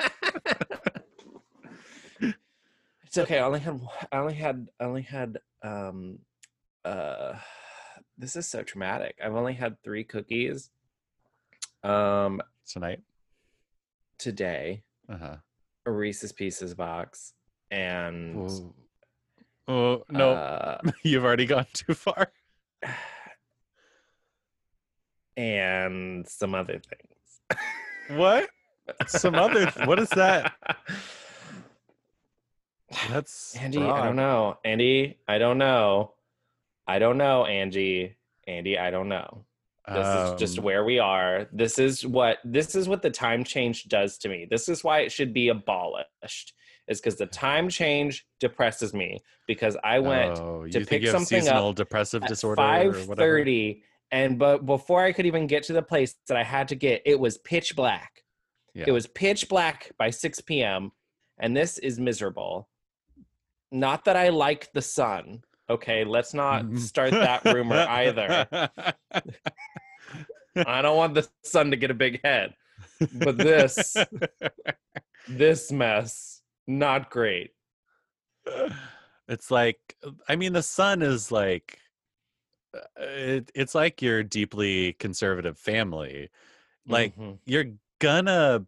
it's 2.21 3.19
okay. 3.19 3.39
I 3.39 3.43
only 3.45 3.61
had 3.61 3.81
I 4.13 4.19
only 4.19 4.35
had 4.35 4.69
I 4.81 4.85
only 4.85 5.03
had 5.03 5.39
um 5.63 6.19
uh 6.85 7.35
this 8.19 8.37
is 8.37 8.47
so 8.47 8.63
traumatic. 8.63 9.17
I've 9.23 9.35
only 9.35 9.55
had 9.55 9.83
three 9.83 10.05
cookies 10.05 10.71
um 11.83 12.41
tonight. 12.67 13.01
today, 14.19 14.83
Uh-huh. 15.09 15.37
a 15.87 15.91
Reese's 15.91 16.33
Pieces 16.33 16.75
box, 16.75 17.33
and 17.71 18.51
Oh, 19.69 19.69
oh 19.69 20.05
no, 20.11 20.33
uh, 20.33 20.79
you've 21.03 21.25
already 21.25 21.47
gone 21.47 21.67
too 21.73 21.95
far. 21.95 22.31
and 25.37 26.27
some 26.29 26.55
other 26.55 26.81
things. 26.81 28.19
What? 28.19 28.49
Some 29.07 29.35
other 29.35 29.71
what 29.85 29.99
is 29.99 30.09
that? 30.11 30.53
That's 33.11 33.57
Andy, 33.57 33.83
I 33.83 34.05
don't 34.05 34.15
know. 34.17 34.59
Andy, 34.65 35.19
I 35.27 35.39
don't 35.39 35.59
know. 35.59 36.13
I 36.87 37.01
don't 37.01 37.19
know, 37.19 37.45
Angie. 37.45 38.17
Andy, 38.47 38.79
I 38.79 38.93
don't 38.93 39.09
know. 39.09 39.45
This 39.89 40.07
is 40.07 40.39
just 40.39 40.59
Um, 40.59 40.65
where 40.65 40.85
we 40.85 40.99
are. 40.99 41.49
This 41.53 41.79
is 41.79 42.05
what 42.05 42.39
this 42.45 42.75
is 42.75 42.89
what 42.89 43.03
the 43.03 43.11
time 43.11 43.45
change 43.45 43.85
does 43.85 44.19
to 44.19 44.29
me. 44.29 44.47
This 44.51 44.69
is 44.69 44.83
why 44.83 45.01
it 45.01 45.13
should 45.13 45.33
be 45.33 45.49
abolished. 45.49 46.55
Is 46.89 47.01
because 47.01 47.17
the 47.17 47.27
time 47.27 47.69
change 47.69 48.27
depresses 48.39 48.95
me 48.95 49.21
because 49.49 49.77
I 49.83 49.99
went 49.99 50.39
oh, 50.39 50.67
to 50.69 50.85
pick 50.85 51.07
something 51.07 51.39
up 51.39 51.45
seasonal 51.45 51.73
depressive 51.73 52.23
at 52.23 52.29
disorder 52.29 52.63
or 52.63 52.93
five 52.93 53.17
thirty, 53.17 53.83
and 54.13 54.39
but 54.39 54.65
before 54.67 55.03
I 55.05 55.13
could 55.13 55.27
even 55.27 55.47
get 55.47 55.65
to 55.65 55.73
the 55.73 55.83
place 55.83 56.15
that 56.29 56.37
I 56.37 56.45
had 56.45 56.69
to 56.69 56.77
get, 56.77 57.03
it 57.05 57.19
was 57.19 57.39
pitch 57.39 57.75
black. 57.75 58.23
Yeah. 58.75 58.85
It 58.87 58.93
was 58.93 59.07
pitch 59.07 59.49
black 59.49 59.93
by 59.99 60.11
six 60.11 60.41
p.m. 60.41 60.93
and 61.39 61.57
this 61.57 61.79
is 61.79 61.99
miserable. 61.99 62.69
Not 63.73 64.05
that 64.05 64.17
I 64.17 64.29
like 64.29 64.73
the 64.73 64.83
sun. 64.83 65.43
Okay, 65.69 66.05
let's 66.05 66.33
not 66.35 66.77
start 66.79 67.11
that 67.11 67.45
rumor 67.45 67.85
either. 67.89 68.47
I 70.57 70.81
don't 70.83 70.97
want 70.97 71.15
the 71.15 71.29
sun 71.43 71.71
to 71.73 71.77
get 71.77 71.91
a 71.91 71.95
big 71.95 72.21
head. 72.25 72.55
But 73.13 73.37
this, 73.37 73.97
this 75.29 75.73
mess, 75.73 76.41
not 76.67 77.11
great. 77.11 77.51
it's 79.29 79.51
like 79.51 79.79
i 80.29 80.37
mean 80.37 80.53
the 80.53 80.63
sun 80.63 81.03
is 81.03 81.33
like 81.33 81.81
uh, 82.77 82.81
it, 83.03 83.51
it's 83.57 83.75
like 83.75 84.01
your 84.01 84.23
deeply 84.23 84.93
conservative 85.01 85.59
family 85.59 86.29
like 86.87 87.17
Mhm. 87.17 87.39
you're 87.45 87.73
gonna 87.99 88.65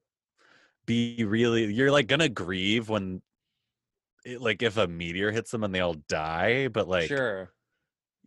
be 0.84 1.22
really 1.24 1.72
you're 1.72 1.92
like 1.92 2.08
gonna 2.08 2.28
grieve 2.28 2.88
when 2.88 3.22
it, 4.28 4.40
like 4.40 4.62
if 4.62 4.76
a 4.76 4.86
meteor 4.86 5.30
hits 5.30 5.50
them 5.50 5.64
and 5.64 5.74
they 5.74 5.80
all 5.80 5.96
die 6.08 6.68
but 6.68 6.88
like 6.88 7.08
sure. 7.08 7.50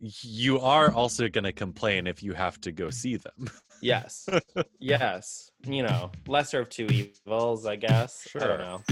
you 0.00 0.60
are 0.60 0.92
also 0.92 1.28
gonna 1.28 1.52
complain 1.52 2.06
if 2.06 2.22
you 2.22 2.32
have 2.32 2.60
to 2.60 2.72
go 2.72 2.90
see 2.90 3.16
them 3.16 3.48
Yes. 3.82 4.28
yes. 4.78 5.50
You 5.66 5.82
know, 5.82 6.12
lesser 6.26 6.60
of 6.60 6.70
two 6.70 6.86
evils, 6.86 7.66
I 7.66 7.76
guess. 7.76 8.26
I 8.26 8.38
Sure. 8.38 8.48
don't 8.48 8.60
know. 8.60 8.82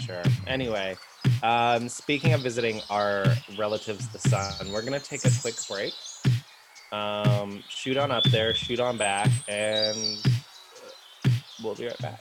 Sure. 0.00 0.22
Anyway, 0.46 0.96
um, 1.42 1.88
speaking 1.88 2.32
of 2.32 2.40
visiting 2.40 2.82
our 2.90 3.24
relatives, 3.56 4.08
the 4.08 4.18
sun, 4.18 4.72
we're 4.72 4.82
gonna 4.82 5.00
take 5.00 5.24
a 5.24 5.30
quick 5.40 5.54
break. 5.68 5.94
Um, 6.90 7.62
shoot 7.68 7.96
on 7.96 8.10
up 8.10 8.24
there, 8.24 8.54
shoot 8.54 8.80
on 8.80 8.96
back, 8.96 9.28
and 9.48 10.18
uh, 10.26 11.30
we'll 11.62 11.74
be 11.74 11.86
right 11.86 11.98
back. 11.98 12.20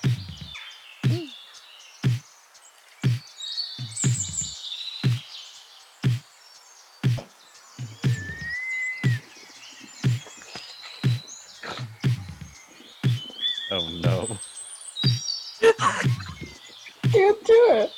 Can't 15.80 17.44
do 17.46 17.68
it. 17.72 17.92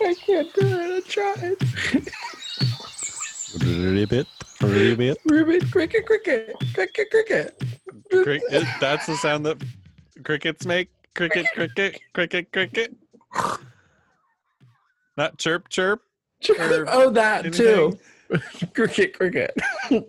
I 0.00 0.14
can't 0.14 0.54
do 0.54 0.66
it. 0.66 0.90
I 0.96 1.00
tried. 1.08 1.56
ribbit 3.62 4.26
Rubit. 4.60 5.16
Rubit, 5.26 5.70
cricket, 5.70 6.06
cricket, 6.06 6.54
cricket, 6.74 7.10
cricket. 7.10 7.62
Cricket. 8.10 8.66
That's 8.80 9.06
the 9.06 9.16
sound 9.16 9.46
that 9.46 9.62
crickets 10.22 10.66
make. 10.66 10.90
Cricket, 11.14 11.46
cricket, 11.54 12.00
cricket, 12.12 12.52
cricket. 12.52 12.96
Not 15.16 15.38
chirp, 15.38 15.68
chirp. 15.68 16.02
Or 16.58 16.84
oh, 16.88 17.10
that 17.10 17.46
anything? 17.46 17.98
too. 18.30 18.68
cricket, 18.74 19.16
cricket. 19.16 19.56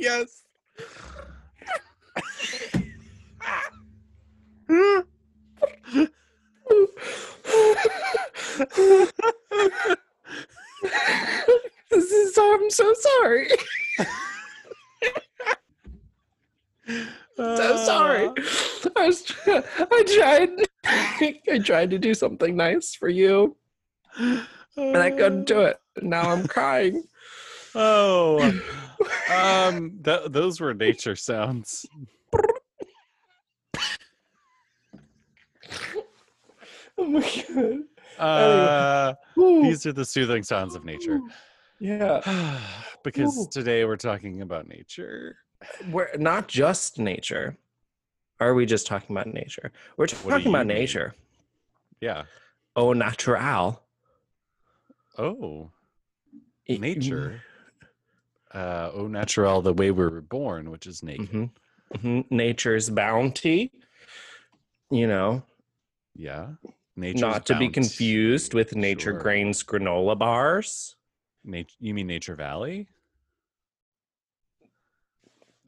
Yes. 0.00 0.44
this 11.90 12.10
is. 12.10 12.38
I'm 12.38 12.70
so 12.70 12.94
sorry. 12.94 13.48
so 17.36 17.76
sorry. 17.76 18.28
I 18.96 19.06
was. 19.06 19.22
try- 19.22 19.62
I 19.78 20.04
tried. 20.16 20.50
I 21.50 21.58
tried 21.58 21.90
to 21.90 21.98
do 21.98 22.14
something 22.14 22.56
nice 22.56 22.94
for 22.94 23.08
you, 23.08 23.56
and 24.18 24.96
I 24.96 25.10
couldn't 25.10 25.44
do 25.46 25.60
it. 25.62 25.78
Now 26.02 26.30
I'm 26.30 26.46
crying. 26.46 27.04
Oh, 27.74 28.40
um, 29.34 30.00
th- 30.04 30.28
those 30.30 30.60
were 30.60 30.74
nature 30.74 31.16
sounds. 31.16 31.86
Oh 37.00 37.06
my 37.06 37.20
god. 37.48 37.78
Uh, 38.18 39.14
Ooh. 39.38 39.62
these 39.62 39.86
are 39.86 39.92
the 39.92 40.04
soothing 40.04 40.42
sounds 40.42 40.74
of 40.74 40.84
nature. 40.84 41.18
Yeah. 41.78 42.20
because 43.04 43.38
Ooh. 43.38 43.48
today 43.50 43.84
we're 43.86 43.96
talking 43.96 44.42
about 44.42 44.68
nature. 44.68 45.38
We're 45.90 46.14
not 46.18 46.46
just 46.46 46.98
nature. 46.98 47.56
Are 48.38 48.54
we 48.54 48.66
just 48.66 48.86
talking 48.86 49.16
about 49.16 49.28
nature? 49.32 49.72
We're 49.96 50.06
do 50.06 50.16
talking 50.16 50.48
about 50.48 50.66
mean? 50.66 50.76
nature. 50.76 51.14
Yeah. 52.00 52.24
Oh, 52.76 52.92
natural. 52.92 53.82
Oh, 55.18 55.70
nature. 56.68 57.40
Uh, 58.52 58.90
oh, 58.94 59.06
natural, 59.06 59.62
the 59.62 59.72
way 59.72 59.90
we 59.90 60.04
were 60.04 60.20
born, 60.20 60.70
which 60.70 60.86
is 60.86 61.02
naked. 61.02 61.30
Mhm. 61.30 61.50
Mhm. 61.94 62.30
Nature's 62.30 62.90
bounty. 62.90 63.72
You 64.90 65.06
know, 65.06 65.42
Yeah. 66.14 66.48
Nature's 67.00 67.20
not 67.20 67.46
to 67.46 67.58
be 67.58 67.68
confused 67.68 68.52
with 68.54 68.76
Nature 68.76 69.12
Sure. 69.12 69.18
Grains 69.20 69.64
granola 69.64 70.18
bars. 70.18 70.96
Nat- 71.44 71.72
you 71.80 71.94
mean 71.94 72.06
Nature 72.06 72.34
Valley? 72.36 72.88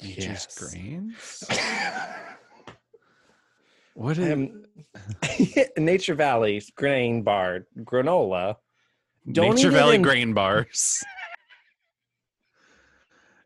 Nature's 0.03 0.25
Yes. 0.27 0.59
grains? 0.59 1.45
What 3.95 4.17
is 4.17 4.33
Um, 4.33 4.65
Nature 5.77 6.15
Valley's 6.15 6.71
grain 6.71 7.23
bar 7.23 7.67
granola. 7.81 8.57
don't 9.31 9.57
Nature 9.57 9.71
Valley 9.71 9.97
in- 9.97 10.03
grain 10.03 10.33
bars? 10.33 11.05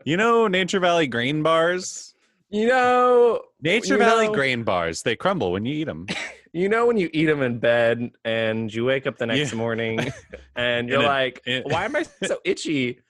you 0.05 0.16
know 0.16 0.46
Nature 0.46 0.79
Valley 0.79 1.09
grain 1.09 1.42
bars? 1.42 2.14
You 2.49 2.68
know, 2.68 3.40
Nature 3.61 3.94
You 3.94 3.99
Valley 3.99 4.27
know- 4.29 4.35
grain 4.35 4.62
bars. 4.62 5.03
They 5.03 5.16
crumble 5.16 5.51
when 5.51 5.66
you 5.66 5.75
eat 5.75 5.85
them. 5.85 6.07
you 6.57 6.71
know 6.71 6.87
when 6.87 6.97
you 6.97 7.11
eat 7.12 7.27
them 7.27 7.42
in 7.42 7.59
bed 7.59 8.11
and 8.25 8.73
you 8.73 8.87
wake 8.87 9.07
up 9.07 9.19
the 9.19 9.27
next 9.27 9.53
Yeah. 9.53 9.59
morning 9.59 10.11
and 10.57 10.88
you're 10.88 11.03
like, 11.03 11.42
why 11.64 11.85
am 11.85 11.97
I 11.97 12.05
so 12.25 12.38
itchy? 12.45 13.01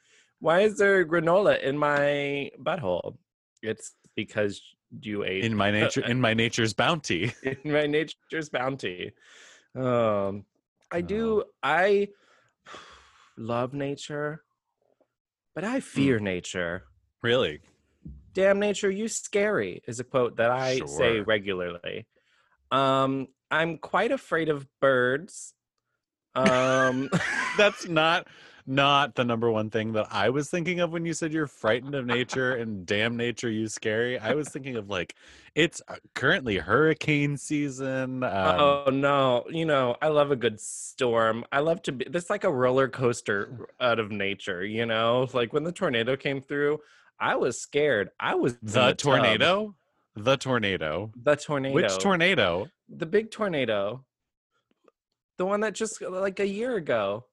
Why 0.40 0.60
is 0.62 0.78
there 0.78 1.06
granola 1.06 1.62
in 1.62 1.78
my 1.78 2.50
butthole? 2.60 3.18
It's 3.62 3.94
because 4.16 4.60
you 5.00 5.22
ate 5.22 5.44
in 5.44 5.56
my 5.56 5.70
nature 5.70 6.00
in 6.04 6.20
my 6.20 6.34
nature's 6.34 6.74
bounty. 6.74 7.32
in 7.42 7.72
my 7.72 7.86
nature's 7.86 8.48
bounty. 8.48 9.12
Um, 9.76 10.44
I 10.90 11.00
do. 11.02 11.44
I 11.62 12.08
love 13.38 13.72
nature, 13.72 14.42
but 15.54 15.62
I 15.62 15.78
fear 15.78 16.18
nature. 16.18 16.82
Really? 17.22 17.60
Damn 18.34 18.58
nature, 18.58 18.90
you 18.90 19.06
scary 19.06 19.82
is 19.86 20.00
a 20.00 20.04
quote 20.04 20.36
that 20.36 20.50
I 20.50 20.80
say 20.84 21.20
regularly. 21.20 22.06
Um, 22.70 23.28
I'm 23.50 23.78
quite 23.78 24.12
afraid 24.12 24.48
of 24.48 24.66
birds. 24.80 25.54
Um, 26.34 27.08
That's 27.56 27.88
not 27.88 28.26
not 28.66 29.14
the 29.14 29.24
number 29.24 29.50
one 29.50 29.70
thing 29.70 29.92
that 29.92 30.08
I 30.10 30.30
was 30.30 30.50
thinking 30.50 30.80
of 30.80 30.92
when 30.92 31.06
you 31.06 31.12
said 31.12 31.32
you're 31.32 31.46
frightened 31.46 31.94
of 31.94 32.04
nature 32.04 32.56
and 32.56 32.84
damn 32.84 33.16
nature 33.16 33.48
you 33.48 33.68
scary. 33.68 34.18
I 34.18 34.34
was 34.34 34.48
thinking 34.48 34.76
of 34.76 34.90
like 34.90 35.14
it's 35.54 35.80
uh, 35.86 35.96
currently 36.14 36.58
hurricane 36.58 37.36
season. 37.36 38.24
Um, 38.24 38.60
oh 38.60 38.90
no, 38.90 39.44
you 39.48 39.64
know, 39.64 39.96
I 40.02 40.08
love 40.08 40.32
a 40.32 40.36
good 40.36 40.60
storm. 40.60 41.44
I 41.52 41.60
love 41.60 41.80
to 41.82 41.92
be 41.92 42.06
this 42.10 42.28
like 42.28 42.44
a 42.44 42.52
roller 42.52 42.88
coaster 42.88 43.68
out 43.80 44.00
of 44.00 44.10
nature, 44.10 44.64
you 44.64 44.84
know? 44.84 45.28
Like 45.32 45.52
when 45.52 45.62
the 45.62 45.72
tornado 45.72 46.16
came 46.16 46.40
through, 46.40 46.80
I 47.20 47.36
was 47.36 47.60
scared. 47.60 48.10
I 48.18 48.34
was 48.34 48.56
the 48.62 48.80
tub. 48.80 48.96
tornado? 48.98 49.76
The 50.16 50.36
tornado. 50.36 51.12
The 51.22 51.36
tornado. 51.36 51.74
Which 51.74 51.98
tornado? 51.98 52.68
The 52.88 53.06
big 53.06 53.30
tornado. 53.30 54.04
The 55.38 55.46
one 55.46 55.60
that 55.60 55.74
just 55.74 56.00
like 56.00 56.40
a 56.40 56.46
year 56.46 56.76
ago. 56.76 57.26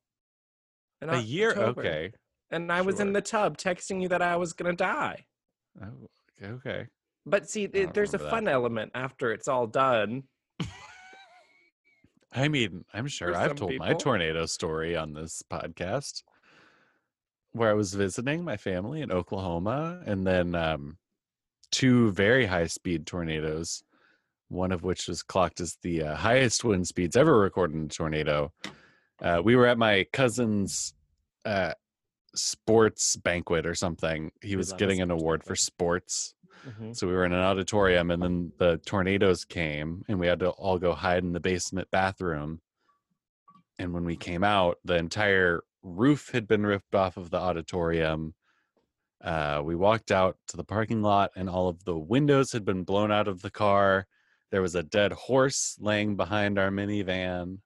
A 1.01 1.19
year? 1.19 1.51
Okay. 1.51 2.11
And 2.51 2.71
I 2.71 2.81
was 2.81 2.99
in 2.99 3.13
the 3.13 3.21
tub 3.21 3.57
texting 3.57 4.01
you 4.01 4.09
that 4.09 4.21
I 4.21 4.35
was 4.35 4.53
gonna 4.53 4.73
die. 4.73 5.25
Oh, 5.81 6.07
okay. 6.43 6.87
But 7.25 7.49
see, 7.49 7.63
it, 7.65 7.93
there's 7.93 8.13
a 8.13 8.17
remember 8.17 8.35
that. 8.35 8.37
fun 8.37 8.47
element 8.47 8.91
after 8.93 9.31
it's 9.31 9.47
all 9.47 9.67
done. 9.67 10.23
I 12.35 12.47
mean, 12.47 12.83
I'm 12.93 13.07
sure 13.07 13.35
I've 13.35 13.55
told 13.55 13.75
my 13.77 13.93
tornado 13.93 14.45
story 14.47 14.95
on 14.95 15.13
this 15.13 15.43
podcast 15.51 16.23
where 17.51 17.69
I 17.69 17.73
was 17.73 17.93
visiting 17.93 18.43
my 18.43 18.57
family 18.57 19.01
in 19.01 19.11
Oklahoma 19.11 20.01
and 20.05 20.25
then 20.25 20.55
um, 20.55 20.97
two 21.71 22.11
very 22.11 22.47
high 22.47 22.65
speed 22.65 23.05
tornadoes, 23.05 23.83
one 24.49 24.71
of 24.71 24.83
which 24.83 25.07
was 25.07 25.23
clocked 25.23 25.59
as 25.61 25.77
the 25.81 26.03
uh, 26.03 26.15
highest 26.15 26.63
wind 26.63 26.87
speeds 26.87 27.15
ever 27.15 27.39
recorded 27.39 27.75
in 27.75 27.85
a 27.85 27.87
tornado. 27.87 28.51
Uh, 29.21 29.41
we 29.43 29.55
were 29.55 29.67
at 29.67 29.77
my 29.77 30.05
cousin's 30.11 30.93
uh, 31.45 31.73
sports 32.35 33.15
banquet 33.17 33.65
or 33.65 33.75
something. 33.75 34.31
He 34.41 34.55
was 34.55 34.73
getting 34.73 35.01
an 35.01 35.11
award 35.11 35.43
for 35.43 35.55
sports. 35.55 36.35
Mhm. 36.65 36.95
So 36.95 37.07
we 37.07 37.13
were 37.13 37.25
in 37.25 37.33
an 37.33 37.39
auditorium, 37.41 38.09
and 38.11 38.21
then 38.23 38.53
the 38.57 38.77
tornadoes 38.85 39.43
came, 39.43 40.03
and 40.07 40.19
we 40.19 40.27
had 40.27 40.39
to 40.39 40.49
all 40.51 40.79
go 40.79 40.93
hide 40.93 41.23
in 41.23 41.33
the 41.33 41.39
basement 41.39 41.89
bathroom. 41.91 42.61
And 43.77 43.93
when 43.93 44.05
we 44.05 44.15
came 44.15 44.43
out, 44.43 44.77
the 44.85 44.95
entire 44.95 45.63
roof 45.81 46.29
had 46.31 46.47
been 46.47 46.65
ripped 46.65 46.95
off 46.95 47.17
of 47.17 47.31
the 47.31 47.37
auditorium. 47.37 48.35
Uh, 49.21 49.61
we 49.63 49.75
walked 49.75 50.11
out 50.11 50.37
to 50.47 50.57
the 50.57 50.63
parking 50.63 51.01
lot, 51.01 51.31
and 51.35 51.49
all 51.49 51.67
of 51.67 51.83
the 51.83 51.97
windows 51.97 52.51
had 52.51 52.63
been 52.63 52.83
blown 52.83 53.11
out 53.11 53.27
of 53.27 53.41
the 53.41 53.51
car. 53.51 54.07
There 54.53 54.61
was 54.61 54.75
a 54.75 54.83
dead 54.83 55.11
horse 55.13 55.75
laying 55.79 56.15
behind 56.15 56.59
our 56.59 56.69
minivan. 56.69 57.57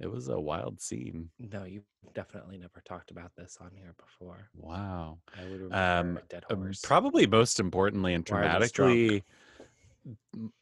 It 0.00 0.10
was 0.10 0.26
a 0.26 0.40
wild 0.40 0.80
scene. 0.80 1.30
No, 1.38 1.62
you've 1.62 1.84
definitely 2.14 2.58
never 2.58 2.82
talked 2.84 3.12
about 3.12 3.30
this 3.36 3.56
on 3.60 3.70
here 3.76 3.94
before. 3.96 4.50
Wow. 4.56 5.18
I 5.38 5.42
would 5.44 5.52
remember 5.60 5.76
Um, 5.76 6.18
dead 6.28 6.44
Uh, 6.50 6.56
horse. 6.56 6.80
probably 6.82 7.28
most 7.28 7.60
importantly 7.60 8.12
and 8.14 8.24
dramatically 8.24 9.22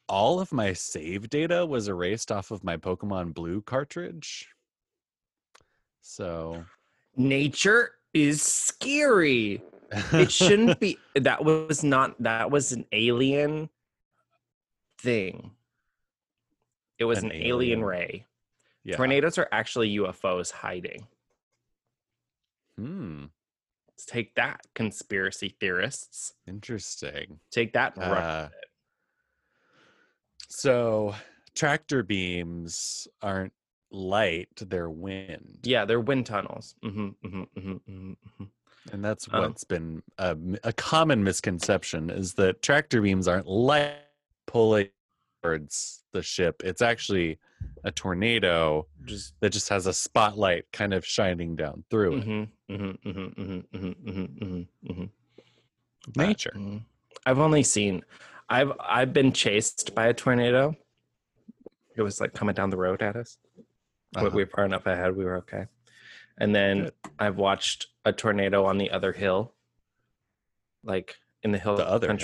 all 0.06 0.38
of 0.38 0.52
my 0.52 0.74
save 0.74 1.30
data 1.30 1.64
was 1.64 1.88
erased 1.88 2.30
off 2.30 2.50
of 2.50 2.62
my 2.62 2.76
pokemon 2.76 3.32
blue 3.32 3.62
cartridge 3.62 4.48
so 6.02 6.62
Nature 7.16 7.92
is 8.12 8.42
scary. 8.42 9.62
It 10.12 10.30
shouldn't 10.32 10.78
be. 10.78 10.98
That 11.14 11.42
was 11.42 11.82
not. 11.82 12.22
That 12.22 12.50
was 12.50 12.72
an 12.72 12.84
alien 12.92 13.70
thing. 15.02 15.50
It 16.98 17.04
was 17.04 17.18
An 17.18 17.26
an, 17.26 17.32
alien. 17.32 17.48
alien. 17.80 17.84
ray. 17.84 18.26
yeah 18.84 18.96
Tornadoes 18.96 19.38
are 19.38 19.48
actually 19.52 19.96
UFOs 19.98 20.50
hiding. 20.50 21.06
hmm 22.78 23.24
Let's 23.88 24.04
Take 24.06 24.34
that, 24.36 24.60
conspiracy 24.74 25.54
theorists. 25.60 26.34
interesting 26.46 27.38
Take 27.50 27.72
that. 27.74 27.96
Uh, 27.98 28.48
so 30.48 31.14
tractor 31.54 32.02
beams 32.02 33.06
aren't 33.20 33.52
light 33.90 34.48
they're 34.56 34.88
wind 34.90 35.58
Yeah, 35.64 35.84
they're 35.84 36.00
wind 36.00 36.26
tunnels. 36.26 36.74
hmm 36.82 37.08
hmm 37.22 37.42
hmm 37.58 37.76
hmm 37.86 38.12
and 38.92 39.04
that's 39.04 39.28
Um, 39.30 39.40
what's 39.42 39.62
been 39.64 40.02
a, 40.18 40.36
a 40.64 40.72
common 40.72 41.22
misconception 41.22 42.10
is 42.10 42.34
that 42.34 42.62
tractor 42.62 43.00
beams 43.00 43.28
aren't 43.28 43.46
light 43.46 43.94
pulling 44.52 44.88
towards 45.42 46.04
the 46.12 46.22
ship 46.22 46.62
it's 46.64 46.82
actually 46.82 47.38
a 47.84 47.90
tornado 47.90 48.86
Just 49.04 49.34
that 49.40 49.50
just 49.50 49.68
has 49.68 49.86
a 49.86 49.92
spotlight 49.92 50.64
kind 50.72 50.92
of 50.94 51.04
shining 51.06 51.56
down 51.56 51.84
through 51.90 52.16
it. 52.18 52.24
mhm, 52.26 52.48
mhm, 52.70 52.98
mhm, 53.04 53.34
mhm, 53.34 53.64
mhm, 53.74 53.94
mhm, 54.04 54.28
mhm, 54.42 54.66
mhm. 54.90 55.10
But, 56.14 56.26
Nature. 56.28 56.56
I've 57.26 57.38
only 57.38 57.62
seen. 57.62 58.02
I've 58.48 58.72
I've 58.80 59.12
been 59.12 59.32
chased 59.32 59.94
by 59.94 60.06
a 60.08 60.14
tornado. 60.14 60.76
It 61.96 62.02
was 62.02 62.20
like 62.20 62.34
coming 62.34 62.54
down 62.54 62.70
the 62.70 62.76
road 62.76 63.02
at 63.02 63.16
us. 63.16 63.38
but 64.12 64.26
Uh-huh. 64.26 64.36
we 64.36 64.42
were 64.44 64.50
far 64.50 64.64
enough 64.64 64.86
ahead. 64.86 65.16
We 65.16 65.24
were 65.24 65.36
okay. 65.38 65.64
And 66.38 66.54
then 66.54 66.84
Good. 66.84 66.94
I've 67.18 67.36
watched 67.36 67.86
a 68.04 68.12
tornado 68.12 68.64
on 68.64 68.78
the 68.78 68.90
other 68.90 69.12
hill, 69.12 69.54
like 70.82 71.16
in 71.44 71.52
the 71.52 71.58
hill 71.58 71.76
The 71.76 71.86
other 71.88 72.08
hill. 72.08 72.16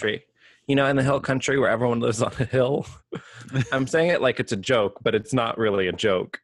You 0.68 0.76
know, 0.76 0.86
in 0.86 0.96
the 0.96 1.02
hill 1.02 1.18
country 1.20 1.58
where 1.58 1.70
everyone 1.70 1.98
lives 2.00 2.20
on 2.22 2.32
a 2.38 2.44
hill. 2.44 2.86
I'm 3.72 3.86
saying 3.86 4.10
it 4.10 4.20
like 4.20 4.38
it's 4.38 4.52
a 4.52 4.56
joke, 4.56 4.98
but 5.02 5.14
it's 5.14 5.32
not 5.32 5.56
really 5.58 5.88
a 5.88 5.92
joke. 5.92 6.40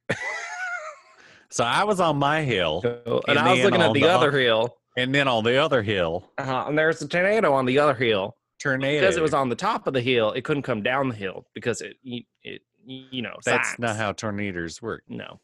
So 1.50 1.62
I 1.62 1.84
was 1.84 2.00
on 2.00 2.16
my 2.16 2.42
hill, 2.42 2.80
and 2.84 3.22
And 3.28 3.38
I 3.38 3.52
was 3.52 3.62
looking 3.62 3.80
at 3.82 3.92
the, 3.92 4.00
the 4.00 4.08
other 4.08 4.32
hill, 4.32 4.76
and 4.96 5.14
then 5.14 5.28
on 5.28 5.44
the 5.44 5.56
other 5.58 5.82
hill, 5.82 6.28
uh, 6.38 6.64
and 6.66 6.76
there's 6.76 7.00
a 7.02 7.06
tornado 7.06 7.52
on 7.52 7.64
the 7.66 7.78
other 7.78 7.94
hill. 7.94 8.36
tornado. 8.58 9.00
Because 9.00 9.16
it 9.16 9.22
was 9.22 9.34
on 9.34 9.50
the 9.50 9.54
top 9.54 9.86
of 9.86 9.92
the 9.94 10.00
hill, 10.00 10.32
it 10.32 10.42
couldn't 10.42 10.62
come 10.64 10.82
down 10.82 11.08
the 11.08 11.14
hill 11.14 11.46
because 11.54 11.80
it, 11.80 11.96
it, 12.02 12.62
you 12.86 13.22
know, 13.22 13.36
That's 13.44 13.68
sides. 13.68 13.78
not 13.78 13.96
how 13.96 14.12
tornadoes 14.12 14.80
work. 14.82 15.02
no 15.08 15.40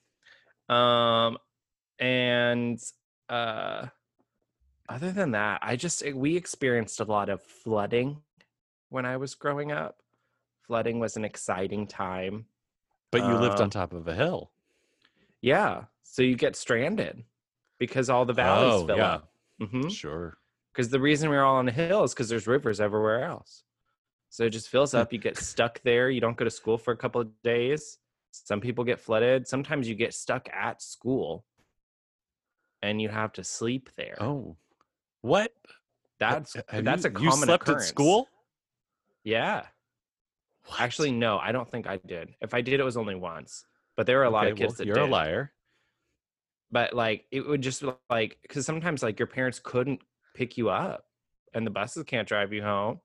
um 0.74 1.36
and 1.98 2.78
uh 3.28 3.86
other 4.88 5.10
than 5.10 5.32
that 5.32 5.58
i 5.62 5.74
just 5.74 6.04
eh, 6.04 6.12
we 6.12 6.36
experienced 6.36 7.00
a 7.00 7.04
lot 7.04 7.28
of 7.28 7.42
flooding 7.42 8.16
when 8.90 9.06
i 9.06 9.16
was 9.16 9.34
growing 9.34 9.72
up 9.72 10.02
flooding 10.66 10.98
was 11.00 11.16
an 11.16 11.24
exciting 11.24 11.86
time 11.86 12.44
But 13.10 13.24
you 13.24 13.36
lived 13.38 13.60
Uh, 13.60 13.64
on 13.64 13.70
top 13.70 13.92
of 13.92 14.06
a 14.06 14.14
hill. 14.14 14.50
yeah 15.40 15.84
so 16.02 16.22
you 16.22 16.36
get 16.36 16.54
stranded 16.56 17.24
because 17.78 18.10
all 18.10 18.24
the 18.24 18.32
valleys 18.34 18.74
Oh, 18.74 18.86
fill 18.86 18.96
yeah. 18.98 19.14
up 19.14 19.32
hmm 19.60 19.88
Sure. 19.88 20.36
because 20.72 20.90
the 20.90 21.00
reason 21.00 21.30
we're 21.30 21.42
all 21.44 21.56
on 21.56 21.68
a 21.68 21.72
hill 21.72 22.04
is 22.04 22.12
because 22.12 22.28
there's 22.28 22.46
rivers 22.46 22.80
everywhere 22.80 23.24
else 23.24 23.64
so 24.28 24.44
it 24.44 24.50
just 24.50 24.68
fills 24.68 24.94
up 24.94 25.12
you 25.12 25.18
get 25.18 25.36
stuck 25.36 25.80
there 25.82 26.10
you 26.10 26.20
don't 26.20 26.36
go 26.36 26.44
to 26.44 26.50
school 26.50 26.78
for 26.78 26.92
a 26.92 26.96
couple 26.96 27.20
of 27.20 27.28
days 27.42 27.98
some 28.32 28.60
people 28.60 28.84
get 28.84 29.00
flooded 29.00 29.46
sometimes 29.48 29.88
you 29.88 29.94
get 29.94 30.14
stuck 30.14 30.48
at 30.52 30.80
school 30.82 31.44
and 32.82 33.00
you 33.02 33.08
have 33.08 33.32
to 33.32 33.42
sleep 33.44 33.90
there 33.96 34.16
Oh, 34.20 34.56
what? 35.22 35.52
that's 36.18 36.56
that's 36.70 37.04
you, 37.04 37.10
a 37.10 37.12
common 37.12 37.40
you 37.40 37.44
slept 37.44 37.62
occurrence. 37.64 37.82
at 37.84 37.88
school? 37.88 38.28
Yeah 39.24 39.66
What? 40.66 40.80
actually 40.80 41.12
no 41.12 41.38
i 41.38 41.52
don't 41.52 41.68
think 41.70 41.86
i 41.86 41.96
did 41.98 42.34
if 42.40 42.54
i 42.54 42.60
did 42.60 42.80
it 42.80 42.84
was 42.84 42.96
only 42.96 43.14
once 43.14 43.64
but 43.96 44.06
there 44.06 44.18
were 44.18 44.24
a 44.24 44.30
lot 44.30 44.46
of 44.46 44.56
kids 44.56 44.68
well, 44.72 44.76
that 44.78 44.86
you're 44.86 44.94
did 44.96 45.02
a 45.04 45.06
liar. 45.06 45.52
but 46.70 46.94
like 46.94 47.26
it 47.30 47.46
would 47.46 47.62
just 47.62 47.82
like 48.08 48.38
because 48.42 48.64
sometimes 48.66 49.02
like 49.02 49.18
your 49.18 49.26
parents 49.26 49.60
couldn't 49.62 50.00
pick 50.34 50.56
you 50.56 50.68
up 50.70 51.04
and 51.54 51.66
the 51.66 51.70
buses 51.70 52.04
can't 52.04 52.28
drive 52.28 52.52
you 52.52 52.62
home 52.62 53.00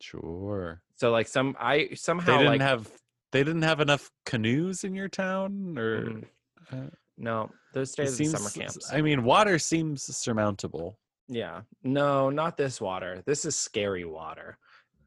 Sure. 0.00 0.82
so 0.94 1.10
like 1.10 1.26
some 1.26 1.56
i 1.58 1.88
somehow 1.94 2.26
They 2.32 2.38
didn't 2.38 2.46
like 2.52 2.60
have 2.60 2.90
they 3.32 3.44
didn't 3.44 3.62
have 3.62 3.80
enough 3.80 4.10
canoes 4.24 4.84
in 4.84 4.94
your 4.94 5.08
town, 5.08 5.76
or 5.76 6.00
Mhm. 6.00 6.24
uh, 6.72 6.90
No, 7.18 7.50
those 7.74 7.98
at 7.98 8.06
the 8.06 8.24
summer 8.24 8.48
camps. 8.48 8.90
I 8.90 9.02
mean, 9.02 9.22
water 9.22 9.58
seems 9.58 10.02
surmountable. 10.16 10.98
yeah, 11.28 11.62
no, 11.82 12.30
not 12.30 12.56
this 12.56 12.80
water. 12.80 13.22
This 13.26 13.44
is 13.44 13.54
scary 13.54 14.06
water. 14.06 14.56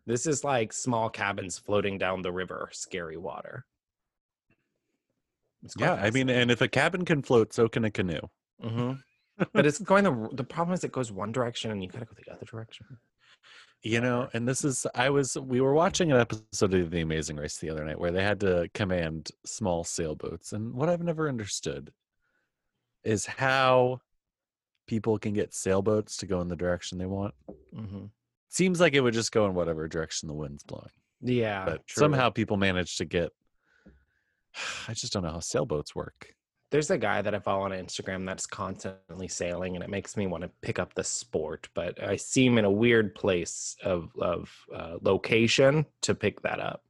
This 0.05 0.25
is 0.25 0.43
like 0.43 0.73
small 0.73 1.09
cabins 1.09 1.59
floating 1.59 1.97
down 1.97 2.21
the 2.21 2.31
river. 2.31 2.69
Scary 2.71 3.17
water. 3.17 3.65
Yeah, 5.77 5.93
I 5.93 6.09
mean, 6.09 6.29
and 6.29 6.49
if 6.49 6.61
a 6.61 6.67
cabin 6.67 7.05
can 7.05 7.21
float, 7.21 7.53
so 7.53 7.67
can 7.67 7.85
a 7.85 7.91
canoe. 7.91 8.21
hmm 8.61 8.93
but 9.53 9.65
it's 9.65 9.79
going 9.83 10.03
the 10.03 10.29
the 10.33 10.43
problem 10.43 10.73
is 10.73 10.83
it 10.83 10.91
goes 10.91 11.11
one 11.11 11.31
direction 11.31 11.71
and 11.71 11.83
you 11.83 11.89
gotta 11.89 12.05
go 12.05 12.13
the 12.25 12.31
other 12.31 12.45
direction. 12.45 12.85
You 13.83 13.99
know, 13.99 14.29
and 14.33 14.47
this 14.47 14.63
is 14.63 14.85
I 14.93 15.09
was 15.09 15.35
we 15.35 15.61
were 15.61 15.73
watching 15.73 16.11
an 16.11 16.19
episode 16.19 16.73
of 16.73 16.91
The 16.91 17.01
Amazing 17.01 17.37
Race 17.37 17.57
the 17.57 17.69
other 17.69 17.83
night 17.83 17.99
where 17.99 18.11
they 18.11 18.23
had 18.23 18.39
to 18.41 18.69
command 18.73 19.29
small 19.45 19.83
sailboats, 19.83 20.53
and 20.53 20.73
what 20.73 20.89
I've 20.89 21.01
never 21.01 21.27
understood 21.27 21.91
is 23.03 23.25
how 23.25 24.01
people 24.87 25.17
can 25.17 25.33
get 25.33 25.53
sailboats 25.53 26.17
to 26.17 26.27
go 26.27 26.41
in 26.41 26.47
the 26.47 26.55
direction 26.55 26.97
they 26.97 27.07
want. 27.07 27.33
hmm 27.73 28.05
Seems 28.51 28.79
like 28.81 28.93
it 28.93 28.99
would 29.01 29.13
just 29.13 29.31
go 29.31 29.45
in 29.47 29.53
whatever 29.53 29.87
direction 29.87 30.27
the 30.27 30.33
wind's 30.33 30.61
blowing, 30.63 30.89
Yeah, 31.21 31.63
but 31.65 31.87
true. 31.87 32.01
somehow 32.01 32.29
people 32.29 32.57
manage 32.57 32.97
to 32.97 33.05
get. 33.05 33.31
I 34.89 34.93
just 34.93 35.13
don't 35.13 35.23
know 35.23 35.31
how 35.31 35.39
sailboats 35.39 35.95
work. 35.95 36.35
there's 36.69 36.91
a 36.91 36.97
guy 36.97 37.21
that 37.21 37.33
I 37.33 37.39
follow 37.39 37.63
on 37.63 37.71
Instagram 37.71 38.25
that's 38.25 38.45
constantly 38.45 39.29
sailing, 39.29 39.75
and 39.75 39.83
it 39.83 39.89
makes 39.89 40.15
me 40.17 40.27
want 40.27 40.43
to 40.43 40.49
pick 40.61 40.79
up 40.79 40.93
the 40.93 41.03
sport. 41.03 41.69
But 41.73 42.03
I 42.03 42.17
see 42.17 42.45
him 42.45 42.57
in 42.57 42.65
a 42.65 42.71
weird 42.71 43.15
place 43.15 43.75
of 43.83 44.11
of 44.19 44.53
uh, 44.75 44.97
location 45.01 45.85
to 46.01 46.13
pick 46.13 46.41
that 46.41 46.59
up. 46.59 46.83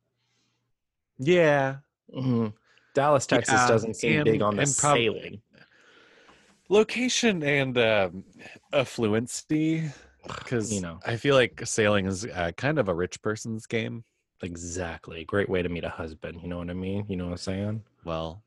Yeah, 1.19 1.78
hmm 2.12 2.47
Dallas, 2.95 3.28
Texas 3.28 3.54
Yeah, 3.62 3.67
doesn't 3.67 3.93
seem 3.97 4.24
big 4.24 4.41
on 4.41 4.56
the 4.56 4.63
prob- 4.63 4.97
sailing. 4.97 5.41
location 6.69 7.43
and 7.43 7.78
um, 7.78 8.24
affluency 8.74 9.91
because 10.28 10.72
You 10.74 10.82
know. 10.82 11.00
I 11.06 11.16
feel 11.18 11.36
like 11.36 11.62
sailing 11.66 12.06
is 12.06 12.26
uh, 12.26 12.52
kind 12.58 12.80
of 12.80 12.88
a 12.90 12.94
rich 12.94 13.22
person's 13.22 13.66
game. 13.68 14.04
Exactly. 14.44 15.24
Great 15.26 15.50
way 15.50 15.62
to 15.62 15.70
meet 15.70 15.84
a 15.84 15.90
husband. 15.90 16.40
You 16.42 16.48
know 16.48 16.58
what 16.58 16.70
I 16.70 16.74
mean? 16.74 17.06
You 17.08 17.16
know 17.18 17.26
what 17.26 17.32
I'm 17.32 17.38
saying? 17.38 17.84
Well, 18.06 18.44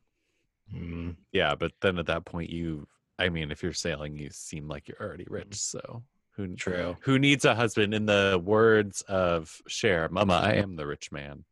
Mm. 0.75 1.17
yeah, 1.31 1.55
but 1.55 1.73
then 1.83 1.99
at 1.99 2.07
that 2.07 2.25
point, 2.25 2.49
you, 2.49 2.89
I 3.19 3.29
mean, 3.29 3.51
if 3.51 3.63
you're 3.63 3.75
sailing, 3.75 4.17
you 4.17 4.31
seem 4.33 4.67
like 4.67 4.89
you're 4.89 5.01
already 5.01 5.27
rich. 5.29 5.51
Mm. 5.51 5.55
So 5.57 6.03
who 6.37 6.57
True. 6.57 6.97
who 7.03 7.19
needs 7.19 7.45
a 7.45 7.55
husband? 7.55 7.93
In 7.93 8.07
the 8.07 8.41
words 8.43 9.03
of 9.03 9.61
Cher, 9.69 10.09
"Mama, 10.09 10.35
I 10.43 10.53
am 10.65 10.75
the 10.77 10.87
rich 10.87 11.13
man. 11.13 11.45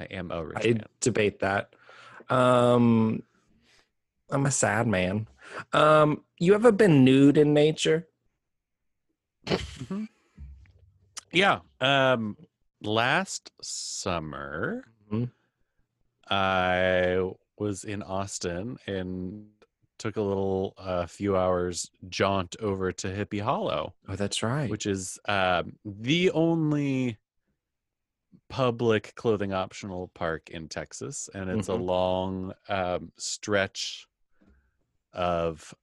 I 0.00 0.04
am 0.04 0.30
a 0.30 0.42
rich 0.44 0.56
I 0.64 0.68
man." 0.68 0.84
debate 1.00 1.40
that. 1.40 1.74
Um, 2.30 3.22
I'm 4.30 4.46
a 4.46 4.50
sad 4.50 4.86
man. 4.86 5.28
Um, 5.74 6.24
you 6.38 6.54
ever 6.54 6.72
been 6.72 7.04
nude 7.04 7.36
in 7.38 7.52
nature? 7.54 8.08
Yeah. 11.32 11.60
Um, 11.80 12.36
last 12.80 13.50
summer, 13.60 14.84
Mhm. 15.10 15.30
I 16.30 17.30
was 17.58 17.84
in 17.84 18.02
Austin 18.02 18.78
and 18.86 19.50
took 19.98 20.16
a 20.16 20.22
little 20.22 20.74
a 20.76 21.06
few 21.06 21.36
hours 21.36 21.90
jaunt 22.08 22.56
over 22.60 22.92
to 22.92 23.08
Hippie 23.08 23.40
Hollow, 23.42 23.94
Oh, 24.08 24.16
that's 24.16 24.42
right. 24.42 24.70
which 24.70 24.86
is 24.86 25.18
um, 25.26 25.76
the 25.84 26.30
only 26.30 27.18
public 28.48 29.14
clothing 29.16 29.52
optional 29.52 30.08
park 30.14 30.50
in 30.50 30.68
Texas, 30.68 31.28
and 31.34 31.50
it's 31.50 31.68
Mhm. 31.68 31.72
a 31.80 31.82
long 31.82 32.54
um, 32.68 33.12
stretch 33.18 34.06
of 35.12 35.74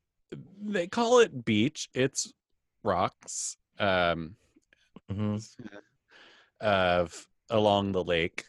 they 0.61 0.87
call 0.87 1.19
it 1.19 1.45
beach. 1.45 1.89
It's 1.93 2.33
rocks. 2.85 3.57
Um, 3.79 4.35
hmm 5.09 5.37
of 6.61 7.27
along 7.49 7.91
the 7.91 8.03
lake, 8.03 8.45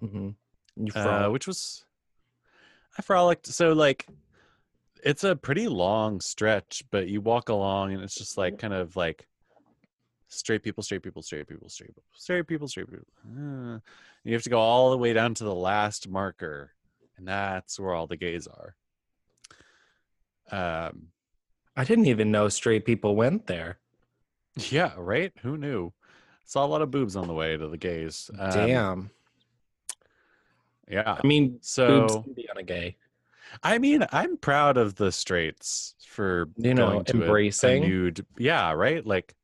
hmm 0.00 0.30
You 0.76 0.92
uh, 0.94 1.28
which 1.30 1.46
was 1.46 1.84
I 2.96 3.02
frolicked. 3.02 3.46
So 3.46 3.72
like, 3.72 4.06
it's 5.04 5.24
a 5.24 5.36
pretty 5.36 5.68
long 5.68 6.20
stretch, 6.20 6.82
but 6.90 7.08
you 7.08 7.20
walk 7.20 7.48
along 7.48 7.92
and 7.92 8.02
it's 8.02 8.14
just 8.14 8.38
like 8.38 8.58
kind 8.58 8.74
of 8.74 8.96
like 8.96 9.26
straight 10.28 10.62
people, 10.62 10.82
straight 10.82 11.02
people, 11.02 11.22
straight 11.22 11.46
people, 11.46 11.68
straight 11.68 11.88
people, 11.88 12.02
straight 12.12 12.46
people, 12.46 12.68
straight 12.68 12.90
people. 12.90 13.06
Uh, 13.24 13.78
you 14.24 14.32
have 14.34 14.42
to 14.42 14.50
go 14.50 14.60
all 14.60 14.90
the 14.90 14.98
way 14.98 15.12
down 15.12 15.34
to 15.34 15.44
the 15.44 15.54
last 15.54 16.08
marker, 16.08 16.72
and 17.16 17.26
that's 17.26 17.78
where 17.78 17.94
all 17.94 18.06
the 18.06 18.16
gays 18.16 18.46
are. 18.46 18.74
Um, 20.50 21.08
I 21.78 21.84
didn't 21.84 22.06
even 22.06 22.30
know 22.30 22.48
straight 22.48 22.84
people 22.84 23.14
went 23.16 23.46
there. 23.46 23.78
yeah, 24.70 24.92
right. 24.96 25.32
Who 25.42 25.56
knew? 25.56 25.92
Saw 26.44 26.64
a 26.64 26.66
lot 26.66 26.82
of 26.82 26.90
boobs 26.90 27.14
on 27.14 27.28
the 27.28 27.34
way 27.34 27.56
to 27.56 27.68
the 27.68 27.76
gays. 27.76 28.30
Um, 28.38 28.50
Damn. 28.50 29.10
Yeah. 30.90 31.18
I 31.22 31.26
mean, 31.26 31.58
So 31.60 32.00
boobs 32.00 32.14
can 32.24 32.32
be 32.32 32.48
on 32.50 32.56
a 32.56 32.62
gay. 32.62 32.96
I 33.62 33.78
mean, 33.78 34.04
I'm 34.12 34.36
proud 34.36 34.76
of 34.76 34.96
the 34.96 35.12
straights 35.12 35.94
for 36.06 36.48
You 36.56 36.74
know, 36.74 37.02
to 37.02 37.18
a- 37.18 37.20
embracing. 37.22 37.84
a, 37.84 37.86
nude. 37.88 38.26
Yeah, 38.38 38.72
right. 38.72 39.04
Like, 39.06 39.34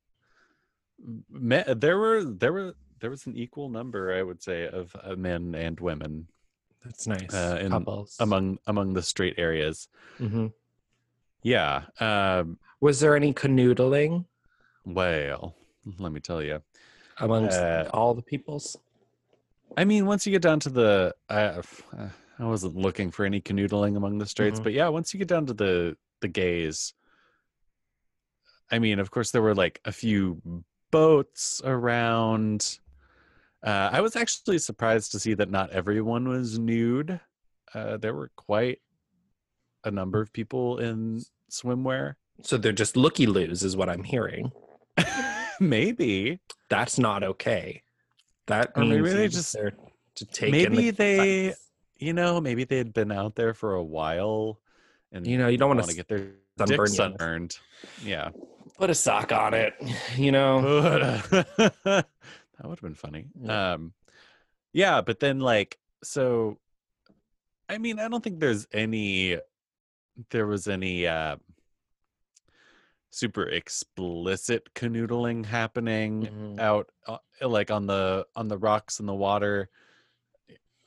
me, 1.30 1.62
there 1.68 1.98
were 1.98 2.24
there 2.24 2.52
were 2.52 2.74
there 3.00 3.10
was 3.10 3.26
an 3.26 3.36
equal 3.36 3.68
number, 3.68 4.12
I 4.14 4.22
would 4.22 4.42
say, 4.42 4.66
of 4.66 4.94
uh, 5.02 5.14
men 5.16 5.54
and 5.54 5.78
women 5.78 6.28
That's 6.84 7.06
nice. 7.06 7.32
uh, 7.32 7.58
in- 7.60 7.70
Couples. 7.70 8.16
among 8.20 8.58
among 8.66 8.94
the 8.94 9.02
straight 9.02 9.34
areas. 9.38 9.88
Mhm. 10.18 10.52
Yeah. 11.44 11.82
Um, 12.00 12.58
Was 12.80 12.98
there 12.98 13.14
any 13.14 13.32
canoodling 13.32 14.24
well, 14.86 15.54
let 15.98 16.12
me 16.12 16.20
tell 16.20 16.42
you. 16.42 16.60
amongst 17.18 17.58
Uh, 17.58 17.88
all 17.94 18.12
the 18.14 18.22
peoples? 18.22 18.76
I 19.78 19.84
mean, 19.84 20.04
once 20.06 20.26
you 20.26 20.32
get 20.32 20.42
down 20.42 20.60
to 20.60 20.68
the, 20.70 21.14
I, 21.28 21.60
I 22.38 22.44
wasn't 22.44 22.76
looking 22.76 23.10
for 23.10 23.24
any 23.24 23.40
canoodling 23.40 23.96
among 23.96 24.18
the 24.18 24.26
straights, 24.26 24.60
Mhm. 24.60 24.64
but 24.64 24.72
yeah, 24.72 24.88
once 24.88 25.14
you 25.14 25.18
get 25.18 25.28
down 25.28 25.46
to 25.46 25.54
the 25.54 25.96
the 26.20 26.28
gays, 26.28 26.94
I 28.70 28.78
mean, 28.78 28.98
of 28.98 29.10
course, 29.10 29.30
there 29.30 29.42
were 29.42 29.54
like 29.54 29.80
a 29.84 29.92
few 29.92 30.40
boats 30.90 31.60
around. 31.64 32.78
Uh, 33.62 33.90
I 33.92 34.00
was 34.00 34.16
actually 34.16 34.58
surprised 34.58 35.12
to 35.12 35.18
see 35.20 35.34
that 35.34 35.50
not 35.50 35.70
everyone 35.70 36.28
was 36.28 36.58
nude. 36.58 37.20
Uh, 37.74 37.96
there 37.98 38.14
were 38.14 38.30
quite 38.36 38.80
a 39.84 39.90
number 39.90 40.20
of 40.20 40.32
people 40.32 40.78
in 40.78 41.22
swimwear. 41.50 42.14
So 42.42 42.56
they're 42.56 42.72
just 42.72 42.96
looky 42.96 43.26
loos, 43.26 43.62
is 43.62 43.76
what 43.76 43.88
I'm 43.88 44.02
hearing. 44.04 44.50
Maybe, 45.60 46.40
That's 46.68 46.98
not 46.98 47.22
okay. 47.22 47.82
That 48.46 48.72
Or 48.76 48.84
maybe 48.84 49.10
they 49.10 49.28
just- 49.28 49.52
there 49.52 49.72
to 50.16 50.24
take. 50.26 50.52
in 50.54 50.72
maybe 50.72 50.90
the 50.90 50.96
they- 50.96 51.54
you 51.98 52.12
know, 52.12 52.40
maybe 52.40 52.64
they 52.64 52.76
had 52.76 52.92
been 52.92 53.12
out 53.12 53.36
there 53.36 53.54
for 53.54 53.74
a 53.74 53.82
while, 53.82 54.60
and 55.12 55.26
You 55.26 55.38
know, 55.38 55.48
you 55.48 55.56
don't 55.56 55.74
want 55.76 55.88
to 55.88 55.94
get 55.94 56.08
their 56.08 56.32
sunburn 56.58 56.88
sunburned. 56.88 57.58
Yeah. 58.04 58.30
put 58.76 58.90
a 58.90 58.94
sock 58.94 59.30
on 59.32 59.54
it. 59.54 59.74
You 60.16 60.32
know. 60.32 60.80
that 61.84 62.06
would 62.62 62.70
have 62.70 62.80
been 62.82 62.94
funny. 62.94 63.26
Yeah. 63.40 63.72
Um 63.74 63.92
yeah, 64.72 65.00
but 65.00 65.20
then 65.20 65.38
like 65.40 65.78
so 66.02 66.58
I 67.68 67.78
mean, 67.78 67.98
I 68.00 68.08
don't 68.08 68.22
think 68.22 68.40
there's 68.40 68.66
any 68.72 69.38
there 70.30 70.46
was 70.46 70.68
any 70.68 71.06
uh 71.06 71.36
super 73.10 73.44
explicit 73.44 74.68
canoodling 74.74 75.46
happening 75.46 76.26
Mhm. 76.56 76.58
out 76.60 76.90
uh, 77.06 77.18
like 77.40 77.70
on 77.70 77.86
the 77.86 78.26
on 78.34 78.48
the 78.48 78.58
rocks 78.58 78.98
in 79.00 79.06
the 79.06 79.14
water. 79.14 79.68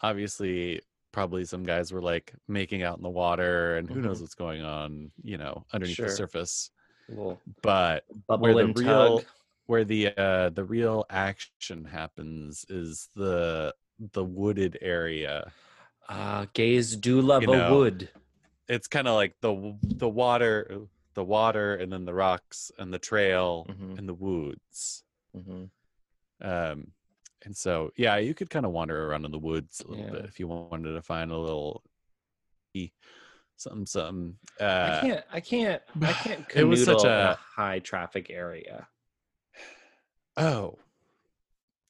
Obviously, 0.02 0.82
probably 1.12 1.46
some 1.46 1.64
guys 1.64 1.92
were 1.92 2.02
like 2.02 2.34
making 2.48 2.84
out 2.84 2.98
in 2.98 3.04
the 3.04 3.10
water 3.10 3.78
and 3.78 3.90
who 3.90 4.02
knows 4.02 4.18
Mhm. 4.18 4.22
what's 4.22 4.36
going 4.36 4.62
on, 4.62 5.12
you 5.24 5.38
know, 5.38 5.66
underneath 5.74 5.96
Sure. 5.96 6.08
the 6.08 6.12
surface. 6.16 6.70
But 7.62 8.04
bubble 8.28 8.44
where 8.54 8.66
the 8.66 8.74
real 8.74 9.20
tug. 9.20 9.28
where 9.68 9.84
the 9.86 10.08
uh 10.18 10.50
the 10.50 10.66
real 10.66 11.06
action 11.10 11.86
happens 11.86 12.66
is 12.70 13.10
the 13.16 13.74
the 14.12 14.24
wooded 14.24 14.78
area 14.82 15.52
Uh, 16.10 16.46
gays 16.54 16.96
do 16.96 17.20
love 17.22 17.44
You 17.44 17.50
a 17.50 17.58
know, 17.58 17.78
wood. 17.78 18.10
It's 18.68 18.88
kind 18.88 19.08
of 19.08 19.16
like 19.16 19.36
the 19.42 19.76
the 19.84 20.10
water 20.10 20.82
the 21.14 21.24
water 21.24 21.76
and 21.76 21.92
then 21.92 22.06
the 22.06 22.14
rocks 22.14 22.72
and 22.78 22.94
the 22.94 23.00
trail 23.00 23.66
Mhm, 23.70 23.98
and 23.98 24.08
the 24.08 24.14
woods 24.14 25.04
mhm. 25.36 25.70
um 26.42 26.92
and 27.46 27.56
so 27.56 27.92
yeah 27.98 28.18
you 28.18 28.34
could 28.34 28.50
kind 28.50 28.66
of 28.66 28.72
wander 28.72 29.08
around 29.08 29.26
in 29.26 29.32
the 29.32 29.40
woods 29.40 29.82
a 29.82 29.88
little 29.88 30.06
Yeah. 30.06 30.12
bit 30.12 30.26
if 30.26 30.40
you 30.40 30.48
wanted 30.48 30.94
to 30.94 31.02
find 31.02 31.32
a 31.32 31.38
little 31.38 31.84
e- 32.74 32.92
something 33.56 33.86
something 33.86 34.38
I 34.60 34.64
uh 34.64 35.02
can't. 35.02 35.26
I 35.32 35.40
can't. 35.40 35.82
I 36.02 36.14
can't 36.14 36.46
it 36.56 36.64
was 36.64 36.86
such 36.86 37.04
a- 37.04 37.32
a 37.32 37.38
high 37.56 37.80
traffic 37.80 38.30
area. 38.30 38.88
Oh, 40.36 40.78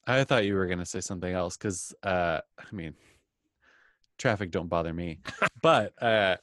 I 0.06 0.24
thought 0.24 0.46
you 0.46 0.54
were 0.54 0.66
gonna 0.66 0.86
say 0.86 1.00
something 1.00 1.32
else 1.32 1.56
because 1.58 1.94
uh, 2.02 2.40
I 2.58 2.74
mean, 2.74 2.94
traffic 4.16 4.50
don't 4.50 4.68
bother 4.68 4.92
me, 4.94 5.20
but 5.62 5.92
uh, 6.02 6.36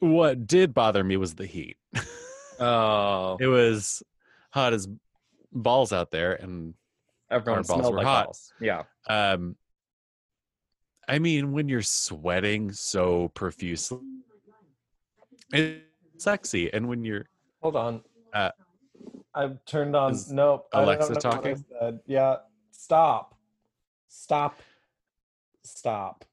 what 0.00 0.46
did 0.46 0.74
bother 0.74 1.02
me 1.02 1.16
was 1.16 1.34
the 1.34 1.46
heat. 1.46 1.76
Oh, 2.58 3.36
it 3.40 3.46
was 3.46 4.02
hot 4.50 4.72
as 4.72 4.88
balls 5.52 5.92
out 5.92 6.10
there, 6.10 6.34
and 6.34 6.74
everyone 7.30 7.62
balls 7.62 7.80
smelled 7.80 7.92
were 7.92 7.98
like 7.98 8.06
hot. 8.06 8.24
balls. 8.26 8.52
Yeah. 8.60 8.82
um, 9.08 9.56
I 11.08 11.18
mean, 11.18 11.52
when 11.52 11.68
you're 11.68 11.82
sweating 11.82 12.72
so 12.72 13.28
profusely, 13.28 14.00
it's 15.52 15.82
sexy, 16.18 16.72
and 16.72 16.88
when 16.88 17.04
you're 17.04 17.26
Hold 17.62 17.76
on. 17.76 18.02
Uh, 18.32 18.50
I've 19.34 19.64
turned 19.66 19.94
on. 19.94 20.12
is 20.12 20.30
Nope. 20.30 20.68
I 20.72 20.82
Alexa 20.82 21.12
know 21.12 21.14
what 21.16 21.26
I 21.26 21.30
talking? 21.30 22.00
Yeah. 22.06 22.36
Stop. 22.70 23.34
Stop. 24.08 24.60
Stop. 25.62 26.24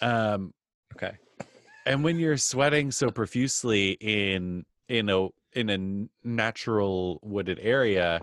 um, 0.00 0.52
Okay. 0.94 1.16
And 1.86 2.02
when 2.04 2.18
you're 2.18 2.36
sweating 2.36 2.90
so 2.90 3.10
profusely 3.10 3.92
in 4.00 4.64
in 4.88 5.08
a 5.08 5.28
in 5.52 5.70
a 5.70 6.26
natural 6.26 7.20
wooded 7.22 7.58
area 7.60 8.20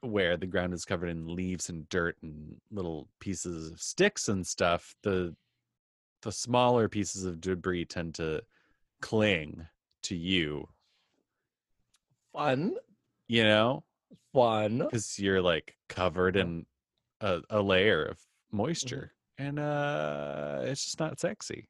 where 0.00 0.36
the 0.36 0.46
ground 0.46 0.74
is 0.74 0.84
covered 0.84 1.08
in 1.08 1.34
leaves 1.34 1.68
and 1.68 1.88
dirt 1.88 2.16
and 2.22 2.56
little 2.70 3.08
pieces 3.20 3.70
of 3.70 3.80
sticks 3.80 4.28
and 4.28 4.46
stuff 4.46 4.94
the 5.02 5.34
the 6.22 6.32
smaller 6.32 6.88
pieces 6.88 7.24
of 7.24 7.40
debris 7.40 7.84
tend 7.84 8.14
to 8.14 8.42
cling 9.00 9.66
to 10.02 10.16
you. 10.16 10.68
Fun. 12.32 12.76
you 13.28 13.44
know? 13.44 13.84
Fun. 14.32 14.78
because 14.78 15.18
you're 15.18 15.42
like 15.42 15.76
covered 15.88 16.36
in 16.36 16.64
a, 17.20 17.40
a 17.50 17.60
layer 17.60 18.04
of 18.04 18.18
moisture 18.50 19.12
and 19.38 19.58
uh 19.58 20.60
it's 20.62 20.84
just 20.84 21.00
not 21.00 21.18
sexy 21.20 21.68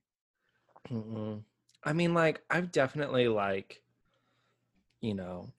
Mm-mm. 0.90 1.42
I 1.84 1.92
mean, 1.92 2.14
like, 2.14 2.42
I've 2.50 2.72
definitely 2.72 3.28
like, 3.28 3.82
you 5.00 5.14
know, 5.14 5.52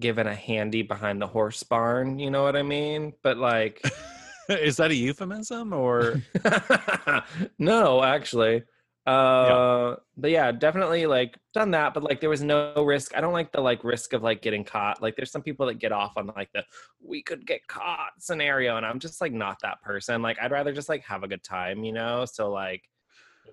given 0.00 0.26
a 0.26 0.34
handy 0.34 0.82
behind 0.82 1.20
the 1.20 1.26
horse 1.26 1.62
barn. 1.62 2.18
You 2.18 2.30
know 2.30 2.42
what 2.42 2.56
I 2.56 2.62
mean? 2.62 3.12
But 3.22 3.36
like, 3.36 3.82
is 4.48 4.76
that 4.78 4.90
a 4.90 4.94
euphemism 4.94 5.72
or 5.72 6.22
no, 7.58 8.02
actually. 8.02 8.64
Uh, 9.06 9.96
but 10.18 10.30
yeah, 10.30 10.52
definitely 10.52 11.06
like 11.06 11.38
done 11.54 11.70
that. 11.70 11.94
But 11.94 12.02
like, 12.02 12.20
there 12.20 12.28
was 12.28 12.42
no 12.42 12.74
risk. 12.84 13.16
I 13.16 13.20
don't 13.22 13.32
like 13.32 13.52
the 13.52 13.60
like 13.60 13.82
risk 13.82 14.12
of 14.12 14.22
like 14.22 14.42
getting 14.42 14.64
caught. 14.64 15.00
Like, 15.00 15.16
there's 15.16 15.30
some 15.30 15.42
people 15.42 15.66
that 15.66 15.78
get 15.78 15.92
off 15.92 16.12
on 16.16 16.30
like 16.36 16.50
the 16.52 16.64
we 17.02 17.22
could 17.22 17.46
get 17.46 17.66
caught 17.68 18.10
scenario, 18.18 18.76
and 18.76 18.84
I'm 18.84 18.98
just 18.98 19.20
like 19.20 19.32
not 19.32 19.58
that 19.62 19.80
person. 19.80 20.20
Like, 20.20 20.38
I'd 20.42 20.52
rather 20.52 20.72
just 20.72 20.90
like 20.90 21.04
have 21.04 21.22
a 21.22 21.28
good 21.28 21.42
time, 21.42 21.84
you 21.84 21.92
know. 21.92 22.26
So 22.26 22.50
like, 22.50 22.82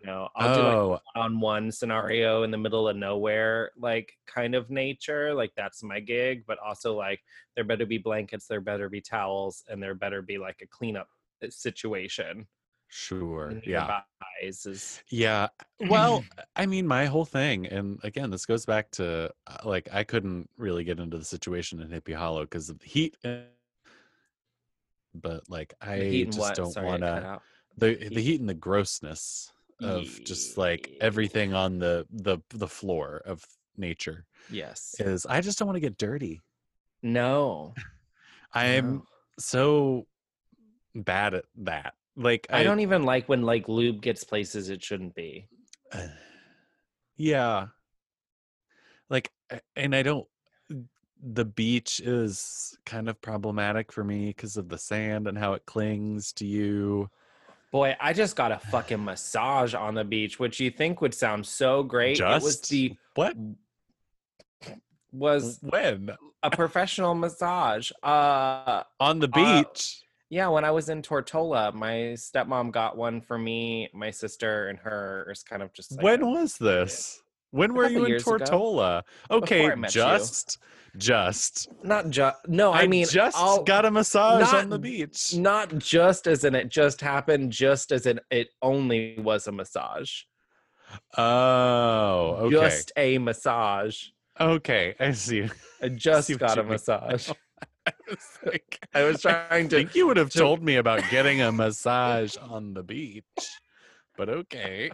you 0.02 0.08
know, 0.08 0.30
I'll 0.36 0.56
do 0.56 0.62
like 0.62 0.76
oh 0.76 1.00
on 1.16 1.40
one 1.40 1.72
scenario 1.72 2.44
in 2.44 2.52
the 2.52 2.58
middle 2.58 2.88
of 2.88 2.96
nowhere 2.96 3.72
like 3.78 4.14
kind 4.28 4.56
of 4.56 4.70
nature 4.70 5.34
like 5.34 5.52
that's 5.56 5.84
my 5.84 6.00
gig 6.00 6.44
but 6.46 6.58
also 6.60 6.96
like 6.96 7.22
there 7.56 7.64
better 7.64 7.86
be 7.86 7.98
blankets 7.98 8.48
there 8.48 8.62
better 8.62 8.90
be 8.90 9.02
towels 9.02 9.64
and 9.70 9.82
there 9.82 9.96
better 9.96 10.22
be 10.22 10.38
like 10.38 10.58
a 10.62 10.68
cleanup 10.68 11.08
uh, 11.44 11.48
situation 11.50 12.46
sure 12.90 13.54
yeah 13.66 14.02
is 14.42 15.02
Yeah. 15.10 15.48
Well, 15.90 16.24
I 16.56 16.66
mean, 16.66 16.88
my 16.88 17.06
whole 17.06 17.26
thing, 17.26 17.68
and 17.68 18.00
again, 18.04 18.30
this 18.30 18.46
goes 18.46 18.66
back 18.66 18.92
to 18.92 19.32
uh, 19.48 19.58
like 19.64 19.90
I 19.94 20.04
couldn't 20.04 20.50
really 20.58 20.84
get 20.84 21.00
into 21.00 21.18
the 21.18 21.26
situation 21.26 21.82
in 21.82 21.90
Hippie 21.90 22.16
Hollow 22.16 22.42
because 22.42 22.70
of 22.70 22.80
the 22.80 22.86
heat. 22.86 23.18
But 25.14 25.50
like, 25.50 25.74
I 25.82 26.00
the 26.00 26.10
heat 26.10 26.24
and 26.24 26.34
just 26.34 26.40
what 26.40 26.56
don't 26.56 26.84
want 26.84 27.02
to 27.02 27.40
the 27.78 27.90
heat. 27.90 28.14
the 28.14 28.22
heat 28.22 28.40
and 28.40 28.50
the 28.50 28.54
grossness 28.54 29.52
of 29.82 30.06
just 30.24 30.58
like 30.58 30.92
everything 31.02 31.54
on 31.54 31.80
the 31.80 32.06
the 32.12 32.40
the 32.50 32.68
floor 32.68 33.22
of 33.26 33.44
nature 33.78 34.26
yes 34.50 34.96
is. 35.00 35.26
I 35.26 35.42
just 35.42 35.60
don't 35.60 35.68
want 35.68 35.76
to 35.76 35.82
get 35.82 35.98
dirty. 35.98 36.42
no 37.04 37.74
I'm 38.54 38.94
no. 38.94 39.06
so 39.38 40.08
bad 40.96 41.34
at 41.34 41.46
that. 41.58 41.94
Like 42.16 42.48
I, 42.50 42.64
don't 42.64 42.80
even 42.80 43.04
like 43.04 43.28
when 43.28 43.42
like 43.42 43.68
lube 43.68 44.02
gets 44.02 44.24
places 44.24 44.70
it 44.70 44.82
shouldn't 44.82 45.14
be 45.16 45.48
Uh, 45.92 46.08
yeah 47.18 47.68
like 49.10 49.32
and 49.76 49.96
i 49.96 50.02
don't 50.02 50.26
the 51.22 51.46
beach 51.46 52.00
is 52.02 52.78
kind 52.86 53.10
of 53.10 53.20
problematic 53.22 53.92
for 53.92 54.04
me 54.04 54.28
because 54.28 54.58
of 54.58 54.70
the 54.70 54.78
sand 54.78 55.28
and 55.28 55.38
how 55.38 55.54
it 55.54 55.66
clings 55.66 56.32
to 56.34 56.46
you 56.46 57.10
Boy, 57.76 57.94
I 58.00 58.14
just 58.14 58.38
got 58.38 58.54
a 58.54 58.60
fucking 58.72 59.04
massage 59.04 59.74
on 59.74 59.96
the 59.96 60.06
beach, 60.06 60.40
which 60.40 60.62
you 60.62 60.72
think 60.72 61.02
would 61.02 61.14
sound 61.14 61.46
so 61.46 61.84
great. 61.84 62.22
It 62.22 62.24
was 62.24 62.56
Just? 62.60 62.70
the 62.70 62.96
what 63.16 63.36
was 65.12 65.60
when 65.62 66.12
a 66.42 66.50
professional 66.52 67.16
massage. 67.16 67.92
Uh 68.02 68.84
on 69.02 69.20
the 69.20 69.30
Uh, 69.34 69.64
beach 69.64 70.04
yeah, 70.30 70.48
when 70.48 70.64
I 70.64 70.72
was 70.72 70.88
in 70.88 71.02
Tortola, 71.02 71.74
my 71.74 72.16
stepmom 72.16 72.72
got 72.72 72.96
one 72.96 73.20
for 73.20 73.38
me, 73.38 73.90
my 73.94 74.10
sister, 74.10 74.70
and 74.70 74.80
her. 74.80 75.28
It's 75.30 75.44
kind 75.44 75.62
of 75.62 75.74
just 75.74 75.92
like 75.98 76.02
when 76.04 76.26
was 76.32 76.58
this 76.58 77.22
when 77.52 77.74
were 77.74 77.90
you 77.90 78.04
in 78.04 78.10
years 78.10 78.28
ago. 78.28 78.38
tortola 78.38 79.02
okay 79.32 79.70
I 79.72 79.76
met 79.76 79.94
you. 79.96 80.02
just 80.02 80.58
just 80.98 81.68
not 81.84 82.10
just 82.10 82.38
no, 82.48 82.72
I, 82.72 82.88
mean 82.88 83.06
just 83.06 83.36
I'll- 83.38 83.64
got 83.64 83.84
a 83.86 83.92
massage 83.92 84.54
on 84.54 84.70
the 84.70 84.80
beach 84.80 85.36
not 85.36 85.78
just 85.78 86.26
as 86.28 86.44
in 86.46 86.56
it 86.56 86.70
just 86.70 87.02
happened, 87.02 87.52
just 87.52 87.92
as 87.92 88.06
in 88.06 88.20
it 88.32 88.48
only 88.62 89.18
was 89.20 89.48
a 89.48 89.52
massage. 89.52 90.12
oh 91.18 92.36
okay 92.46 92.56
Just 92.56 92.92
a 92.98 93.18
massage. 93.18 93.98
okay 94.40 94.96
i 95.00 95.12
see 95.12 95.50
I 95.82 95.90
just 95.90 96.28
see 96.28 96.36
got 96.36 96.58
a 96.58 96.64
massage. 96.74 97.30
I 97.88 97.92
was 98.10 98.40
like, 98.46 98.80
I 98.96 99.04
was 99.04 99.22
trying 99.22 99.46
I 99.52 99.62
to. 99.68 99.76
think 99.76 99.94
you 99.96 100.08
would 100.08 100.18
have 100.18 100.30
to- 100.32 100.40
told 100.40 100.64
me 100.64 100.78
about 100.78 101.04
getting 101.12 101.42
a 101.42 101.52
massage 101.52 102.36
on 102.38 102.74
the 102.74 102.82
beach, 102.82 103.24
but 104.18 104.28
okay. 104.30 104.92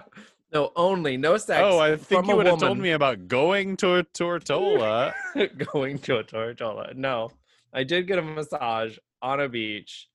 No, 0.53 0.71
only 0.75 1.15
no 1.15 1.37
sex. 1.37 1.61
oh, 1.63 1.79
I 1.79 1.95
think 1.95 2.27
you 2.27 2.35
would 2.35 2.45
have 2.45 2.59
told 2.59 2.77
me 2.77 2.91
about 2.91 3.27
going 3.27 3.77
to 3.77 3.95
a 3.95 4.03
Tortola. 4.03 5.13
going 5.73 5.97
to 5.99 6.17
a 6.17 6.23
tortola. 6.23 6.93
No, 6.95 7.31
I 7.73 7.83
did 7.83 8.07
get 8.07 8.19
a 8.19 8.21
massage 8.21 8.97
on 9.21 9.39
a 9.39 9.47
beach, 9.47 10.09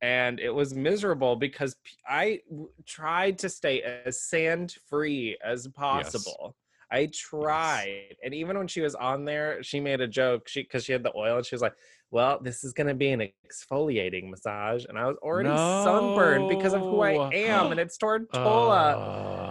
and 0.00 0.40
it 0.40 0.50
was 0.50 0.74
miserable 0.74 1.36
because 1.36 1.76
I 2.08 2.40
tried 2.86 3.38
to 3.40 3.48
stay 3.48 3.82
as 3.82 4.20
sand 4.22 4.74
free 4.88 5.36
as 5.44 5.68
possible. 5.68 6.56
I 6.90 7.10
tried, 7.12 8.16
and 8.24 8.32
even 8.34 8.56
when 8.56 8.66
she 8.66 8.80
was 8.80 8.94
on 8.94 9.24
there, 9.26 9.62
she 9.62 9.78
made 9.78 10.00
a 10.00 10.08
joke. 10.08 10.48
She 10.48 10.62
because 10.62 10.84
she 10.84 10.92
had 10.92 11.02
the 11.02 11.12
oil, 11.14 11.36
and 11.36 11.44
she 11.44 11.54
was 11.54 11.60
like, 11.60 11.74
"Well, 12.10 12.40
this 12.42 12.64
is 12.64 12.72
gonna 12.72 12.94
be 12.94 13.10
an 13.10 13.20
exfoliating 13.20 14.30
massage," 14.30 14.86
and 14.86 14.98
I 14.98 15.06
was 15.06 15.18
already 15.18 15.50
sunburned 15.50 16.48
because 16.48 16.72
of 16.72 16.80
who 16.80 17.02
I 17.02 17.30
am, 17.34 17.70
and 17.72 17.78
it's 17.78 17.98
tortola. 17.98 18.94
Uh, 18.94 19.47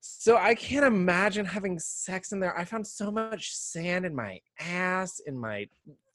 So 0.00 0.36
I 0.36 0.54
can't 0.54 0.84
imagine 0.84 1.44
having 1.44 1.78
sex 1.78 2.32
in 2.32 2.40
there. 2.40 2.56
I 2.56 2.64
found 2.64 2.86
so 2.86 3.10
much 3.10 3.54
sand 3.54 4.06
in 4.06 4.14
my 4.14 4.40
ass, 4.58 5.20
in 5.26 5.38
my 5.38 5.68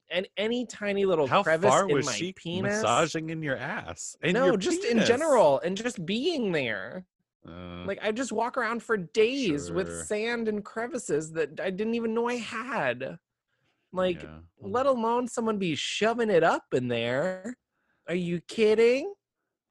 and 0.09 0.27
any 0.37 0.65
tiny 0.65 1.05
little 1.05 1.27
how 1.27 1.41
crevice 1.43 1.69
far 1.69 1.89
in 1.89 1.95
was 1.95 2.05
my 2.05 2.11
she 2.13 2.33
penis. 2.33 2.83
massaging 2.83 3.29
in 3.29 3.41
your 3.41 3.57
ass? 3.57 4.15
In 4.21 4.33
no, 4.33 4.45
your 4.45 4.57
just 4.57 4.83
in 4.85 5.03
general, 5.05 5.59
and 5.61 5.75
just 5.75 6.05
being 6.05 6.51
there. 6.51 7.05
Uh, 7.47 7.83
Like 7.85 7.99
I 8.01 8.11
just 8.11 8.31
walk 8.31 8.57
around 8.57 8.83
for 8.83 8.95
days 8.95 9.71
with 9.71 10.05
sand 10.05 10.47
and 10.47 10.63
crevices 10.63 11.31
that 11.33 11.59
I 11.59 11.71
didn't 11.71 11.95
even 11.95 12.13
know 12.13 12.29
I 12.29 12.35
had. 12.35 13.17
Like, 13.91 14.23
yeah. 14.23 14.39
let 14.61 14.85
alone 14.85 15.27
someone 15.27 15.57
be 15.57 15.75
shoving 15.75 16.29
it 16.29 16.43
up 16.43 16.63
in 16.73 16.87
there. 16.87 17.57
Are 18.07 18.15
you 18.15 18.41
kidding? 18.41 19.13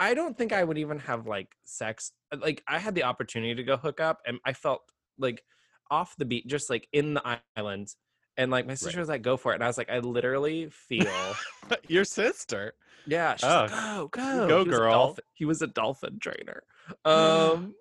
I 0.03 0.15
don't 0.15 0.37
think 0.37 0.53
I 0.53 0.65
would 0.65 0.79
even 0.79 0.99
have 1.01 1.27
like 1.27 1.49
sex. 1.65 2.13
uh, 2.33 2.39
Like 2.41 2.63
I 2.67 2.79
had 2.79 2.95
the 2.95 3.05
opportunity 3.05 3.55
to 3.55 3.63
go 3.63 3.77
hook 3.77 4.01
up 4.01 4.21
and 4.27 4.39
I 4.45 4.53
felt 4.53 4.83
like 5.19 5.43
off 5.91 6.17
the 6.17 6.25
beat, 6.25 6.47
just 6.47 6.71
like 6.71 6.89
in 6.93 7.15
the 7.15 7.41
islands. 7.57 7.97
And 8.37 8.51
like 8.51 8.67
my 8.67 8.75
sister 8.75 8.99
Right. 8.99 9.03
was 9.03 9.09
like, 9.09 9.23
go 9.23 9.37
for 9.37 9.53
it. 9.53 9.57
And 9.57 9.65
I 9.65 9.67
was 9.67 9.79
like, 9.79 9.91
I 9.91 9.99
literally 9.99 10.69
feel 10.71 11.35
your 11.89 12.05
sister. 12.05 12.75
Yeah, 13.07 13.37
she's 13.37 13.45
Oh, 13.45 13.63
like, 13.63 13.71
go, 13.71 14.09
go. 14.11 14.47
go, 14.47 14.65
He 14.65 14.71
girl. 14.71 15.19
He 15.35 15.45
was 15.45 15.63
a 15.63 15.67
dolphin 15.67 16.19
trainer. 16.21 16.63
Um 17.05 17.75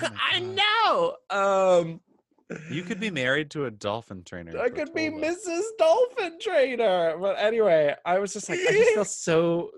my 0.00 0.08
I 0.32 0.40
know. 0.40 1.16
Um 1.30 2.00
You 2.68 2.82
could 2.82 3.00
be 3.00 3.10
married 3.10 3.50
to 3.52 3.66
a 3.66 3.70
dolphin 3.70 4.24
trainer. 4.24 4.58
I 4.58 4.68
could 4.70 4.94
be 4.94 5.08
Mrs. 5.10 5.64
Dolphin 5.78 6.38
Trainer. 6.40 7.16
But 7.18 7.38
anyway, 7.38 7.94
I 8.04 8.18
was 8.18 8.32
just 8.32 8.48
like, 8.48 8.60
I 8.66 8.72
just 8.72 8.92
feel 8.92 9.04
so 9.04 9.70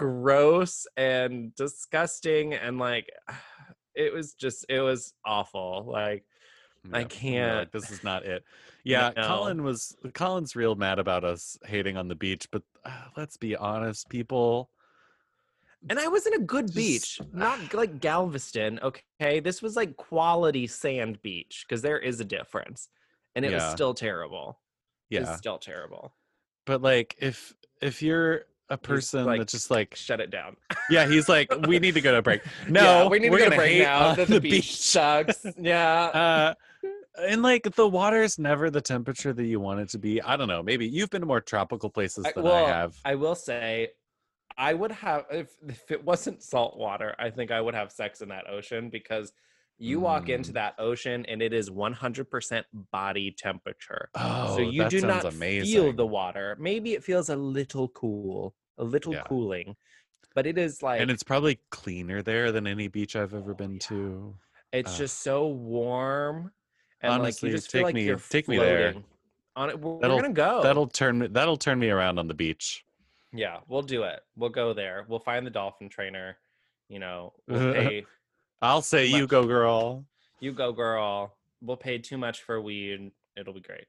gross 0.00 0.86
and 0.96 1.54
disgusting. 1.54 2.54
And 2.54 2.78
like, 2.78 3.10
it 3.94 4.12
was 4.12 4.34
just, 4.34 4.64
it 4.68 4.80
was 4.80 5.12
awful. 5.24 5.84
Like, 5.86 6.24
I 6.84 6.88
you're 6.88 6.98
like, 7.00 7.08
can't. 7.10 7.72
this 7.72 7.90
is 7.90 8.02
not 8.02 8.24
it. 8.24 8.42
Yeah, 8.84 9.12
No. 9.16 9.26
Colin 9.26 9.62
was 9.62 9.94
Colin's 10.14 10.56
real 10.56 10.74
mad 10.74 10.98
about 10.98 11.24
us 11.24 11.58
hating 11.66 11.98
on 11.98 12.08
the 12.08 12.14
beach, 12.14 12.48
but 12.50 12.62
uh, 12.86 12.90
let's 13.16 13.36
be 13.36 13.54
honest, 13.54 14.08
people. 14.08 14.70
and 15.90 15.98
I 15.98 16.08
was 16.08 16.26
in 16.26 16.32
a 16.34 16.38
good 16.38 16.66
Just- 16.68 16.76
beach, 16.76 17.20
not 17.34 17.74
like 17.74 18.00
Galveston. 18.00 18.80
Okay. 18.82 19.40
This 19.40 19.60
was 19.60 19.76
like 19.76 19.96
quality 19.98 20.66
sand 20.66 21.20
beach 21.20 21.66
because 21.68 21.82
there 21.82 21.98
is 21.98 22.20
a 22.20 22.24
difference. 22.24 22.88
And 23.36 23.44
it 23.44 23.52
was 23.52 23.62
still 23.70 23.92
terrible. 23.94 24.58
It 25.10 25.20
was 25.20 25.28
Yeah, 25.28 25.36
still 25.36 25.58
terrible. 25.58 26.14
but 26.66 26.80
like 26.82 27.14
if 27.20 27.54
if 27.82 28.02
you're 28.02 28.46
a 28.70 28.78
person 28.78 29.24
like, 29.26 29.40
that's 29.40 29.52
just 29.52 29.70
like 29.70 29.94
Shut 29.96 30.20
it 30.20 30.30
down. 30.30 30.56
yeah, 30.90 31.06
he's 31.06 31.28
like 31.28 31.52
we 31.66 31.78
need 31.78 31.94
to 31.94 32.00
go 32.00 32.12
to 32.12 32.18
a 32.18 32.22
break. 32.22 32.42
No, 32.68 32.82
Yeah, 32.82 33.08
we 33.08 33.18
need 33.18 33.30
to 33.30 33.38
go 33.38 33.50
to 33.50 33.56
break 33.56 33.82
now. 33.82 34.14
that 34.14 34.28
The, 34.28 34.40
beach 34.40 34.76
sucks. 34.76 35.44
Yeah. 35.58 36.04
uh 36.04 36.54
and 37.28 37.42
like 37.42 37.64
the 37.74 37.86
water's 37.88 38.38
never 38.38 38.70
the 38.70 38.80
temperature 38.80 39.32
that 39.32 39.44
you 39.44 39.60
want 39.60 39.80
it 39.80 39.88
to 39.90 39.98
be. 39.98 40.22
I 40.22 40.36
don't 40.36 40.48
know. 40.48 40.62
Maybe 40.62 40.86
you've 40.86 41.10
been 41.10 41.20
to 41.20 41.26
more 41.26 41.40
tropical 41.40 41.90
places 41.90 42.24
I- 42.24 42.32
than 42.32 42.44
well, 42.44 42.64
I 42.64 42.68
have. 42.68 42.96
I 43.04 43.14
will 43.16 43.34
say, 43.34 43.88
I 44.56 44.74
would 44.74 44.92
have 44.92 45.24
if 45.30 45.50
if 45.68 45.90
it 45.90 46.04
wasn't 46.04 46.42
salt 46.42 46.78
water. 46.78 47.14
I 47.18 47.30
think 47.30 47.50
I 47.50 47.60
would 47.60 47.74
have 47.74 47.90
sex 47.92 48.20
in 48.20 48.28
that 48.28 48.48
ocean 48.48 48.88
because 48.90 49.32
you 49.82 49.98
walk 49.98 50.28
into 50.28 50.50
Mm. 50.50 50.54
that 50.54 50.74
ocean 50.78 51.24
and 51.26 51.40
it 51.40 51.54
is 51.54 51.70
100% 51.70 52.64
body 52.92 53.34
temperature. 53.36 54.10
oh, 54.14 54.56
so 54.56 54.60
you 54.62 54.86
do 54.90 55.00
not 55.00 55.24
amazing. 55.24 55.72
feel 55.74 55.92
the 55.94 56.06
water. 56.06 56.54
Maybe 56.60 56.92
it 56.92 57.02
feels 57.02 57.30
a 57.30 57.36
little 57.36 57.88
cool, 57.88 58.54
a 58.80 58.84
little 58.84 59.12
Yeah. 59.12 59.22
cooling, 59.22 59.76
but 60.34 60.46
it 60.46 60.58
is 60.58 60.82
like 60.82 61.00
and 61.00 61.10
it's 61.10 61.22
probably 61.22 61.60
cleaner 61.70 62.22
there 62.22 62.50
than 62.50 62.66
any 62.66 62.88
beach 62.88 63.14
I've 63.14 63.34
ever 63.34 63.52
oh, 63.52 63.54
been 63.54 63.78
to. 63.80 64.34
it's 64.72 64.92
Ugh. 64.92 64.98
just 64.98 65.20
so 65.22 65.46
warm, 65.48 66.50
and 67.02 67.12
Honestly, 67.12 67.48
like 67.48 67.52
you 67.52 67.58
just 67.58 67.70
take 67.70 67.82
like 67.84 67.94
me- 67.94 68.04
you're 68.04 68.16
take 68.18 68.48
me 68.48 68.56
there. 68.58 68.92
floating 68.92 69.04
On 69.56 69.68
it, 69.70 69.78
we're, 69.80 69.92
we're 69.94 70.00
That'll- 70.00 70.20
gonna 70.20 70.32
go. 70.32 70.62
That'll 70.62 70.86
turn 70.86 71.18
me 71.18 71.26
that'll 71.28 71.56
turn 71.56 71.78
me 71.78 71.90
around 71.90 72.18
on 72.18 72.26
the 72.28 72.34
beach. 72.34 72.84
Yeah, 73.32 73.58
we'll 73.68 73.82
do 73.82 74.02
it. 74.04 74.20
We'll 74.36 74.50
go 74.50 74.72
there. 74.72 75.04
We'll 75.08 75.20
find 75.20 75.46
the 75.46 75.50
dolphin 75.50 75.88
trainer. 75.88 76.36
You 76.88 76.98
know, 76.98 77.32
we'll 77.46 77.72
pay. 77.74 78.06
I'll 78.62 78.82
say 78.82 79.06
you 79.06 79.26
go 79.26 79.46
girl. 79.46 80.04
you 80.40 80.52
go, 80.52 80.72
girl. 80.72 81.36
We'll 81.62 81.76
pay 81.76 81.98
too 81.98 82.16
much 82.18 82.42
for 82.42 82.60
weed. 82.60 83.10
It'll 83.36 83.52
be 83.54 83.60
great. 83.60 83.86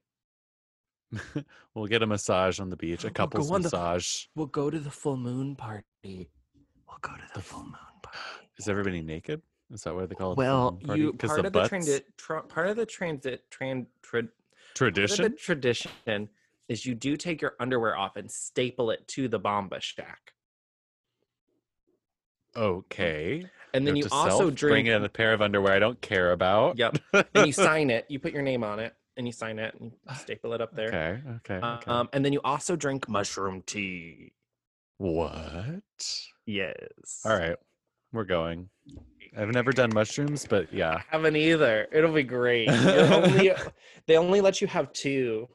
we'll 1.73 1.87
get 1.87 2.01
a 2.03 2.07
massage 2.07 2.59
on 2.59 2.69
the 2.69 2.75
beach, 2.77 3.03
a 3.03 3.07
We'll 3.07 3.13
couple's 3.13 3.49
the- 3.49 3.59
massage. 3.59 4.25
We'll 4.35 4.47
go 4.47 4.69
to 4.69 4.79
the 4.79 4.91
full 4.91 5.17
moon 5.17 5.55
party. 5.55 6.29
We'll 6.87 6.97
go 7.01 7.13
to 7.15 7.23
the 7.33 7.41
full 7.41 7.63
moon 7.63 7.75
party. 8.01 8.17
Is 8.57 8.67
everybody 8.69 9.01
naked? 9.01 9.41
Is 9.71 9.83
that 9.83 9.95
why 9.95 10.05
they 10.05 10.15
call 10.15 10.33
it? 10.33 10.37
Well, 10.37 10.69
full 10.71 10.77
moon 10.79 10.87
party? 10.87 11.01
you 11.01 11.13
part 11.13 11.41
the 11.41 11.47
of 11.47 11.53
the 11.53 11.67
transit. 11.67 12.05
Tra- 12.17 12.43
part 12.43 12.67
of 12.69 12.75
the 12.77 12.85
transit. 12.85 13.43
Tran, 13.51 13.85
tra- 14.01 14.19
of 14.19 14.25
the 14.25 14.31
tradition. 14.75 15.35
tradition 15.37 16.29
is 16.69 16.85
you 16.85 16.95
do 16.95 17.17
take 17.17 17.41
your 17.41 17.53
underwear 17.59 17.97
off 17.97 18.15
and 18.15 18.31
staple 18.31 18.91
it 18.91 19.05
to 19.09 19.27
the 19.27 19.39
Bomba 19.39 19.79
Shack, 19.81 20.31
Okay. 22.55 23.45
and 23.73 23.87
then 23.87 23.93
Note 23.95 24.03
you 24.05 24.09
also 24.11 24.37
self, 24.39 24.55
drink. 24.55 24.73
bring 24.73 24.85
in 24.87 25.03
a 25.03 25.09
pair 25.09 25.33
of 25.33 25.41
underwear 25.41 25.73
I 25.73 25.79
don't 25.79 25.99
care 26.01 26.31
about. 26.33 26.77
Yep. 26.77 26.97
and 27.35 27.47
you 27.47 27.53
sign 27.53 27.89
it. 27.89 28.05
You 28.09 28.19
put 28.19 28.33
your 28.33 28.41
name 28.41 28.63
on 28.63 28.79
it, 28.79 28.93
and 29.17 29.27
you 29.27 29.33
sign 29.33 29.59
it, 29.59 29.75
and 29.79 29.91
you 29.91 30.15
staple 30.15 30.53
it 30.53 30.61
up 30.61 30.75
there. 30.75 30.87
okay. 30.87 31.21
Okay. 31.55 31.65
Okay. 31.65 31.91
Um, 31.91 32.09
and 32.13 32.23
then 32.23 32.33
you 32.33 32.41
also 32.43 32.75
drink 32.75 33.07
mushroom 33.09 33.61
tea. 33.65 34.31
what? 34.97 35.81
Yes. 36.45 37.21
All 37.25 37.37
right. 37.37 37.57
We're 38.13 38.23
going. 38.25 38.69
I've 39.37 39.49
never 39.49 39.71
done 39.71 39.91
mushrooms, 39.93 40.45
but 40.49 40.73
yeah. 40.73 40.95
I 40.95 41.03
haven't 41.09 41.35
either. 41.35 41.87
It'll 41.91 42.13
be 42.13 42.23
great. 42.23 42.69
Only, 42.69 43.51
they 44.07 44.17
only 44.17 44.41
let 44.41 44.59
you 44.59 44.67
have 44.67 44.91
two, 44.91 45.47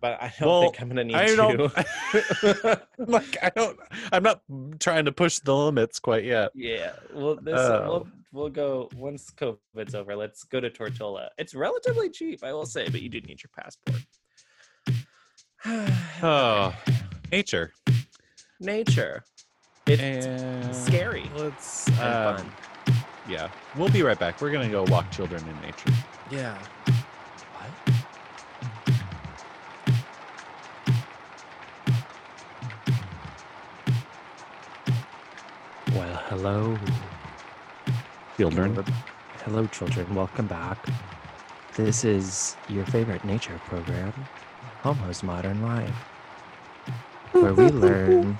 but 0.00 0.20
I 0.22 0.32
don't 0.38 0.48
Well, 0.48 0.60
think 0.62 0.80
I'm 0.80 0.88
gonna 0.88 1.04
need 1.04 1.16
I 1.16 1.26
two. 1.26 1.36
don't 1.36 1.72
like 3.08 3.36
I 3.42 3.50
don't 3.50 3.78
I'm 4.12 4.22
not 4.22 4.42
trying 4.78 5.06
to 5.06 5.12
push 5.12 5.38
the 5.40 5.54
limits 5.56 5.98
quite 5.98 6.24
yet. 6.24 6.50
yeah. 6.54 6.92
Well, 7.12 7.36
this 7.36 7.54
Oh. 7.58 7.88
we'll 7.88 8.08
we'll 8.36 8.50
go 8.50 8.88
once 8.94 9.30
COVID's 9.30 9.94
over. 9.94 10.14
Let's 10.14 10.44
go 10.44 10.60
to 10.60 10.70
Tortola. 10.70 11.28
It's 11.38 11.54
relatively 11.54 12.10
cheap, 12.10 12.44
I 12.44 12.52
will 12.52 12.66
say, 12.66 12.88
but 12.88 13.00
you 13.00 13.08
do 13.08 13.20
need 13.22 13.42
your 13.42 13.50
passport. 13.56 14.02
Oh, 16.22 16.74
nature. 17.30 17.74
Nature. 18.58 19.22
It's 19.86 20.02
And 20.02 20.74
scary 20.74 21.30
Let's 21.36 21.88
and 22.00 22.40
um, 22.40 22.52
yeah. 23.28 23.50
We'll 23.76 23.90
be 23.90 24.02
right 24.02 24.18
back. 24.18 24.40
We're 24.40 24.50
gonna 24.50 24.70
go 24.70 24.84
walk 24.84 25.10
children 25.10 25.46
in 25.46 25.60
nature. 25.60 25.92
Yeah. 26.30 26.58
What? 27.52 27.70
Well, 35.94 36.16
hello. 36.28 36.78
Children. 38.36 38.84
Hello, 39.44 39.66
children. 39.68 40.14
Welcome 40.14 40.46
back. 40.46 40.76
This 41.74 42.04
is 42.04 42.54
your 42.68 42.84
favorite 42.84 43.24
nature 43.24 43.58
program, 43.64 44.12
Homo's 44.82 45.22
Modern 45.22 45.62
Life, 45.62 45.96
where 47.32 47.54
we 47.54 47.68
learn 47.86 48.38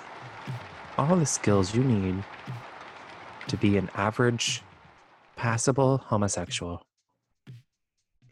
all 0.98 1.16
the 1.16 1.24
skills 1.24 1.74
you 1.74 1.82
need 1.82 2.22
to 3.48 3.56
be 3.56 3.78
an 3.78 3.88
average, 3.94 4.62
passable 5.34 5.96
homosexual. 5.98 6.82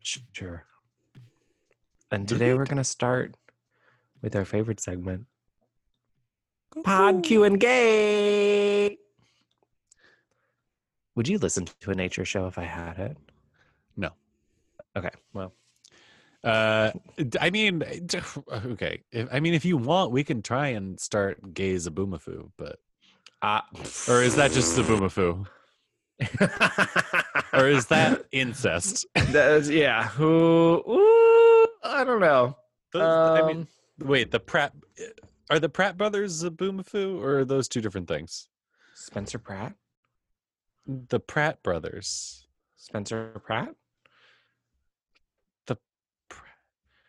Sure. 0.03 0.67
And 2.11 2.29
today 2.29 2.53
we're 2.53 2.67
going 2.67 2.77
to 2.77 2.85
start 2.85 3.37
with 4.21 4.37
our 4.37 4.45
favorite 4.45 4.81
segment, 4.81 5.29
Pod 6.83 7.23
Q 7.23 7.45
and 7.45 7.59
Gay. 7.59 8.99
Would 11.17 11.29
you 11.29 11.39
listen 11.39 11.67
to 11.81 11.91
a 11.91 11.95
nature 11.95 12.25
show 12.25 12.47
if 12.47 12.59
I 12.59 12.65
had 12.65 12.99
it? 12.99 13.17
No. 13.97 14.11
Okay. 14.97 15.11
Well, 15.33 15.53
Uh, 16.43 16.91
I 17.41 17.51
mean, 17.51 17.83
okay. 18.53 19.03
If, 19.13 19.29
I 19.33 19.41
mean, 19.41 19.55
if 19.55 19.65
you 19.65 19.77
want, 19.77 20.11
we 20.13 20.25
can 20.25 20.43
try 20.43 20.69
and 20.69 20.99
start 21.01 21.55
gay 21.55 21.75
Zoboomafoo, 21.77 22.51
but 22.59 22.79
Uh, 23.43 23.61
or 24.09 24.23
is 24.23 24.35
that 24.37 24.53
just 24.53 24.77
Zoboomafoo? 24.77 25.47
Or 27.53 27.69
is 27.69 27.87
that 27.87 28.25
incest? 28.33 29.07
That's, 29.15 29.69
yeah. 29.71 30.09
Who? 30.09 30.83
Ooh, 30.87 31.67
I 31.85 32.05
don't 32.05 32.21
know. 32.21 32.57
Those- 32.93 33.03
I 33.43 33.47
mean, 33.47 33.57
Um, 33.61 33.69
wait, 34.09 34.31
the 34.31 34.41
Pratt 34.41 34.73
are 35.51 35.59
the 35.61 35.69
Pratt 35.69 35.97
brothers 35.97 36.43
a 36.43 36.51
Zoboomafoo, 36.51 37.21
or 37.23 37.41
are 37.41 37.45
those 37.45 37.69
two 37.69 37.81
different 37.81 38.09
things? 38.09 38.49
Spencer 38.95 39.39
Pratt. 39.39 39.75
The 40.87 41.21
Pratt 41.21 41.63
brothers. 41.63 42.47
Spencer 42.77 43.41
Pratt. 43.45 43.75
Pratt, 46.29 46.49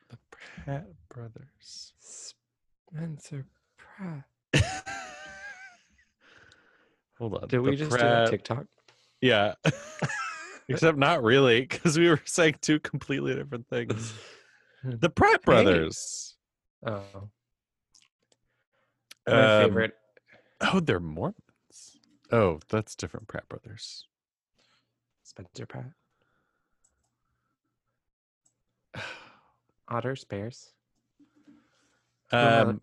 the 0.09 0.17
Pratt 0.32 0.86
brothers. 1.09 1.93
Spencer 1.99 3.45
Pratt. 3.78 4.23
Hold 7.17 7.36
on. 7.36 7.47
Did 7.47 7.59
we 7.59 7.71
the 7.71 7.78
just 7.78 7.91
do 7.91 7.97
Pratt, 7.97 8.26
that 8.26 8.30
TikTok? 8.32 8.65
Yeah. 9.21 9.53
Except 10.69 10.97
not 10.97 11.23
really, 11.23 11.61
because 11.61 11.97
we 11.97 12.09
were 12.09 12.21
saying 12.26 12.55
two 12.61 12.80
completely 12.80 13.36
different 13.36 13.67
things. 13.67 14.13
The 14.84 15.09
Pratt 15.09 15.41
Hey. 15.41 15.45
brothers. 15.45 16.36
Oh. 16.86 17.30
My 19.28 19.34
Um, 19.57 19.63
favorite. 19.63 19.93
Oh, 20.61 20.80
they're 20.80 20.99
Mormons. 20.99 21.39
Oh, 22.32 22.59
that's 22.69 22.95
different 22.95 23.28
Pratt 23.28 23.47
brothers. 23.49 24.07
Spencer 25.23 25.65
Pratt. 25.65 25.91
Otters, 29.88 30.23
bears. 30.23 30.71
I 32.32 32.38
Um. 32.59 32.82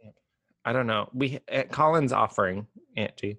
I 0.64 0.72
don't 0.72 0.86
know. 0.86 1.08
We 1.12 1.40
at 1.48 1.72
Colin's 1.72 2.12
offering 2.12 2.68
Aunt 2.96 3.16
G. 3.16 3.36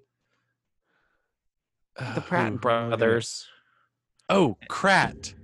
The 1.96 2.20
Pratt 2.26 2.52
who- 2.52 2.58
who 2.58 2.70
am 2.70 2.84
I 2.84 2.90
brothers. 2.90 3.46
Oh, 4.28 4.58
Kratt. 4.68 5.34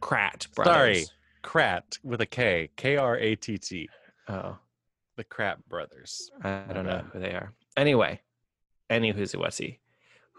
Sorry. 0.00 0.54
brothers. 0.54 1.12
Kratt 1.44 1.98
with 2.02 2.20
a 2.20 2.26
K. 2.26 2.70
K 2.76 2.96
R 2.96 3.16
A 3.16 3.36
T 3.36 3.58
T. 3.58 3.88
Oh, 4.28 4.58
The 5.16 5.24
Kratt 5.24 5.58
brothers. 5.68 6.30
I 6.42 6.64
don't 6.72 6.86
know 6.86 7.04
who 7.12 7.20
they 7.20 7.30
are. 7.34 7.52
Anyway, 7.76 8.20
any 8.90 9.12
whoosy 9.12 9.36
wussy, 9.38 9.78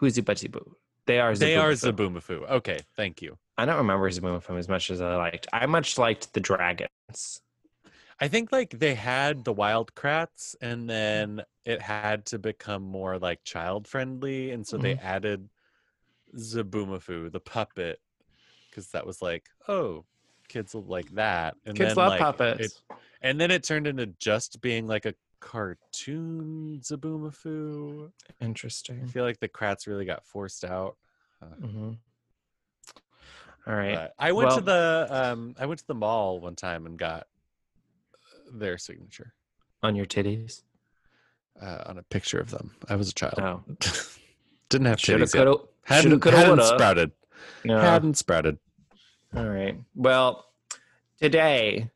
whoosy 0.00 0.22
butsy 0.22 0.50
boo. 0.50 0.76
They 1.06 1.18
are. 1.18 1.34
They 1.34 1.56
are 1.56 1.72
Zoboomafoo. 1.72 2.42
Zoboomafoo. 2.42 2.50
Okay, 2.50 2.78
thank 2.96 3.20
you. 3.22 3.38
I 3.58 3.64
don't 3.64 3.76
remember 3.78 4.08
Zoboomafoo 4.10 4.58
as 4.58 4.68
much 4.68 4.90
as 4.90 5.00
I 5.00 5.16
liked. 5.16 5.46
I 5.52 5.66
much 5.66 5.98
liked 5.98 6.32
the 6.34 6.40
dragons. 6.40 7.40
I 8.22 8.28
think 8.28 8.52
like 8.52 8.78
they 8.78 8.94
had 8.94 9.44
the 9.44 9.52
wild 9.52 9.94
Kratts 9.94 10.54
and 10.60 10.88
then 10.88 11.42
it 11.64 11.80
had 11.80 12.26
to 12.26 12.38
become 12.38 12.82
more 12.82 13.18
like 13.18 13.42
child 13.44 13.88
friendly 13.88 14.50
and 14.50 14.66
so 14.66 14.76
they 14.76 14.94
Mm-hmm. 14.94 15.06
added 15.06 15.48
Zoboomafoo, 16.36 17.32
the 17.32 17.40
puppet, 17.40 17.98
because 18.68 18.88
that 18.88 19.06
was 19.06 19.22
like, 19.22 19.48
oh, 19.68 20.04
kids 20.48 20.74
will 20.74 20.82
like 20.82 21.10
that. 21.14 21.54
And 21.64 21.76
Kids 21.76 21.90
then, 21.90 21.96
love 21.96 22.08
like, 22.10 22.20
puppets. 22.20 22.66
It, 22.66 22.96
and 23.22 23.40
then 23.40 23.50
it 23.50 23.62
turned 23.64 23.86
into 23.86 24.06
just 24.06 24.60
being 24.60 24.86
like 24.86 25.06
a 25.06 25.14
cartoon 25.40 26.80
Zoboomafoo. 26.82 28.10
Interesting. 28.40 29.02
I 29.04 29.06
feel 29.06 29.24
like 29.24 29.40
the 29.40 29.48
Kratts 29.48 29.86
really 29.86 30.04
got 30.04 30.24
forced 30.24 30.64
out. 30.64 30.96
hmm 31.60 31.92
All 33.66 33.74
right. 33.74 34.10
I 34.18 34.32
went 34.32 34.50
to 34.52 34.60
the 34.60 35.06
um 35.10 35.54
I 35.58 35.66
went 35.66 35.80
to 35.80 35.86
the 35.86 35.94
mall 35.94 36.40
one 36.40 36.56
time 36.56 36.86
and 36.86 36.98
got 36.98 37.26
their 38.52 38.78
signature 38.78 39.32
On 39.82 39.94
your 39.96 40.06
titties. 40.06 40.62
uh, 41.60 41.84
on 41.86 41.98
a 41.98 42.02
picture 42.04 42.38
of 42.40 42.50
them. 42.50 42.72
I 42.88 42.96
was 42.96 43.08
a 43.10 43.14
child. 43.14 43.34
Oh, 43.38 43.62
Didn't 44.68 44.86
have 44.86 45.00
shoulda, 45.00 45.24
titties 45.24 45.34
yet. 45.34 45.44
coulda, 45.44 45.64
Hadn't, 45.84 46.20
coulda, 46.20 46.36
hadn't 46.36 46.58
woulda. 46.58 46.74
sprouted. 46.74 47.10
No. 47.64 47.80
Hadn't 47.80 48.16
sprouted. 48.18 48.58
All 49.36 49.48
right. 49.48 49.78
Well, 49.94 50.46
today 51.20 51.90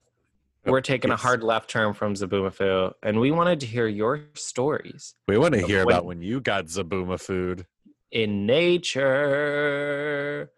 we're 0.65 0.81
taking 0.81 1.11
a 1.11 1.17
hard 1.17 1.43
left 1.43 1.69
turn 1.71 1.93
from 1.95 2.15
Zoboomafoo, 2.15 2.93
and 3.03 3.21
we 3.21 3.31
wanted 3.31 3.61
to 3.61 3.67
hear 3.67 3.87
your 3.87 4.25
stories 4.35 5.15
We 5.29 5.39
want 5.39 5.55
to 5.55 5.67
hear 5.67 5.85
when- 5.85 5.95
about 5.95 6.05
when 6.07 6.23
you 6.23 6.41
got 6.41 6.67
Zabooma 6.67 7.21
food. 7.21 7.67
in 8.11 8.47
nature. 8.47 10.51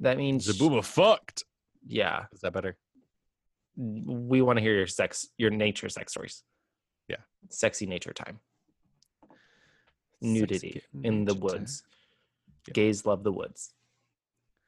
That 0.00 0.18
means 0.18 0.46
Zabooma 0.46 0.84
fucked. 0.84 1.44
Yeah, 1.86 2.26
Is 2.32 2.40
that 2.42 2.52
better? 2.52 2.76
we 3.76 4.42
want 4.42 4.58
to 4.58 4.62
hear 4.62 4.74
your 4.74 4.86
sex, 4.86 5.26
your 5.38 5.50
nature 5.50 5.88
sex 5.88 6.12
stories. 6.12 6.44
Yeah. 7.08 7.16
sexy 7.48 7.86
nature 7.86 8.12
time. 8.12 8.38
Nudity 10.20 10.72
Sexy 10.74 10.82
in 11.02 11.24
the 11.24 11.34
woods. 11.34 11.82
Yeah. 12.68 12.72
Gays 12.74 13.04
love 13.06 13.24
the 13.24 13.32
woods. 13.32 13.72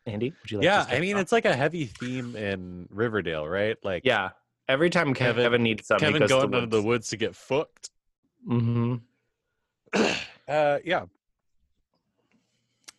Andy, 0.07 0.31
would 0.43 0.51
you 0.51 0.59
like? 0.59 0.65
yeah, 0.65 0.87
I 0.89 0.99
mean 1.01 1.15
off? 1.17 1.23
it's 1.23 1.33
like 1.33 1.45
a 1.45 1.55
heavy 1.55 1.85
theme 1.87 2.35
in 2.35 2.89
Riverdale, 2.91 3.47
right? 3.47 3.77
Like 3.85 4.03
yeah. 4.05 4.31
Every 4.69 4.89
time 4.91 5.13
Kevin, 5.15 5.45
Kevin- 5.45 5.63
needs 5.63 5.87
something, 5.87 6.07
Kevin 6.07 6.23
he 6.23 6.29
goes 6.29 6.31
going 6.31 6.51
to 6.53 6.59
into 6.59 6.77
the 6.77 6.83
woods 6.83 7.09
to 7.11 7.17
get 7.17 7.35
fucked. 7.37 7.91
Mm-hmm. 8.49 8.97
Uh, 10.47 10.79
yeah. 10.85 11.05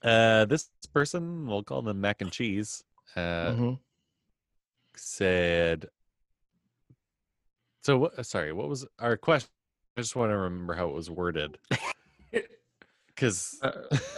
Uh, 0.03 0.45
this 0.45 0.67
person, 0.95 1.45
we'll 1.45 1.61
call 1.61 1.83
them 1.83 2.01
mac 2.01 2.21
and 2.21 2.31
cheese, 2.31 2.83
uh, 3.15 3.51
hmm 3.53 3.73
said. 4.95 5.89
So, 7.83 7.97
what, 7.99 8.25
sorry, 8.25 8.51
what 8.51 8.67
was 8.67 8.83
our 8.97 9.15
question? 9.15 9.49
I 9.95 10.01
just 10.01 10.15
want 10.15 10.31
to 10.31 10.37
remember 10.37 10.73
how 10.73 10.87
it 10.87 10.93
was 10.95 11.09
worded. 11.11 11.57
Because, 13.07 13.59
Uh, 13.61 13.71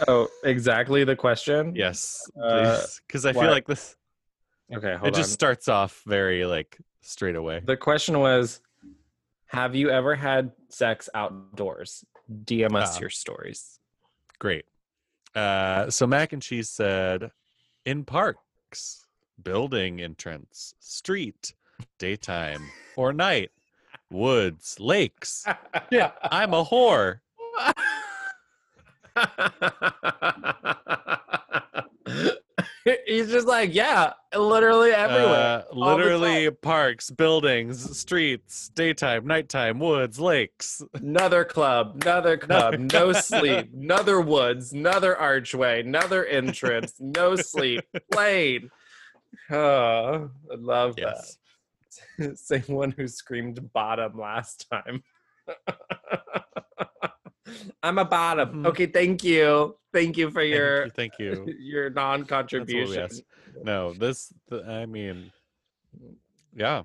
oh, 0.08 0.28
exactly 0.42 1.04
the 1.04 1.14
question. 1.14 1.74
yes, 1.76 2.28
Uh, 2.42 2.82
because 3.06 3.24
I 3.26 3.32
why- 3.32 3.42
feel 3.44 3.50
like 3.52 3.66
this, 3.66 3.94
Okay, 4.74 4.94
hold 4.96 5.08
it 5.08 5.14
just 5.14 5.32
starts 5.32 5.68
off 5.68 6.02
very 6.06 6.44
like 6.46 6.78
straight 7.00 7.36
away. 7.36 7.60
The 7.64 7.76
question 7.76 8.18
was, 8.20 8.60
have 9.46 9.74
you 9.74 9.90
ever 9.90 10.14
had 10.14 10.52
sex 10.68 11.08
outdoors? 11.14 12.04
DM 12.44 12.76
us 12.76 12.96
Ah. 12.96 13.00
your 13.00 13.10
stories. 13.10 13.80
Great. 14.38 14.66
Uh, 15.34 15.90
so 15.90 16.06
mac 16.06 16.32
and 16.32 16.42
cheese 16.42 16.68
said, 16.68 17.30
in 17.84 18.04
parks, 18.04 19.06
building 19.42 20.00
entrance, 20.00 20.74
street, 20.80 21.54
daytime 21.98 22.68
or 22.96 23.12
night, 23.12 23.50
woods, 24.10 24.76
lakes. 24.80 25.44
Yeah, 25.90 26.12
I'm 26.30 26.54
a 26.54 26.64
whore. 26.64 27.20
He's 33.06 33.30
just 33.30 33.46
like, 33.46 33.74
yeah, 33.74 34.12
literally 34.36 34.90
everywhere. 34.90 35.64
Uh, 35.70 35.74
literally 35.74 36.50
parks, 36.50 37.10
buildings, 37.10 37.98
streets, 37.98 38.70
daytime, 38.74 39.26
nighttime, 39.26 39.78
woods, 39.78 40.18
lakes. 40.20 40.82
Another 40.94 41.44
club, 41.44 42.00
another 42.02 42.36
club, 42.36 42.78
no 42.78 43.12
sleep, 43.12 43.70
another 43.74 44.20
woods, 44.20 44.72
another 44.72 45.16
archway, 45.16 45.80
another 45.80 46.24
entrance, 46.26 46.94
no 46.98 47.36
sleep, 47.36 47.84
plane. 48.12 48.70
Oh, 49.50 50.30
I 50.50 50.54
love 50.56 50.94
Yes. 50.98 51.36
that. 52.18 52.38
Same 52.38 52.62
one 52.68 52.92
who 52.96 53.08
screamed 53.08 53.72
bottom 53.72 54.18
last 54.18 54.66
time. 54.70 55.02
I'm 57.82 57.98
a 57.98 58.04
bottom. 58.04 58.62
Mhm. 58.62 58.66
Okay, 58.66 58.86
thank 58.86 59.22
you. 59.24 59.76
Thank 59.92 60.16
you 60.16 60.30
for 60.30 60.40
Thank 60.42 60.50
your 60.54 60.84
you, 60.84 60.90
Thank 60.90 61.12
you. 61.18 61.54
your 61.58 61.90
non-contribution. 61.90 63.08
No, 63.62 63.92
this, 63.94 64.32
I 64.66 64.86
mean, 64.86 65.32
yeah. 66.54 66.82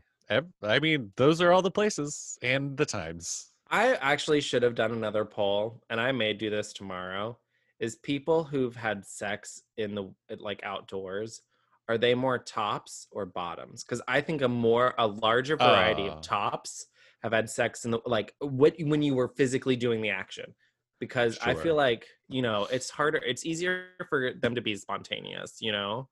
I 0.63 0.79
mean, 0.79 1.11
those 1.17 1.41
are 1.41 1.51
all 1.51 1.61
the 1.61 1.69
places 1.71 2.37
and 2.41 2.75
the 2.77 2.85
times. 2.85 3.49
I 3.69 3.95
actually 3.95 4.41
should 4.41 4.63
have 4.63 4.73
done 4.75 4.91
another 4.91 5.25
poll, 5.25 5.81
and 5.89 5.99
I 5.99 6.11
may 6.11 6.33
do 6.33 6.49
this 6.49 6.73
tomorrow. 6.73 7.37
Is 7.79 7.95
people 7.97 8.43
who've 8.43 8.75
had 8.75 9.05
sex 9.05 9.61
in 9.77 9.93
the 9.95 10.09
like 10.39 10.61
outdoors, 10.63 11.41
are 11.89 11.97
they 11.97 12.15
more 12.15 12.37
tops 12.39 13.07
or 13.11 13.25
bottoms? 13.25 13.83
Because 13.83 14.01
I 14.07 14.21
think 14.21 14.41
a 14.41 14.47
more 14.47 14.93
a 14.97 15.05
larger 15.07 15.57
variety 15.57 16.07
Ah. 16.07 16.13
of 16.13 16.21
tops 16.21 16.85
have 17.23 17.31
had 17.33 17.49
sex 17.49 17.85
in 17.85 17.91
the 17.91 17.99
like 18.05 18.33
what 18.39 18.75
when 18.79 19.01
you 19.01 19.15
were 19.15 19.29
physically 19.29 19.75
doing 19.75 20.01
the 20.01 20.09
action. 20.09 20.53
Because 20.99 21.37
I 21.41 21.53
feel 21.53 21.75
like 21.75 22.07
you 22.29 22.41
know 22.41 22.65
it's 22.71 22.89
harder, 22.89 23.17
it's 23.17 23.45
easier 23.45 23.87
for 24.09 24.33
them 24.33 24.55
to 24.55 24.61
be 24.61 24.75
spontaneous. 24.75 25.57
You 25.59 25.71
know, 25.73 26.09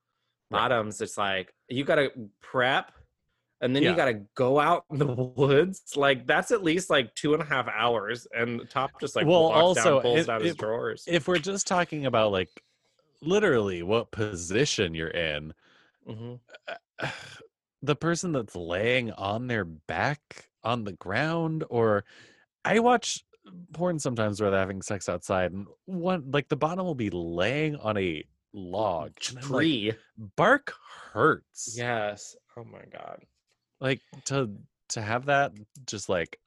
Right. 0.50 0.60
bottoms 0.60 1.00
it's 1.02 1.18
like 1.18 1.54
you 1.70 1.84
got 1.86 1.96
to 1.96 2.12
prep 2.42 2.92
and 3.62 3.74
then 3.74 3.84
Yeah. 3.84 3.92
you 3.92 3.96
got 3.96 4.06
to 4.06 4.22
go 4.36 4.60
out 4.60 4.84
in 4.92 4.98
the 4.98 5.06
woods 5.06 5.96
like 5.96 6.28
that's 6.28 6.52
at 6.52 6.62
least 6.62 6.90
like 6.90 7.14
two 7.16 7.34
and 7.34 7.42
a 7.42 7.46
half 7.46 7.70
hours 7.70 8.28
and 8.36 8.70
top 8.70 9.00
just 9.00 9.16
like 9.16 9.28
Well, 9.28 9.48
walks 9.48 9.56
also, 9.56 9.84
down 9.96 10.02
pulls 10.02 10.26
down 10.26 10.42
his 10.42 10.56
drawers 10.56 11.04
If 11.08 11.28
we're 11.30 11.38
just 11.38 11.68
talking 11.68 12.06
about 12.06 12.34
like 12.34 12.50
literally 13.22 13.82
what 13.82 14.12
position 14.12 14.94
you're 14.94 15.08
in, 15.10 15.54
Mhm. 16.06 16.40
the 17.82 17.96
person 17.96 18.34
that's 18.34 18.56
laying 18.56 19.12
on 19.14 19.48
their 19.48 19.64
back 19.64 20.50
on 20.64 20.84
the 20.84 20.94
ground 20.94 21.64
or 21.70 22.04
I 22.66 22.80
watch 22.80 23.24
porn 23.74 23.98
sometimes 24.00 24.40
where 24.40 24.52
they're 24.52 24.60
having 24.60 24.82
sex 24.82 25.10
outside 25.10 25.52
and 25.52 25.66
one 25.86 26.30
like 26.32 26.48
the 26.48 26.56
bottom 26.56 26.86
will 26.86 26.96
be 26.96 27.10
laying 27.10 27.76
on 27.78 27.98
a 27.98 28.24
log. 28.54 29.12
I'm 29.30 29.36
like, 29.36 29.44
Tree. 29.46 29.94
bark 30.36 30.74
hurts. 31.14 31.74
yes. 31.78 32.36
Oh 32.58 32.64
my 32.64 32.84
god. 32.92 33.22
Like 33.80 34.02
to 34.26 34.52
to 34.90 35.02
have 35.02 35.26
that 35.26 35.54
just 35.88 36.10
like 36.10 36.38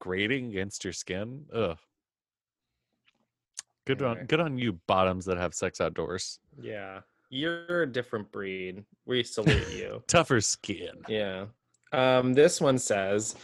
grating 0.00 0.48
against 0.48 0.82
your 0.84 0.92
skin. 0.92 1.44
Ugh. 1.54 1.76
Good 3.86 4.02
on 4.02 4.24
good 4.26 4.40
on 4.40 4.58
you 4.58 4.80
bottoms 4.88 5.24
that 5.26 5.38
have 5.38 5.54
sex 5.54 5.80
outdoors. 5.80 6.40
Yeah. 6.60 7.00
You're 7.30 7.82
a 7.82 7.86
different 7.92 8.30
breed. 8.32 8.84
We 9.04 9.22
salute 9.22 9.70
you. 9.72 10.02
Tougher 10.08 10.40
skin. 10.40 10.90
Yeah. 11.08 11.46
Um, 11.92 12.34
this 12.34 12.60
one 12.60 12.78
says, 12.78 13.34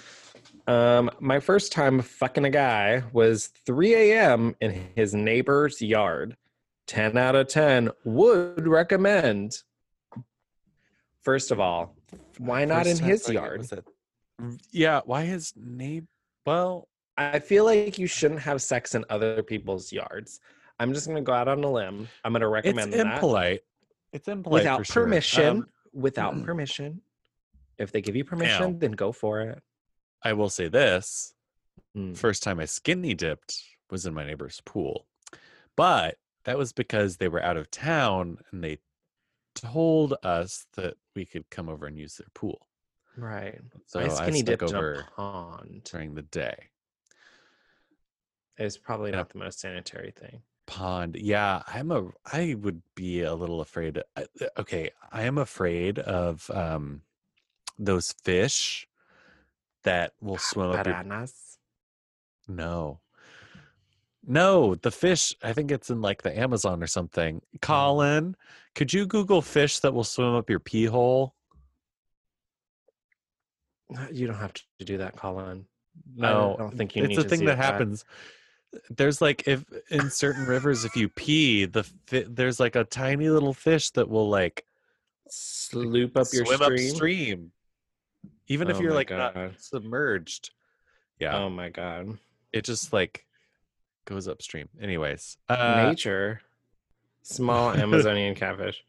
um, 0.66 1.10
my 1.20 1.40
first 1.40 1.72
time 1.72 2.00
fucking 2.00 2.44
a 2.44 2.50
guy 2.50 3.02
was 3.12 3.48
3 3.66 3.94
a.m. 3.94 4.54
in 4.60 4.88
his 4.94 5.14
neighbor's 5.14 5.80
yard. 5.80 6.36
10 6.86 7.16
out 7.16 7.34
of 7.34 7.48
10 7.48 7.90
would 8.04 8.66
recommend. 8.66 9.58
First 11.20 11.50
of 11.50 11.60
all, 11.60 11.94
why 12.38 12.64
not 12.64 12.86
in 12.86 12.96
First 12.96 13.00
time 13.00 13.08
his 13.10 13.28
yard? 13.28 13.72
it- 13.72 13.84
Yeah, 14.70 15.00
why 15.04 15.24
his 15.24 15.52
name? 15.56 16.08
Well, 16.44 16.88
I 17.16 17.38
feel 17.38 17.64
like 17.64 17.98
you 17.98 18.06
shouldn't 18.06 18.40
have 18.40 18.60
sex 18.60 18.94
in 18.94 19.04
other 19.08 19.42
people's 19.42 19.92
yards. 19.92 20.40
I'm 20.80 20.92
just 20.92 21.06
gonna 21.06 21.20
go 21.22 21.32
out 21.32 21.46
on 21.46 21.62
a 21.62 21.70
limb. 21.70 22.08
I'm 22.24 22.32
gonna 22.32 22.48
it's 22.48 22.52
recommend 22.52 22.92
that 22.92 23.06
It's 23.06 23.14
impolite. 23.14 23.60
It's 24.12 24.28
impolite 24.28 24.60
without 24.62 24.78
for 24.78 24.84
sure. 24.84 25.02
permission. 25.04 25.46
Um, 25.58 25.66
without 25.92 26.42
permission. 26.42 27.00
If 27.78 27.92
they 27.92 28.00
give 28.00 28.16
you 28.16 28.24
permission, 28.24 28.78
then 28.78 28.92
go 28.92 29.12
for 29.12 29.40
it. 29.40 29.62
I 30.22 30.32
will 30.34 30.50
say 30.50 30.68
this: 30.68 31.34
Mm. 31.96 32.16
first 32.16 32.42
time 32.42 32.60
I 32.60 32.64
skinny 32.66 33.14
dipped 33.14 33.60
was 33.90 34.06
in 34.06 34.14
my 34.14 34.24
neighbor's 34.24 34.60
pool, 34.64 35.06
but 35.76 36.16
that 36.44 36.56
was 36.58 36.72
because 36.72 37.16
they 37.16 37.28
were 37.28 37.42
out 37.42 37.56
of 37.56 37.70
town 37.70 38.38
and 38.50 38.62
they 38.64 38.78
told 39.54 40.14
us 40.22 40.66
that 40.74 40.94
we 41.14 41.24
could 41.24 41.48
come 41.50 41.68
over 41.68 41.86
and 41.86 41.98
use 41.98 42.16
their 42.16 42.28
pool. 42.34 42.66
Right. 43.16 43.60
So 43.86 44.00
I 44.00 44.04
I, 44.04 44.08
skinny 44.08 44.38
stuck 44.40 44.60
dipped 44.60 44.70
in 44.70 44.76
over 44.76 44.92
a 44.94 45.10
pond. 45.14 45.82
during 45.84 46.14
the 46.14 46.22
day. 46.22 46.56
It's 48.56 48.76
probably 48.78 49.10
not 49.10 49.30
the 49.30 49.38
most 49.38 49.60
sanitary 49.60 50.12
thing. 50.12 50.42
Pond, 50.66 51.16
yeah, 51.16 51.62
I'm 51.66 51.90
a. 51.90 52.08
I 52.32 52.54
would 52.58 52.82
be 52.94 53.22
a 53.22 53.34
little 53.34 53.60
afraid. 53.60 54.02
Okay, 54.56 54.90
I 55.10 55.22
am 55.22 55.38
afraid 55.38 55.98
of 55.98 56.48
um 56.54 57.02
those 57.84 58.12
fish 58.24 58.86
that 59.84 60.12
will 60.20 60.34
ah, 60.34 60.38
swim 60.40 60.70
up 60.70 60.86
your 60.86 60.94
Piranhas. 60.94 61.58
No. 62.48 63.00
No, 64.24 64.76
the 64.76 64.90
fish, 64.92 65.34
I 65.42 65.52
think 65.52 65.72
it's 65.72 65.90
in 65.90 66.00
like 66.00 66.22
the 66.22 66.36
Amazon 66.38 66.82
or 66.82 66.86
something. 66.86 67.36
Mm. 67.56 67.60
Colin, 67.60 68.36
could 68.74 68.92
you 68.92 69.06
Google 69.06 69.42
fish 69.42 69.80
that 69.80 69.92
will 69.92 70.04
swim 70.04 70.34
up 70.34 70.48
your 70.48 70.60
pee 70.60 70.84
hole? 70.84 71.34
Uh, 73.96 74.06
you 74.12 74.26
don't 74.26 74.36
have 74.36 74.52
to 74.54 74.62
do 74.84 74.98
that, 74.98 75.16
Colin. 75.16 75.66
No, 76.16 76.54
I 76.54 76.62
don't 76.62 76.76
think 76.76 76.96
you 76.96 77.02
it's 77.04 77.10
need 77.10 77.18
a 77.18 77.22
to 77.24 77.28
thing 77.28 77.38
see 77.40 77.46
that 77.46 77.58
It's 77.58 77.60
a 77.60 77.62
thing 77.62 77.66
that. 77.66 77.72
happens. 77.72 78.04
There's 78.88 79.20
like 79.20 79.46
if 79.46 79.64
in 79.90 80.08
certain 80.08 80.46
rivers, 80.46 80.84
if 80.86 80.96
you 80.96 81.08
pee, 81.10 81.66
the 81.66 81.82
fi- 81.82 82.24
there's 82.26 82.58
like 82.58 82.74
a 82.76 82.84
tiny 82.84 83.28
little 83.28 83.52
fish 83.52 83.90
that 83.90 84.08
will 84.08 84.30
like 84.30 84.64
Sloop 85.28 86.16
up 86.16 86.28
your 86.32 86.46
swim 86.46 86.58
stream. 86.58 86.90
upstream, 86.90 87.52
even 88.48 88.68
if 88.70 88.76
Oh 88.76 88.80
you're 88.80 88.92
like 88.94 89.08
God. 89.08 89.34
not 89.34 89.52
submerged. 89.60 90.50
Yeah, 91.18 91.36
Oh 91.36 91.48
my 91.50 91.68
god. 91.70 92.18
it 92.52 92.64
just 92.64 92.92
like 92.92 93.26
goes 94.04 94.26
upstream. 94.28 94.68
Anyways, 94.80 95.36
uh, 95.48 95.84
Nature. 95.88 96.40
Small 97.22 97.70
Amazonian 97.76 98.34
catfish. 98.34 98.82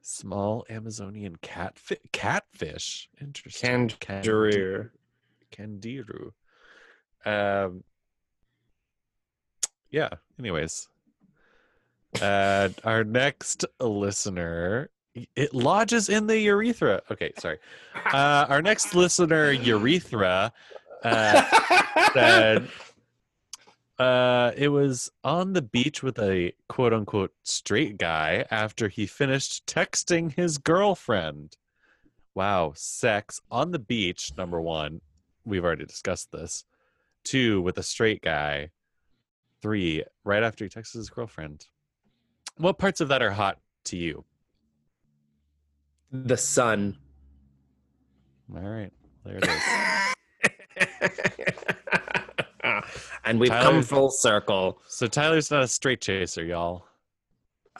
Small 0.00 0.64
Amazonian 0.68 1.36
catfish. 1.36 1.98
Catfish. 2.10 3.08
Interesting. 3.20 3.88
Kangaroo. 4.00 4.90
Kangaroo. 5.52 6.32
Um. 7.24 7.84
Yeah. 9.90 10.08
Anyways, 10.38 10.88
uh, 12.20 12.70
our 12.82 13.04
next 13.04 13.64
listener, 13.78 14.90
it 15.14 15.54
lodges 15.54 16.08
in 16.08 16.26
the 16.26 16.38
urethra. 16.38 17.02
Okay, 17.10 17.32
sorry. 17.38 17.58
Uh, 18.12 18.46
our 18.48 18.62
next 18.62 18.94
listener, 18.94 19.52
urethra, 19.52 20.52
uh, 21.02 22.10
said 22.12 22.68
uh, 23.98 24.52
it 24.56 24.68
was 24.68 25.10
on 25.22 25.52
the 25.52 25.62
beach 25.62 26.02
with 26.02 26.18
a 26.18 26.52
quote 26.68 26.92
unquote 26.92 27.32
straight 27.42 27.98
guy 27.98 28.44
after 28.50 28.88
he 28.88 29.06
finished 29.06 29.66
texting 29.66 30.32
his 30.32 30.58
girlfriend. 30.58 31.56
Wow, 32.34 32.72
sex 32.74 33.40
on 33.50 33.70
the 33.70 33.78
beach, 33.78 34.32
number 34.36 34.60
one. 34.60 35.00
We've 35.44 35.64
already 35.64 35.84
discussed 35.84 36.32
this. 36.32 36.64
Two, 37.24 37.60
with 37.60 37.78
a 37.78 37.82
straight 37.82 38.22
guy. 38.22 38.70
Three, 39.60 40.02
right 40.24 40.42
after 40.42 40.64
he 40.64 40.68
texts 40.68 40.94
his 40.94 41.10
girlfriend. 41.10 41.66
What 42.56 42.78
parts 42.78 43.00
of 43.00 43.08
that 43.08 43.22
are 43.22 43.30
hot 43.30 43.58
to 43.84 43.96
you? 43.96 44.24
The 46.12 46.36
sun. 46.36 46.96
All 48.54 48.60
right, 48.62 48.92
there 49.24 49.38
it 49.38 49.48
is. 49.48 49.62
and 53.24 53.40
we've 53.40 53.50
Tyler- 53.50 53.70
come 53.72 53.82
full 53.82 54.10
circle. 54.10 54.80
So 54.88 55.06
Tyler's 55.06 55.50
not 55.50 55.62
a 55.62 55.68
straight 55.68 56.00
chaser, 56.00 56.44
y'all. 56.44 56.86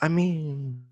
I 0.01 0.07
mean, 0.07 0.83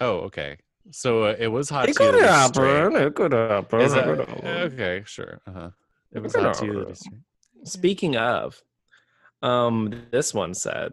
Oh, 0.00 0.18
okay. 0.20 0.56
So 0.92 1.24
uh, 1.24 1.34
it 1.38 1.48
was 1.48 1.68
hot 1.68 1.88
it 1.88 1.96
could 1.96 2.14
happen. 2.14 2.94
It 2.96 3.14
could 3.16 3.32
happen. 3.32 3.80
Okay, 3.80 5.02
sure. 5.04 5.40
Uh-huh. 5.46 5.70
It 6.12 6.18
It 6.18 6.22
was 6.22 6.34
hot 6.36 6.54
to 6.54 6.64
you 6.66 6.72
that 6.72 6.78
happen. 6.78 6.88
he's 6.90 7.00
straight. 7.00 7.20
Speaking 7.64 8.16
of, 8.16 8.62
um, 9.42 10.06
this 10.12 10.32
one 10.32 10.54
said, 10.54 10.92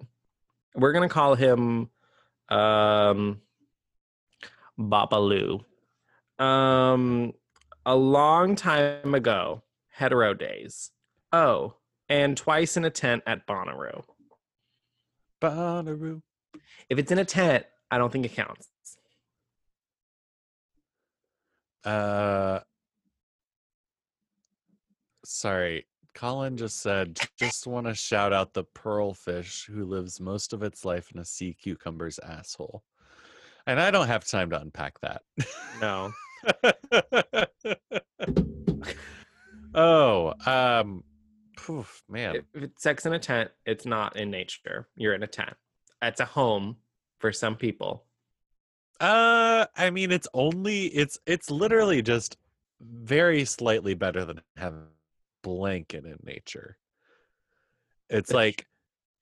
we're 0.73 0.91
gonna 0.91 1.07
call 1.07 1.35
him 1.35 1.89
um 2.49 3.41
Babalu. 4.79 5.63
Um 6.39 7.33
a 7.85 7.95
long 7.95 8.55
time 8.55 9.13
ago, 9.13 9.61
hetero 9.91 10.33
days. 10.33 10.91
Oh, 11.31 11.75
and 12.09 12.35
twice 12.35 12.77
in 12.77 12.85
a 12.85 12.89
tent 12.89 13.23
at 13.27 13.45
Bonnaroo. 13.47 14.03
Bonnaroo. 15.41 16.21
If 16.89 16.97
it's 16.97 17.11
in 17.11 17.19
a 17.19 17.25
tent, 17.25 17.65
I 17.91 17.97
don't 17.97 18.11
think 18.11 18.25
it 18.25 18.33
counts. 18.33 18.67
Uh, 21.83 22.59
sorry. 25.23 25.85
Colin 26.15 26.57
just 26.57 26.81
said, 26.81 27.19
just 27.37 27.67
want 27.67 27.87
to 27.87 27.93
shout 27.93 28.33
out 28.33 28.53
the 28.53 28.63
pearlfish 28.63 29.65
who 29.65 29.85
lives 29.85 30.19
most 30.19 30.53
of 30.53 30.63
its 30.63 30.85
life 30.85 31.11
in 31.13 31.19
a 31.19 31.25
sea 31.25 31.55
cucumber's 31.61 32.19
asshole. 32.19 32.83
And 33.67 33.79
I 33.79 33.91
don't 33.91 34.07
have 34.07 34.25
time 34.25 34.49
to 34.51 34.61
unpack 34.61 34.99
that. 35.01 35.21
No. 35.81 36.13
oh, 39.75 40.33
um, 40.45 41.03
poof, 41.57 42.03
man. 42.07 42.43
If 42.53 42.63
it's 42.63 42.83
sex 42.83 43.05
in 43.05 43.13
a 43.13 43.19
tent, 43.19 43.49
it's 43.65 43.85
not 43.85 44.17
in 44.17 44.29
nature. 44.29 44.87
You're 44.95 45.15
in 45.15 45.23
a 45.23 45.27
tent. 45.27 45.55
It's 46.01 46.19
a 46.19 46.25
home 46.25 46.77
for 47.19 47.31
some 47.31 47.55
people. 47.55 48.05
Uh, 48.99 49.65
I 49.75 49.89
mean, 49.89 50.11
it's 50.11 50.27
only 50.33 50.85
it's 50.85 51.19
it's 51.25 51.49
literally 51.49 52.01
just 52.01 52.37
very 52.79 53.45
slightly 53.45 53.93
better 53.93 54.23
than 54.23 54.41
having 54.55 54.79
a 54.79 55.43
blanket 55.43 56.05
in 56.05 56.17
nature. 56.23 56.77
It's 58.09 58.31
like 58.31 58.67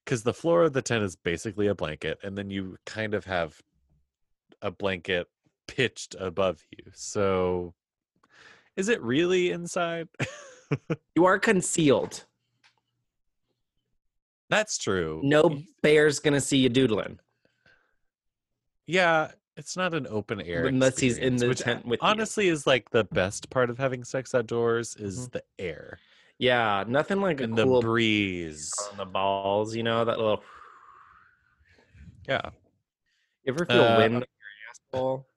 because 0.04 0.24
the 0.24 0.34
floor 0.34 0.64
of 0.64 0.74
the 0.74 0.82
tent 0.82 1.04
is 1.04 1.16
basically 1.16 1.68
a 1.68 1.76
blanket, 1.76 2.20
and 2.24 2.38
then 2.38 2.50
you 2.50 2.78
kind 2.86 3.14
of 3.14 3.26
have 3.26 3.60
a 4.64 4.72
blanket 4.72 5.28
pitched 5.68 6.16
above 6.20 6.64
you. 6.72 6.86
So, 6.94 7.76
is 8.76 8.90
it 8.90 9.00
really 9.04 9.52
inside? 9.52 10.08
You 11.16 11.26
are 11.26 11.38
concealed. 11.38 12.26
That's 14.50 14.80
true. 14.80 15.22
No 15.24 15.60
bear's 15.84 16.20
gonna 16.20 16.42
see 16.42 16.58
you 16.58 16.70
doodling. 16.70 17.20
Yeah, 18.88 19.32
it's 19.56 19.78
not 19.78 19.94
an 19.94 20.08
open 20.10 20.42
air 20.42 20.66
Unless 20.66 20.98
he's 20.98 21.20
in 21.20 21.36
the 21.36 21.48
which 21.50 21.60
tent 21.60 21.86
with 21.86 22.00
you. 22.02 22.08
honestly 22.08 22.48
is 22.48 22.66
like 22.66 22.90
the 22.90 23.04
best 23.04 23.52
part 23.52 23.70
of 23.70 23.78
having 23.78 24.04
sex 24.04 24.34
outdoors 24.34 24.96
is 24.96 25.28
Mhm. 25.28 25.32
the 25.34 25.44
air 25.60 26.00
Yeah, 26.40 26.84
nothing 26.88 27.22
like 27.22 27.40
a 27.40 27.44
and 27.44 27.56
the 27.56 27.66
breeze. 27.82 28.74
on 28.92 28.98
the 28.98 29.06
balls. 29.06 29.76
You 29.76 29.84
know 29.84 30.04
that 30.04 30.18
little. 30.18 30.44
Yeah. 32.28 32.50
You 33.44 33.54
ever 33.54 33.66
feel 33.68 33.84
Uh, 33.84 33.98
wind 34.00 34.26
your 34.94 35.00
asshole? 35.00 35.28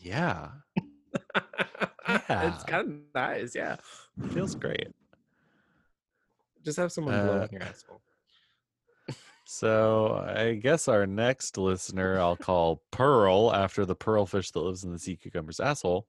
Yeah. 0.00 0.48
it's 1.34 2.64
kind 2.64 2.88
of 2.88 2.94
nice. 3.14 3.54
Yeah. 3.54 3.76
It 4.22 4.32
feels 4.32 4.54
great. 4.54 4.88
Just 6.64 6.78
have 6.78 6.92
someone 6.92 7.14
blow 7.14 7.40
Uh, 7.40 7.44
in 7.44 7.52
your 7.52 7.62
asshole. 7.62 8.00
So 9.44 10.24
I 10.34 10.54
guess 10.54 10.86
our 10.86 11.06
next 11.06 11.58
listener 11.58 12.20
I'll 12.20 12.36
call 12.36 12.82
Pearl 12.92 13.52
after 13.52 13.84
the 13.84 13.96
pearlfish 13.96 14.52
that 14.52 14.60
lives 14.60 14.84
in 14.84 14.92
the 14.92 14.98
sea 14.98 15.16
cucumber's 15.16 15.58
asshole. 15.58 16.06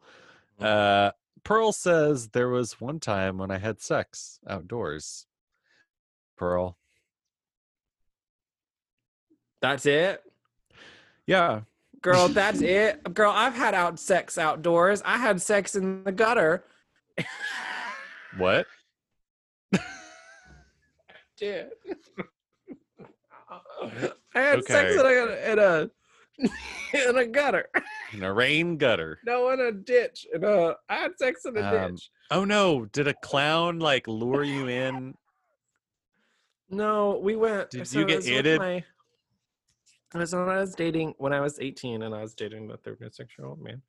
Uh, 0.60 1.12
Pearl 1.44 1.72
says 1.72 2.30
there 2.30 2.50
was 2.50 2.80
one 2.80 3.00
time 3.00 3.40
when 3.40 3.50
I 3.50 3.58
had 3.58 3.82
sex 3.82 4.40
outdoors. 4.48 5.26
Pearl. 6.38 6.78
That's 9.60 9.88
it. 9.88 10.22
Yeah. 11.32 11.62
Girl, 12.02 12.28
that's 12.40 12.62
it. 12.62 13.14
Girl, 13.14 13.32
I've 13.34 13.54
had 13.54 13.74
out 13.74 13.98
sex 14.00 14.38
outdoors. 14.38 15.02
I 15.06 15.18
had 15.18 15.42
sex 15.42 15.76
in 15.76 16.04
the 16.04 16.12
gutter. 16.12 16.66
What? 18.38 18.68
Dude. 21.38 21.70
I 24.36 24.40
had 24.40 24.64
sex 24.66 24.94
in 24.94 25.06
a 25.06 25.52
in 25.52 25.60
a 25.60 25.90
in 27.10 27.18
a 27.18 27.26
gutter. 27.26 27.70
In 28.14 28.24
a 28.24 28.34
rain 28.34 28.78
gutter. 28.78 29.20
No, 29.26 29.50
in 29.52 29.60
a 29.62 29.72
ditch. 29.72 30.28
In 30.34 30.44
a, 30.44 30.76
I 30.90 30.96
had 30.96 31.18
sex 31.18 31.46
in 31.46 31.56
a 31.58 31.62
Um, 31.62 31.92
ditch. 31.92 32.10
Oh 32.30 32.44
no! 32.46 32.86
Did 32.86 33.08
a 33.08 33.14
clown 33.14 33.80
like 33.80 34.08
lure 34.08 34.44
you 34.44 34.68
in? 34.68 35.16
No, 36.70 37.20
we 37.24 37.36
went. 37.36 37.70
Did 37.72 37.88
so 37.88 38.00
you 38.00 38.06
get 38.06 38.28
itted? 38.28 38.60
My, 38.60 38.84
was 40.14 40.34
when 40.34 40.50
I 40.50 40.58
was 40.58 40.76
dating 40.76 41.14
when 41.18 41.34
I 41.34 41.40
was 41.40 41.60
18 41.60 42.04
and 42.04 42.14
I 42.14 42.22
was 42.22 42.34
dating 42.36 42.68
the 42.68 42.78
36 42.78 43.34
year 43.38 43.48
old 43.48 43.62
man. 43.62 43.82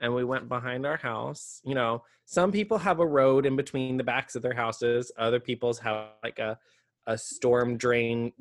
And 0.00 0.14
we 0.14 0.24
went 0.24 0.48
behind 0.48 0.86
our 0.86 0.96
house. 0.96 1.60
You 1.64 1.74
know, 1.74 2.04
some 2.24 2.52
people 2.52 2.78
have 2.78 3.00
a 3.00 3.06
road 3.06 3.44
in 3.44 3.54
between 3.54 3.96
the 3.96 4.04
backs 4.04 4.34
of 4.34 4.42
their 4.42 4.54
houses. 4.54 5.12
Other 5.18 5.40
people's 5.40 5.78
have 5.80 6.08
like 6.22 6.38
a 6.38 6.58
a 7.06 7.18
storm 7.18 7.76
drain 7.76 8.32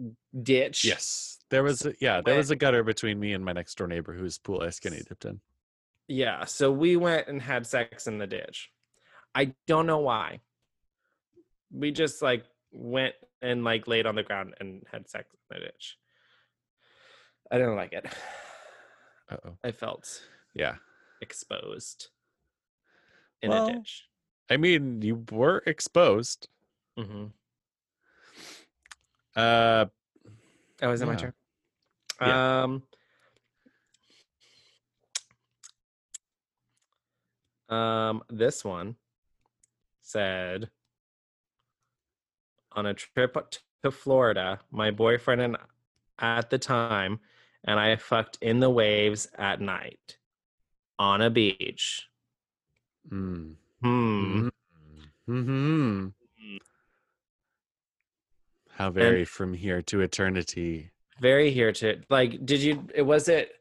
ditch. 0.43 0.85
Yes, 0.85 1.39
there 1.49 1.63
was. 1.63 1.85
A, 1.85 1.93
yeah, 1.99 2.21
there 2.23 2.37
was 2.37 2.51
a 2.51 2.55
gutter 2.55 2.83
between 2.83 3.19
me 3.19 3.33
and 3.33 3.43
my 3.43 3.53
next 3.53 3.77
door 3.77 3.87
neighbor 3.87 4.13
whose 4.13 4.37
pool 4.37 4.61
I 4.61 4.69
skinny 4.69 5.01
dipped 5.07 5.25
in. 5.25 5.39
Yeah. 6.07 6.45
So 6.45 6.71
we 6.71 6.97
went 6.97 7.27
and 7.27 7.41
had 7.41 7.65
sex 7.65 8.07
in 8.07 8.17
the 8.17 8.27
ditch. 8.27 8.69
I 9.35 9.53
don't 9.67 9.85
know 9.85 9.99
why. 9.99 10.39
We 11.71 11.91
just 11.91 12.21
like 12.21 12.43
went 12.71 13.15
and 13.41 13.63
like 13.63 13.87
laid 13.87 14.05
on 14.05 14.15
the 14.15 14.23
ground 14.23 14.55
and 14.59 14.83
had 14.91 15.09
sex 15.09 15.33
in 15.33 15.57
the 15.57 15.65
ditch. 15.65 15.97
I 17.51 17.57
didn't 17.57 17.75
like 17.75 17.93
it. 17.93 18.05
Uh 19.29 19.37
oh. 19.45 19.57
I 19.63 19.71
felt 19.71 20.21
Yeah. 20.53 20.75
exposed 21.21 22.09
in 23.41 23.49
Well, 23.51 23.67
a 23.67 23.73
ditch. 23.73 24.05
I 24.49 24.57
mean, 24.57 25.01
you 25.01 25.25
were 25.31 25.61
exposed. 25.65 26.47
Mm-hmm. 26.97 27.25
Uh, 29.35 29.85
Oh, 30.81 30.91
is 30.91 31.01
it 31.01 31.05
my 31.05 31.13
Yeah. 31.13 31.31
turn? 32.19 32.83
Um. 37.69 37.77
Um, 37.77 38.23
this 38.29 38.65
one 38.65 38.95
said 40.01 40.69
on 42.71 42.85
a 42.87 42.93
trip 42.93 43.37
to 43.83 43.91
Florida, 43.91 44.59
my 44.71 44.89
boyfriend 44.89 45.41
and 45.41 45.57
at 46.17 46.49
the 46.49 46.57
time, 46.57 47.19
and 47.65 47.79
I 47.79 47.95
fucked 47.97 48.37
in 48.41 48.59
the 48.59 48.69
waves 48.69 49.27
at 49.37 49.61
night 49.61 50.17
on 50.97 51.21
a 51.21 51.29
beach. 51.29 52.07
mm, 53.11 53.55
Hmm. 53.81 54.49
hmm 55.25 56.07
How 58.71 58.89
very 58.89 59.25
from 59.25 59.53
here 59.53 59.81
to 59.83 60.01
eternity. 60.01 60.91
very 61.19 61.51
here 61.51 61.71
to 61.73 62.01
like 62.09 62.45
did 62.45 62.61
you 62.61 62.87
it 62.95 63.01
was 63.01 63.27
it 63.27 63.51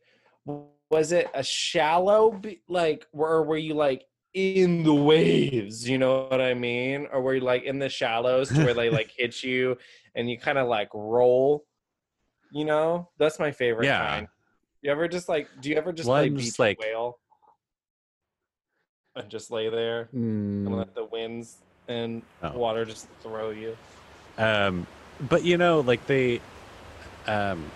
was 0.90 1.12
it 1.12 1.28
a 1.34 1.42
shallow 1.42 2.30
be- 2.30 2.62
like 2.68 3.06
or 3.12 3.42
were 3.42 3.56
you 3.58 3.74
like 3.74 4.04
in 4.34 4.84
the 4.84 4.94
waves 4.94 5.88
you 5.88 5.98
know 5.98 6.26
what 6.30 6.40
i 6.40 6.54
mean 6.54 7.08
or 7.12 7.20
were 7.20 7.34
you 7.34 7.40
like 7.40 7.64
in 7.64 7.78
the 7.80 7.88
shallows 7.88 8.48
to 8.48 8.62
where 8.64 8.74
they 8.74 8.88
like 8.90 9.10
hit 9.16 9.42
you 9.42 9.76
and 10.14 10.30
you 10.30 10.38
kind 10.38 10.56
of 10.58 10.68
like 10.68 10.88
roll 10.94 11.64
you 12.52 12.64
know 12.64 13.08
that's 13.18 13.38
my 13.38 13.50
favorite 13.50 13.86
Yeah. 13.86 13.98
kind 14.08 14.28
you 14.82 14.90
ever 14.90 15.08
just 15.08 15.28
like 15.28 15.48
do 15.60 15.68
you 15.70 15.76
ever 15.76 15.92
just 15.92 16.08
Well, 16.08 16.20
play 16.22 16.28
beach 16.30 16.44
just, 16.46 16.58
like- 16.58 16.78
whale 16.80 17.18
and 19.16 19.28
just 19.28 19.50
lay 19.50 19.68
there 19.68 20.08
and 20.12 20.68
Mm, 20.68 20.76
let 20.76 20.94
the 20.94 21.04
winds 21.04 21.58
and 21.88 22.22
Oh. 22.42 22.56
water 22.56 22.84
just 22.84 23.08
throw 23.22 23.50
you 23.50 23.76
Um, 24.38 24.86
but 25.28 25.42
you 25.42 25.56
know, 25.58 25.80
like 25.80 26.06
they, 26.06 26.40
um, 27.26 27.68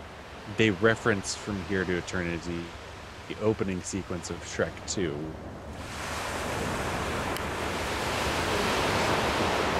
they 0.56 0.70
reference 0.70 1.34
from 1.34 1.60
here 1.64 1.84
to 1.84 1.96
eternity, 1.96 2.60
the 3.28 3.36
opening 3.40 3.82
sequence 3.82 4.30
of 4.30 4.36
Shrek 4.44 4.70
Two. 4.86 5.12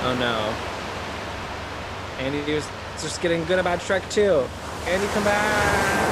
Oh 0.05 0.17
no. 0.19 0.53
Andy 2.19 2.53
was 2.53 2.67
just 3.01 3.21
getting 3.23 3.45
good 3.45 3.61
about 3.61 3.79
Shrek 3.79 4.03
2. 4.11 4.45
Andy, 4.85 5.07
come 5.09 5.23
back! 5.23 6.03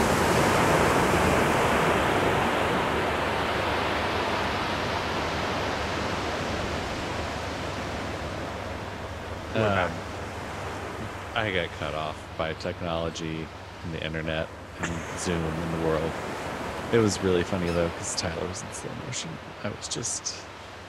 Um. 9.56 9.90
I 11.34 11.50
got 11.52 11.68
cut 11.78 11.94
off 11.94 12.16
by 12.38 12.52
technology 12.54 13.46
and 13.84 13.94
the 13.94 14.04
internet 14.04 14.48
and 14.80 15.18
Zoom 15.18 15.42
and 15.42 15.80
the 15.82 15.86
world. 15.86 16.12
It 16.92 16.98
was 16.98 17.20
really 17.22 17.42
funny 17.42 17.70
though 17.70 17.88
because 17.88 18.14
Tyler 18.14 18.46
was 18.46 18.62
in 18.62 18.72
slow 18.72 18.90
motion. 19.06 19.30
I 19.64 19.70
was 19.70 19.88
just 19.88 20.36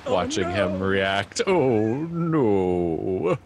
Oh, 0.06 0.14
watching 0.14 0.50
him 0.50 0.80
react. 0.82 1.42
Oh 1.48 1.96
no! 1.96 3.38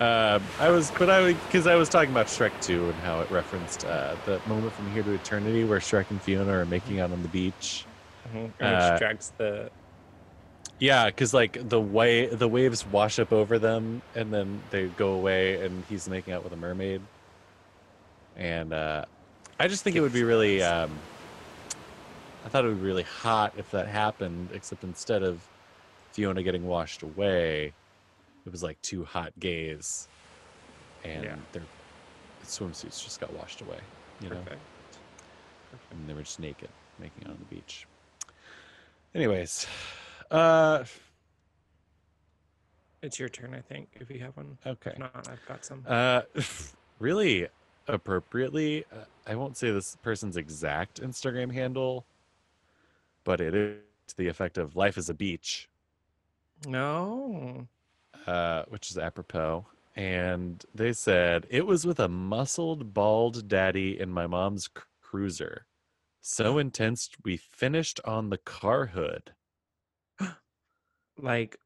Um, 0.00 0.42
I 0.58 0.70
was, 0.70 0.90
but 0.98 1.08
I 1.08 1.32
because 1.34 1.66
I 1.68 1.76
was 1.76 1.88
talking 1.88 2.10
about 2.10 2.26
Shrek 2.26 2.52
2 2.60 2.86
and 2.86 2.94
how 2.96 3.20
it 3.20 3.30
referenced 3.30 3.84
uh, 3.84 4.16
the 4.26 4.40
moment 4.48 4.72
from 4.72 4.90
here 4.92 5.04
to 5.04 5.12
eternity 5.12 5.64
where 5.64 5.78
Shrek 5.78 6.10
and 6.10 6.20
Fiona 6.20 6.50
are 6.52 6.66
making 6.66 6.98
out 7.00 7.12
on 7.12 7.22
the 7.22 7.28
beach. 7.28 7.84
Mhm. 8.34 8.46
uh, 8.46 8.64
And 8.64 8.74
extracts 8.92 9.32
the. 9.38 9.70
Yeah, 10.80 11.06
because 11.06 11.32
like 11.32 11.68
the 11.68 11.80
way 11.80 12.26
the 12.26 12.48
waves 12.48 12.84
wash 12.86 13.20
up 13.20 13.32
over 13.32 13.60
them 13.60 14.02
and 14.16 14.34
then 14.34 14.60
they 14.70 14.86
go 14.86 15.12
away, 15.12 15.64
and 15.64 15.84
he's 15.88 16.08
making 16.08 16.34
out 16.34 16.42
with 16.42 16.52
a 16.52 16.56
mermaid. 16.56 17.00
And 18.36 18.72
uh, 18.72 19.04
I 19.60 19.68
just 19.68 19.84
think 19.84 19.94
it 19.94 20.00
would 20.00 20.12
be 20.12 20.24
really. 20.24 20.60
Um, 20.60 20.90
I 22.44 22.48
thought 22.48 22.64
it 22.64 22.68
would 22.68 22.80
be 22.80 22.86
really 22.86 23.04
hot 23.04 23.54
if 23.56 23.70
that 23.70 23.86
happened, 23.86 24.48
except 24.52 24.82
instead 24.82 25.22
of 25.22 25.40
Fiona 26.12 26.42
getting 26.42 26.66
washed 26.66 27.02
away, 27.02 27.72
it 28.46 28.52
was 28.52 28.62
like 28.62 28.80
two 28.82 29.04
hot 29.04 29.32
gays, 29.40 30.08
and 31.04 31.24
Yeah. 31.24 31.36
their 31.52 31.62
swimsuits 32.44 33.02
just 33.02 33.20
got 33.20 33.32
washed 33.32 33.60
away. 33.62 33.80
You 34.20 34.30
know, 34.30 34.36
Perfect. 34.36 34.60
and 35.90 36.08
they 36.08 36.14
were 36.14 36.22
just 36.22 36.38
naked, 36.40 36.68
making 36.98 37.24
out 37.24 37.30
on 37.32 37.38
the 37.38 37.54
beach. 37.54 37.86
Anyways, 39.14 39.66
uh, 40.30 40.84
It's 43.02 43.18
your 43.18 43.28
turn, 43.28 43.54
I 43.54 43.60
think, 43.60 43.88
if 44.00 44.10
you 44.10 44.18
have 44.20 44.34
one. 44.36 44.56
okay. 44.64 44.92
If 44.92 44.98
not, 44.98 45.28
I've 45.28 45.44
got 45.46 45.62
some. 45.64 45.84
Uh, 45.86 46.22
really 46.98 47.48
appropriately, 47.86 48.84
uh, 48.90 49.04
I 49.26 49.34
won't 49.34 49.58
say 49.58 49.70
this 49.70 49.96
person's 49.96 50.38
exact 50.38 51.02
Instagram 51.02 51.52
handle, 51.52 52.06
but 53.24 53.40
it 53.42 53.54
is 53.54 53.76
to 54.08 54.16
the 54.16 54.28
effect 54.28 54.56
of 54.56 54.74
"Life 54.74 54.96
is 54.96 55.10
a 55.10 55.14
beach," 55.14 55.68
no. 56.66 57.68
Uh, 58.26 58.64
which 58.68 58.90
is 58.90 58.98
apropos. 58.98 59.66
And 59.96 60.64
they 60.74 60.92
said 60.92 61.46
it 61.50 61.66
was 61.66 61.86
with 61.86 62.00
a 62.00 62.08
muscled, 62.08 62.92
bald 62.94 63.48
daddy 63.48 63.98
in 63.98 64.10
my 64.10 64.26
mom's 64.26 64.68
cruiser. 65.00 65.66
So 66.20 66.58
intense, 66.58 67.10
we 67.22 67.36
finished 67.36 68.00
on 68.04 68.30
the 68.30 68.38
car 68.38 68.86
hood. 68.86 69.32
Like, 71.16 71.56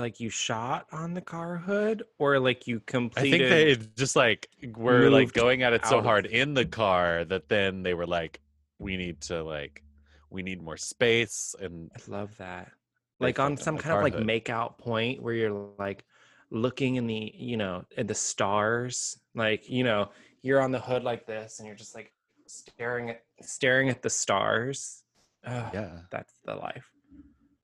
like 0.00 0.18
you 0.18 0.28
shot 0.28 0.86
on 0.90 1.14
the 1.14 1.20
car 1.20 1.56
hood, 1.56 2.02
or 2.18 2.40
like 2.40 2.66
you 2.66 2.80
completed? 2.80 3.46
I 3.46 3.48
think 3.48 3.78
they 3.78 3.86
just 3.96 4.16
like 4.16 4.48
were 4.76 5.08
like 5.08 5.32
going 5.32 5.62
at 5.62 5.72
it 5.72 5.86
so 5.86 5.98
out 5.98 6.04
hard 6.04 6.26
in 6.26 6.54
the 6.54 6.64
car 6.64 7.24
that 7.26 7.48
then 7.48 7.84
they 7.84 7.94
were 7.94 8.08
like, 8.08 8.40
we 8.80 8.96
need 8.96 9.20
to 9.20 9.44
like, 9.44 9.84
we 10.30 10.42
need 10.42 10.60
more 10.60 10.76
space 10.76 11.54
and 11.60 11.92
I 11.96 12.10
love 12.10 12.36
that. 12.38 12.72
Like 13.20 13.38
on 13.38 13.56
some 13.56 13.78
kind 13.78 13.96
of 13.96 14.02
like 14.02 14.18
make 14.24 14.50
out 14.50 14.78
point 14.78 15.22
where 15.22 15.34
you're 15.34 15.70
like 15.78 16.04
looking 16.50 16.96
in 16.96 17.06
the, 17.06 17.32
you 17.34 17.56
know, 17.56 17.84
at 17.96 18.08
the 18.08 18.14
stars. 18.14 19.18
Like, 19.34 19.68
you 19.70 19.84
know, 19.84 20.10
you're 20.42 20.60
on 20.60 20.72
the 20.72 20.80
hood 20.80 21.04
like 21.04 21.26
this 21.26 21.58
and 21.58 21.66
you're 21.66 21.76
just 21.76 21.94
like 21.94 22.12
staring 22.46 23.10
at 23.10 23.22
staring 23.40 23.88
at 23.88 24.02
the 24.02 24.10
stars 24.10 25.02
Ugh, 25.46 25.70
Yeah, 25.74 25.98
that's 26.10 26.32
the 26.44 26.54
life. 26.54 26.90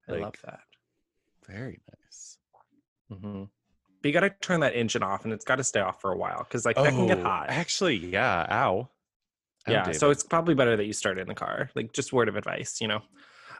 I 0.08 0.12
Like- 0.12 0.20
love 0.22 0.34
that. 0.44 0.60
very 1.46 1.80
nice. 2.04 2.38
mm-hmm. 3.10 3.44
But 4.02 4.08
you 4.08 4.12
got 4.14 4.20
to 4.20 4.30
turn 4.30 4.60
that 4.60 4.74
engine 4.74 5.02
off, 5.02 5.24
and 5.24 5.32
it's 5.32 5.44
got 5.44 5.56
to 5.56 5.64
stay 5.64 5.80
off 5.80 6.00
for 6.00 6.10
a 6.10 6.16
while 6.16 6.38
because 6.38 6.64
like 6.64 6.76
that 6.76 6.88
can 6.88 7.06
get 7.06 7.18
Oh, 7.18 7.22
hot. 7.22 7.50
Actually, 7.50 7.96
yeah. 7.96 8.46
Ow, 8.50 8.88
yeah, 9.68 9.92
so 9.92 10.08
it's 10.10 10.22
probably 10.22 10.54
better 10.54 10.74
that 10.76 10.86
you 10.86 10.94
start 10.94 11.18
in 11.18 11.28
the 11.28 11.34
car. 11.34 11.68
Like 11.74 11.92
just 11.92 12.10
word 12.12 12.28
of 12.30 12.36
advice, 12.36 12.80
you 12.80 12.88
know. 12.88 13.02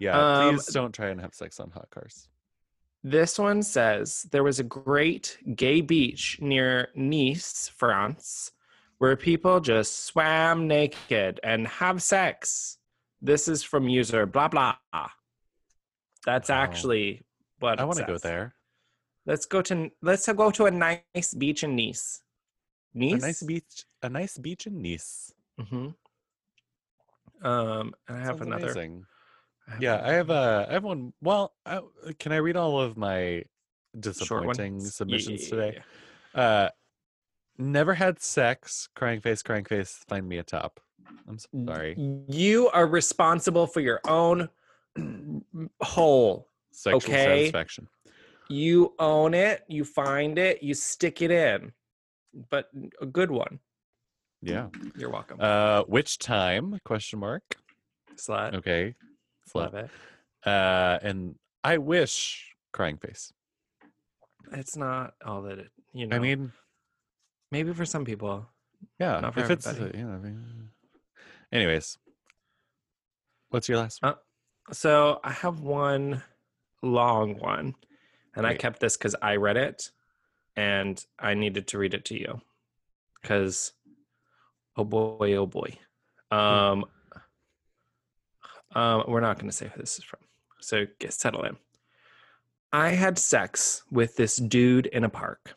Yeah. 0.01 0.18
um, 0.48 0.55
please 0.57 0.66
don't 0.66 0.92
try 0.92 1.09
and 1.09 1.20
have 1.20 1.34
sex 1.34 1.61
on 1.61 1.70
hot 1.70 1.88
cars. 1.90 2.28
This 3.03 3.38
one 3.38 3.62
says 3.62 4.26
there 4.30 4.42
was 4.44 4.59
a 4.59 4.64
great 4.64 5.38
gay 5.55 5.80
beach 5.80 6.38
near 6.40 6.88
Nice, 6.94 7.68
France, 7.68 8.51
where 8.98 9.16
people 9.16 9.61
just 9.61 10.05
swam 10.05 10.66
naked 10.68 11.40
and 11.42 11.66
have 11.66 12.03
sex. 12.03 12.76
This 13.22 13.48
is 13.48 13.62
from 13.62 13.88
user 13.88 14.26
blah 14.26 14.48
blah. 14.48 14.76
That's 16.26 16.51
Wow. 16.51 16.57
actually 16.57 17.22
what 17.61 17.80
I 17.80 17.84
want 17.84 17.98
to 18.01 18.05
go 18.05 18.18
there. 18.18 18.55
Let's 19.26 19.46
go 19.46 19.62
to 19.62 19.90
let's 20.03 20.26
go 20.26 20.51
to 20.51 20.66
a 20.66 20.70
nice 20.70 21.34
beach 21.36 21.62
in 21.64 21.76
Nice. 21.76 22.22
Nice. 22.92 23.12
A 23.22 23.26
nice 23.26 23.42
beach. 23.42 23.84
A 24.03 24.09
nice 24.09 24.36
beach 24.38 24.66
in 24.66 24.82
Nice. 24.82 25.32
hmm 25.59 25.88
Um, 27.42 27.94
and 28.09 28.16
I 28.18 28.20
have 28.20 28.38
Sounds 28.38 28.42
another. 28.42 28.72
amazing. 28.72 29.07
Yeah, 29.79 30.01
I 30.05 30.12
have 30.12 30.31
a. 30.31 30.66
I 30.68 30.73
have 30.73 30.85
one. 30.85 31.12
Well, 31.23 31.53
I, 31.64 31.81
can 32.18 32.33
I 32.33 32.37
read 32.37 32.57
all 32.57 32.81
of 32.81 32.97
my 32.97 33.45
disappointing 33.99 34.81
submissions 34.81 35.45
yeah, 35.45 35.49
today? 35.49 35.79
Uh, 36.35 36.68
never 37.59 37.95
had 37.95 38.21
sex. 38.21 38.89
Crying 38.95 39.21
face, 39.21 39.43
crying 39.43 39.64
face. 39.64 40.05
Find 40.09 40.29
me 40.29 40.39
a 40.39 40.43
top. 40.43 40.81
I'm 41.29 41.39
sorry. 41.66 41.97
You 42.29 42.71
are 42.71 42.87
responsible 42.87 43.66
for 43.66 43.81
your 43.81 44.01
own 44.07 44.49
whole 45.81 46.49
Sexual 46.73 46.97
okay. 47.14 47.25
satisfaction. 47.25 47.89
You 48.49 48.95
own 48.99 49.35
it, 49.35 49.64
you 49.68 49.85
find 49.85 50.39
it, 50.39 50.62
you 50.62 50.75
stick 50.75 51.23
it 51.23 51.31
in. 51.31 51.73
But 52.49 52.68
a 53.01 53.07
good 53.07 53.31
one. 53.31 53.59
Yeah. 54.41 54.68
You're 54.97 55.11
welcome. 55.11 55.39
Uh, 55.41 55.83
which 55.83 56.18
time? 56.18 56.79
Question 56.85 57.18
mark. 57.18 57.43
Slut. 58.16 58.55
Okay. 58.55 58.95
Love 59.59 59.74
it. 59.74 59.90
Uh, 60.44 60.98
and 61.03 61.34
I 61.62 61.78
wish 61.78 62.55
crying 62.72 62.96
face. 62.96 63.32
It's 64.53 64.76
not 64.76 65.14
all 65.24 65.42
that 65.42 65.59
it, 65.59 65.70
you 65.92 66.07
know. 66.07 66.16
I 66.16 66.18
mean, 66.18 66.53
maybe 67.53 67.72
for 67.72 67.84
some 67.84 68.05
people. 68.05 68.46
yeah. 68.98 69.20
not 69.20 69.34
for 69.34 69.40
if 69.40 69.51
it's, 69.51 69.66
uh, 69.66 69.70
everybody. 69.70 69.98
you 69.98 70.05
know, 70.05 70.14
I 70.14 70.18
mean, 70.18 70.68
anyways, 71.53 71.98
what's 73.51 73.68
your 73.68 73.78
last? 73.78 74.01
Uh, 74.03 74.14
So 74.72 75.20
I 75.24 75.32
have 75.32 75.61
one 75.61 76.22
long 76.82 77.38
one, 77.38 77.74
and 78.34 78.46
I 78.46 78.55
kept 78.55 78.80
this 78.80 78.96
because 78.96 79.14
I 79.20 79.36
read 79.36 79.57
it, 79.57 79.90
and 80.57 81.05
I 81.18 81.34
needed 81.34 81.66
to 81.68 81.78
read 81.78 81.94
it 81.94 82.05
to 82.07 82.18
you, 82.18 82.40
because 83.20 83.72
oh 84.76 84.84
boy, 84.84 85.34
oh 85.34 85.46
boy, 85.46 85.76
um, 86.30 86.84
um, 88.75 89.05
we're 89.09 89.21
not 89.21 89.37
going 89.39 89.51
to 89.51 89.57
say 89.57 89.68
who 89.73 89.81
this 89.81 89.99
is 89.99 90.05
from, 90.05 90.21
so 90.61 90.87
get 90.99 91.12
settle 91.12 91.45
in. 91.45 91.57
I 92.73 92.91
had 92.91 93.18
sex 93.18 93.83
with 93.91 94.16
this 94.16 94.37
dude 94.37 94.87
in 94.87 95.05
a 95.05 95.09
park. 95.09 95.57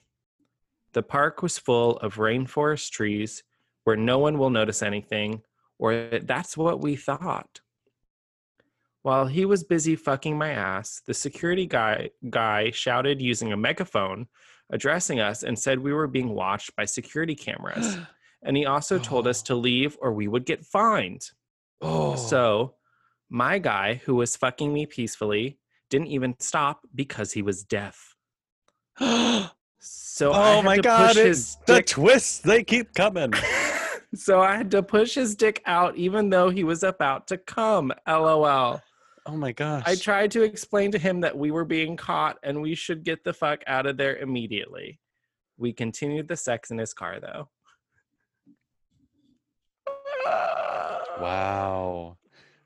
The 0.94 1.04
park 1.04 1.42
was 1.44 1.58
full 1.60 1.98
of 1.98 2.16
rainforest 2.16 2.92
trees 2.92 3.44
where 3.84 3.96
no 3.98 4.18
one 4.20 4.38
will 4.38 4.50
notice 4.50 4.82
anything, 4.82 5.42
or 5.80 6.10
that's 6.24 6.56
what 6.58 6.80
we 6.82 6.96
thought. 6.96 7.60
While 9.02 9.28
he 9.28 9.44
was 9.46 9.64
busy 9.64 9.96
fucking 9.96 10.38
my 10.38 10.52
ass, 10.52 11.02
the 11.06 11.14
security 11.14 11.66
guy 11.66 12.10
guy 12.30 12.72
shouted 12.72 13.22
using 13.22 13.52
a 13.52 13.58
megaphone, 13.58 14.28
addressing 14.72 15.20
us 15.20 15.44
and 15.44 15.60
said 15.60 15.80
we 15.80 15.92
were 15.94 16.08
being 16.08 16.30
watched 16.30 16.76
by 16.76 16.86
security 16.86 17.36
cameras. 17.36 17.98
And 18.46 18.58
he 18.58 18.66
also 18.66 19.00
told 19.00 19.26
us 19.26 19.42
Oh. 19.44 19.46
to 19.46 19.56
leave 19.56 19.98
or 20.02 20.12
we 20.12 20.28
would 20.28 20.46
get 20.46 20.66
fined. 20.66 21.32
oh, 21.82 22.18
So, 22.18 22.76
my 23.34 23.58
guy 23.58 23.96
who 24.06 24.14
was 24.14 24.38
fucking 24.38 24.72
me 24.72 24.86
peacefully 24.86 25.58
didn't 25.90 26.08
even 26.08 26.36
stop 26.40 26.86
because 26.94 27.34
he 27.34 27.42
was 27.42 27.64
deaf. 27.64 28.16
So 29.86 30.32
I 30.32 30.56
oh 30.56 30.62
my 30.62 30.78
god! 30.78 31.08
push 31.10 31.18
It, 31.18 31.26
his 31.26 31.58
the 31.66 31.76
dick 31.76 31.88
twists 31.88 32.40
they 32.40 32.64
keep 32.64 32.94
coming. 32.94 33.34
so 34.16 34.40
I 34.40 34.56
had 34.56 34.72
to 34.72 34.82
push 34.82 35.16
his 35.16 35.36
dick 35.36 35.62
out 35.66 35.98
even 35.98 36.30
though 36.30 36.50
he 36.50 36.64
was 36.64 36.84
about 36.84 37.28
to 37.28 37.38
come. 37.38 37.92
LOL. 38.08 38.82
Oh 39.26 39.36
my 39.36 39.52
gosh! 39.52 39.84
I 39.86 39.96
tried 39.96 40.32
to 40.32 40.44
explain 40.44 40.90
to 40.92 40.98
him 40.98 41.20
that 41.20 41.38
we 41.38 41.52
were 41.52 41.66
being 41.66 41.98
caught 41.98 42.38
and 42.44 42.62
we 42.62 42.76
should 42.76 43.04
get 43.04 43.26
the 43.26 43.34
fuck 43.34 43.62
out 43.68 43.86
of 43.86 43.98
there 43.98 44.16
immediately. 44.16 45.02
We 45.58 45.74
continued 45.74 46.30
the 46.30 46.38
sex 46.38 46.72
in 46.72 46.78
his 46.78 46.94
car 46.94 47.20
though. 47.20 47.50
Wow. 51.20 52.18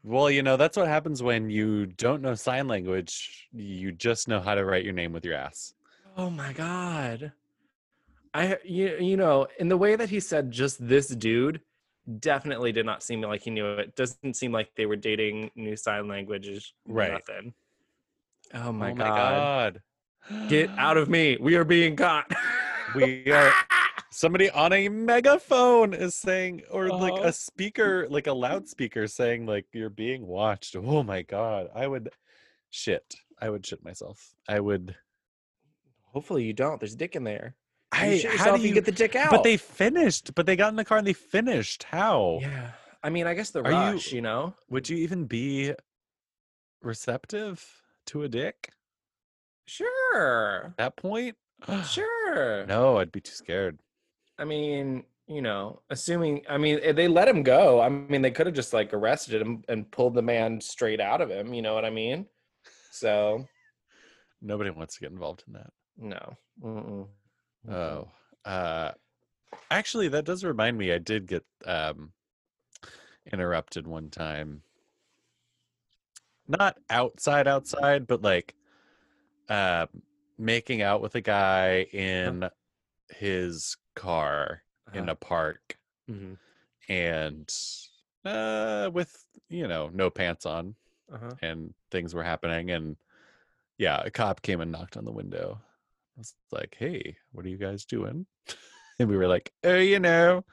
Well, 0.07 0.31
you 0.31 0.41
know, 0.41 0.55
that's 0.55 0.77
what 0.77 0.87
happens 0.87 1.21
when 1.21 1.49
you 1.49 1.85
don't 1.85 2.21
know 2.21 2.33
sign 2.33 2.69
language. 2.69 3.49
You 3.51 3.91
just 3.91 4.29
know 4.29 4.39
how 4.39 4.55
to 4.55 4.63
write 4.63 4.85
your 4.85 4.93
name 4.93 5.11
with 5.11 5.25
your 5.25 5.35
ass. 5.35 5.73
Oh 6.15 6.29
my 6.29 6.53
god. 6.53 7.33
I 8.33 8.57
you, 8.63 8.95
you 9.01 9.17
know, 9.17 9.47
in 9.59 9.67
the 9.67 9.75
way 9.75 9.97
that 9.97 10.09
he 10.09 10.21
said 10.21 10.49
just 10.49 10.87
this 10.87 11.09
dude 11.09 11.59
definitely 12.19 12.71
did 12.71 12.85
not 12.85 13.03
seem 13.03 13.19
like 13.19 13.41
he 13.41 13.49
knew 13.49 13.65
it. 13.65 13.97
Doesn't 13.97 14.35
seem 14.37 14.53
like 14.53 14.69
they 14.77 14.85
were 14.85 14.95
dating 14.95 15.51
new 15.55 15.75
sign 15.75 16.07
languages. 16.07 16.71
Right. 16.87 17.11
Nothing. 17.11 17.53
Oh, 18.53 18.67
oh 18.67 18.71
my, 18.71 18.91
oh 18.91 18.95
god. 18.95 19.81
my 20.29 20.37
god. 20.39 20.49
Get 20.49 20.69
out 20.77 20.95
of 20.95 21.09
me. 21.09 21.35
We 21.37 21.55
are 21.55 21.65
being 21.65 21.97
caught. 21.97 22.31
We 22.95 23.29
are 23.29 23.51
somebody 24.11 24.49
on 24.49 24.73
a 24.73 24.89
megaphone 24.89 25.93
is 25.93 26.15
saying 26.15 26.63
or 26.71 26.89
like 26.89 27.13
Uh-huh. 27.13 27.23
a 27.29 27.31
speaker, 27.33 28.07
like 28.09 28.27
a 28.27 28.33
loudspeaker 28.33 29.07
saying 29.07 29.45
like 29.45 29.65
you're 29.73 29.89
being 29.89 30.25
watched. 30.27 30.75
Oh 30.75 31.03
my 31.03 31.21
god. 31.23 31.69
I 31.75 31.87
would 31.87 32.09
shit. 32.69 33.15
I 33.41 33.49
would 33.49 33.65
shit 33.65 33.83
myself. 33.83 34.33
I 34.47 34.59
would 34.59 34.95
Hopefully 36.13 36.45
you 36.45 36.53
don't. 36.53 36.79
There's 36.79 36.95
dick 36.95 37.15
in 37.15 37.23
there. 37.23 37.55
You 37.93 37.99
I 38.01 38.17
shit 38.17 38.31
how 38.39 38.55
do 38.55 38.61
you 38.63 38.69
you 38.69 38.73
get 38.73 38.85
the 38.85 38.91
dick 38.91 39.15
out. 39.15 39.29
But 39.29 39.43
they 39.43 39.57
finished. 39.57 40.33
But 40.35 40.45
they 40.45 40.55
got 40.55 40.69
in 40.69 40.75
the 40.75 40.85
car 40.85 40.97
and 40.97 41.05
they 41.07 41.13
finished. 41.13 41.83
How? 41.83 42.39
Yeah. 42.41 42.71
I 43.03 43.09
mean, 43.09 43.27
I 43.27 43.33
guess 43.35 43.51
the 43.51 43.61
Are 43.61 43.69
you- 43.71 43.77
rush, 43.93 44.11
you, 44.11 44.21
know? 44.21 44.55
Would 44.69 44.89
you 44.89 44.97
even 44.97 45.25
be 45.25 45.73
receptive 46.81 47.63
to 48.07 48.23
a 48.23 48.29
dick 48.29 48.71
Sure. 49.65 50.65
at 50.67 50.77
that 50.77 50.95
point? 50.97 51.35
Sure. 51.87 52.65
No, 52.65 52.97
I'd 52.97 53.11
be 53.11 53.21
too 53.21 53.31
scared. 53.31 53.79
I 54.39 54.45
mean, 54.45 55.03
you 55.27 55.41
know, 55.41 55.81
assuming 55.89 56.43
I 56.49 56.57
mean 56.57 56.79
eh, 56.81 56.91
they 56.91 57.07
let 57.07 57.27
him 57.27 57.43
go. 57.43 57.81
I 57.81 57.89
mean, 57.89 58.21
they 58.21 58.31
could 58.31 58.45
have 58.45 58.55
just 58.55 58.73
like 58.73 58.93
arrested 58.93 59.41
him 59.41 59.63
and 59.67 59.89
pulled 59.91 60.13
the 60.13 60.21
man 60.21 60.61
straight 60.61 60.99
out 61.01 61.21
of 61.21 61.29
him, 61.29 61.53
you 61.53 61.61
know 61.61 61.73
what 61.73 61.85
I 61.85 61.89
mean? 61.89 62.25
So, 62.91 63.45
Nobody 64.41 64.69
wants 64.69 64.95
to 64.95 65.01
get 65.01 65.11
involved 65.11 65.43
in 65.47 65.53
that. 65.53 65.71
no. 65.97 66.37
Mm-mm. 66.63 67.07
Mm-mm. 67.67 67.73
Oh, 67.73 68.07
uh, 68.45 68.91
actually, 69.69 70.07
that 70.09 70.25
does 70.25 70.43
remind 70.43 70.77
me. 70.77 70.91
I 70.91 70.99
did 70.99 71.27
get 71.27 71.43
um, 71.65 72.11
interrupted 73.31 73.85
one 73.87 74.09
time. 74.09 74.61
Not 76.47 76.77
outside, 76.89 77.47
outside, 77.47 78.07
but 78.07 78.21
like 78.21 78.55
uh, 79.49 79.87
making 80.37 80.81
out 80.81 81.01
with 81.01 81.15
a 81.15 81.21
guy 81.21 81.87
in 81.91 82.49
his 83.09 83.75
car 84.01 84.63
in 84.93 85.03
Uh-huh. 85.03 85.11
a 85.11 85.15
park, 85.15 85.77
Mhm. 86.09 86.37
and 86.89 87.53
uh, 88.25 88.89
with 88.93 89.11
you 89.49 89.67
know 89.67 89.89
no 89.93 90.09
pants 90.09 90.45
on, 90.45 90.75
Uh-huh. 91.11 91.35
and 91.41 91.73
things 91.91 92.13
were 92.13 92.23
happening, 92.23 92.71
and 92.71 92.97
yeah, 93.77 94.01
a 94.03 94.09
cop 94.09 94.41
came 94.41 94.61
and 94.61 94.71
knocked 94.71 94.97
on 94.97 95.05
the 95.05 95.11
window. 95.11 95.59
I 96.17 96.19
was 96.19 96.33
like, 96.51 96.75
"Hey, 96.79 97.17
what 97.31 97.45
are 97.45 97.49
you 97.49 97.57
guys 97.57 97.85
doing?" 97.85 98.25
And 98.99 99.09
we 99.09 99.17
were 99.17 99.27
like, 99.27 99.53
"Oh, 99.63 99.77
you 99.77 99.99
know, 99.99 100.43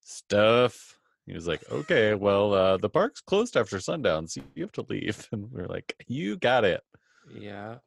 stuff." 0.00 0.98
He 1.26 1.34
was 1.34 1.48
like, 1.48 1.62
"Okay, 1.70 2.14
well, 2.14 2.54
uh, 2.54 2.76
the 2.76 2.88
park's 2.90 3.20
closed 3.20 3.56
after 3.56 3.80
sundown, 3.80 4.28
so 4.28 4.42
you 4.54 4.62
have 4.62 4.72
to 4.78 4.86
leave." 4.88 5.26
And 5.32 5.50
we 5.52 5.60
are 5.62 5.68
like, 5.68 5.94
"You 6.06 6.36
got 6.36 6.64
it." 6.64 6.82
Yeah. 7.34 7.78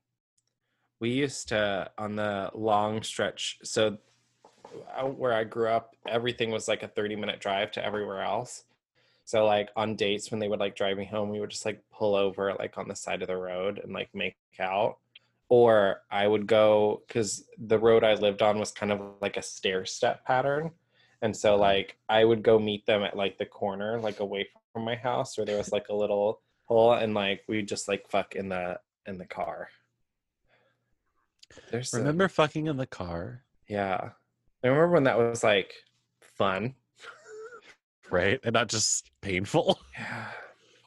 We 1.00 1.10
used 1.12 1.50
to 1.50 1.92
on 1.98 2.16
the 2.16 2.52
long 2.54 3.04
stretch. 3.04 3.60
So 3.64 3.98
out 4.96 5.18
where 5.18 5.34
I 5.34 5.44
grew 5.44 5.70
up, 5.70 5.96
everything 6.08 6.52
was 6.52 6.68
like 6.68 6.84
a 6.84 6.88
30 6.88 7.16
minute 7.16 7.40
drive 7.40 7.72
to 7.72 7.86
everywhere 7.86 8.22
else. 8.22 8.64
So 9.26 9.46
like 9.46 9.70
on 9.76 9.96
dates 9.96 10.32
when 10.32 10.40
they 10.40 10.48
would 10.48 10.60
like 10.60 10.76
drive 10.76 10.98
me 10.98 11.06
home, 11.06 11.30
we 11.30 11.40
would 11.40 11.50
just 11.50 11.66
like 11.66 11.82
pull 11.92 12.16
over 12.16 12.54
like 12.60 12.78
on 12.78 12.88
the 12.88 12.96
side 12.96 13.22
of 13.22 13.28
the 13.28 13.38
road 13.38 13.80
and 13.84 13.94
like 13.94 14.10
make 14.14 14.36
out. 14.60 14.98
Or 15.50 16.02
I 16.12 16.28
would 16.28 16.48
go 16.48 17.04
because 17.08 17.46
the 17.58 17.80
road 17.80 18.04
I 18.04 18.16
lived 18.16 18.42
on 18.42 18.60
was 18.60 18.72
kind 18.72 18.92
of 18.92 19.02
like 19.22 19.38
a 19.38 19.42
stair 19.42 19.86
step 19.86 20.26
pattern. 20.26 20.72
And 21.22 21.36
so 21.36 21.54
uh-huh. 21.54 21.62
like 21.62 21.98
I 22.10 22.26
would 22.26 22.44
go 22.44 22.60
meet 22.60 22.86
them 22.86 23.04
at 23.04 23.16
like 23.16 23.38
the 23.38 23.46
corner, 23.46 24.00
like 24.00 24.20
away 24.20 24.48
from 24.74 24.84
my 24.84 24.96
house, 24.96 25.38
where 25.38 25.46
there 25.46 25.58
was 25.58 25.72
like 25.72 25.90
a 25.90 25.96
little 25.96 26.42
hole 26.66 26.94
and 26.94 27.14
like 27.14 27.44
we 27.48 27.62
just 27.62 27.88
like 27.88 28.10
fuck 28.10 28.36
in 28.36 28.50
the 28.50 28.80
in 29.06 29.18
the 29.18 29.26
car. 29.26 29.70
There's 31.72 31.94
a- 31.94 31.98
Remember 31.98 32.28
fucking 32.28 32.68
in 32.68 32.78
the 32.78 32.88
car, 32.88 33.44
yeah. 33.68 34.10
I 34.64 34.68
remember 34.68 34.94
when 34.94 35.04
that 35.04 35.18
was 35.18 35.44
like 35.44 35.74
fun. 36.22 36.76
right? 38.10 38.40
And 38.44 38.54
not 38.54 38.70
just 38.70 39.10
painful. 39.22 39.80
Yeah. 39.98 40.26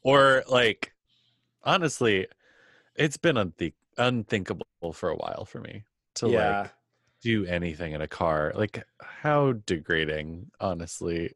or 0.03 0.45
like 0.49 0.93
honestly, 1.63 2.27
it's 2.95 3.17
been 3.17 3.37
unthink- 3.37 3.75
unthinkable 3.99 4.67
for 4.93 5.11
a 5.11 5.17
while 5.17 5.45
for 5.45 5.61
me 5.61 5.85
to 6.15 6.29
yeah. 6.31 6.61
like 6.63 6.71
do 7.23 7.45
anything 7.47 7.93
in 7.93 8.01
a 8.01 8.09
car. 8.09 8.53
Like 8.55 8.85
how 9.01 9.53
degrading, 9.67 10.51
honestly. 10.61 11.35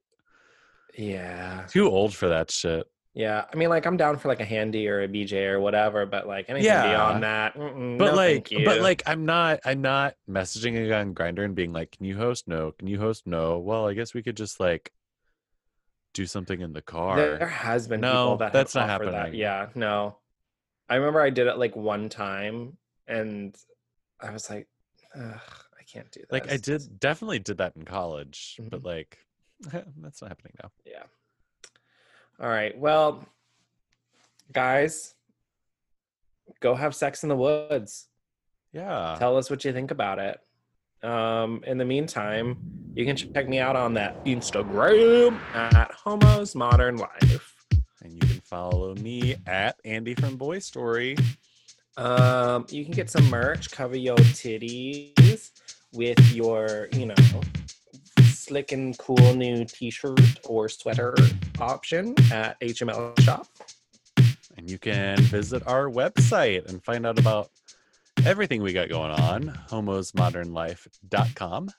yeah. 0.96 1.66
Too 1.68 1.88
old 1.88 2.14
for 2.14 2.28
that 2.28 2.50
shit. 2.50 2.86
Yeah. 3.14 3.44
I 3.52 3.56
mean 3.56 3.68
like 3.68 3.86
I'm 3.86 3.96
down 3.96 4.18
for 4.18 4.28
like 4.28 4.40
a 4.40 4.44
handy 4.44 4.88
or 4.88 5.02
a 5.02 5.08
BJ 5.08 5.46
or 5.50 5.60
whatever, 5.60 6.06
but 6.06 6.26
like 6.26 6.46
anything 6.48 6.66
Yeah. 6.66 6.88
beyond 6.88 7.22
that. 7.22 7.54
But 7.54 7.74
no, 7.74 8.14
like 8.14 8.50
but 8.64 8.80
like 8.80 9.02
I'm 9.06 9.24
not 9.26 9.60
I'm 9.64 9.82
not 9.82 10.14
messaging 10.28 10.84
a 10.84 10.88
guy 10.88 11.00
on 11.00 11.14
Grindr 11.14 11.44
and 11.44 11.54
being 11.54 11.72
like, 11.72 11.90
Can 11.92 12.06
you 12.06 12.16
host? 12.16 12.46
No. 12.46 12.72
Can 12.72 12.86
you 12.88 12.98
host? 13.00 13.26
No. 13.26 13.58
Well, 13.58 13.88
I 13.88 13.94
guess 13.94 14.14
we 14.14 14.22
could 14.22 14.36
just 14.36 14.60
like 14.60 14.92
do 16.14 16.26
something 16.26 16.60
in 16.60 16.72
the 16.72 16.82
car. 16.82 17.16
There 17.16 17.46
has 17.46 17.86
been 17.88 18.00
No, 18.00 18.08
people 18.12 18.36
that 18.38 18.44
have 18.46 18.52
that's 18.52 18.74
not 18.74 18.90
offered 18.90 19.06
That. 19.08 19.14
happening. 19.14 19.40
Yeah, 19.40 19.68
no. 19.74 20.16
I 20.88 20.96
remember 20.96 21.20
I 21.20 21.30
did 21.30 21.46
it 21.46 21.56
like 21.56 21.76
one 21.76 22.08
time, 22.08 22.76
and 23.06 23.56
I 24.20 24.30
was 24.32 24.50
like, 24.50 24.66
Ugh, 25.14 25.22
I 25.78 25.82
can't 25.84 26.10
do 26.10 26.20
that. 26.20 26.32
like 26.32 26.50
I 26.52 26.56
did 26.56 26.98
definitely 27.00 27.38
did 27.40 27.58
that 27.58 27.74
in 27.76 27.84
college, 27.84 28.58
but 28.70 28.82
Mhm. 28.82 28.86
like 28.86 29.18
that's 29.98 30.20
not 30.22 30.28
happening 30.30 30.54
now. 30.62 30.70
Yeah. 30.84 31.02
All 32.40 32.48
right. 32.48 32.76
Well, 32.78 33.22
guys, 34.52 35.14
go 36.60 36.74
have 36.74 36.94
sex 36.94 37.22
in 37.22 37.28
the 37.28 37.36
woods. 37.36 38.06
Yeah. 38.72 39.16
Tell 39.18 39.36
us 39.36 39.50
what 39.50 39.64
you 39.64 39.72
think 39.72 39.90
about 39.90 40.18
it. 40.18 40.40
Um, 41.02 41.62
in 41.66 41.76
the 41.76 41.84
meantime, 41.84 42.56
you 42.94 43.04
can 43.04 43.16
check 43.16 43.48
me 43.48 43.58
out 43.58 43.76
on 43.76 43.94
that 43.94 44.24
Instagram 44.24 45.38
at 45.54 45.90
Homos 45.92 46.54
Modern 46.54 46.96
Life. 46.96 47.54
And 48.02 48.14
you 48.14 48.20
can 48.20 48.40
follow 48.40 48.94
me 48.94 49.36
at 49.46 49.76
Andy 49.84 50.14
from 50.14 50.36
Boy 50.36 50.60
Story. 50.60 51.16
Um, 51.96 52.64
you 52.70 52.84
can 52.84 52.92
get 52.92 53.10
some 53.10 53.28
merch, 53.28 53.70
cover 53.70 53.96
your 53.96 54.16
titties 54.16 55.50
with 55.92 56.32
your, 56.32 56.88
you 56.92 57.06
know, 57.06 57.14
slick 58.50 58.72
and 58.72 58.98
cool 58.98 59.32
new 59.34 59.64
t-shirt 59.64 60.20
or 60.44 60.68
sweater 60.68 61.14
option 61.60 62.16
at 62.32 62.58
HML 62.58 63.16
Shop. 63.20 63.46
And 64.56 64.68
you 64.68 64.76
can 64.76 65.18
visit 65.18 65.64
our 65.68 65.88
website 65.88 66.68
and 66.68 66.82
find 66.82 67.06
out 67.06 67.20
about 67.20 67.52
everything 68.26 68.60
we 68.60 68.72
got 68.72 68.88
going 68.88 69.12
on, 69.12 69.56
homosmodernlife.com. 69.68 71.70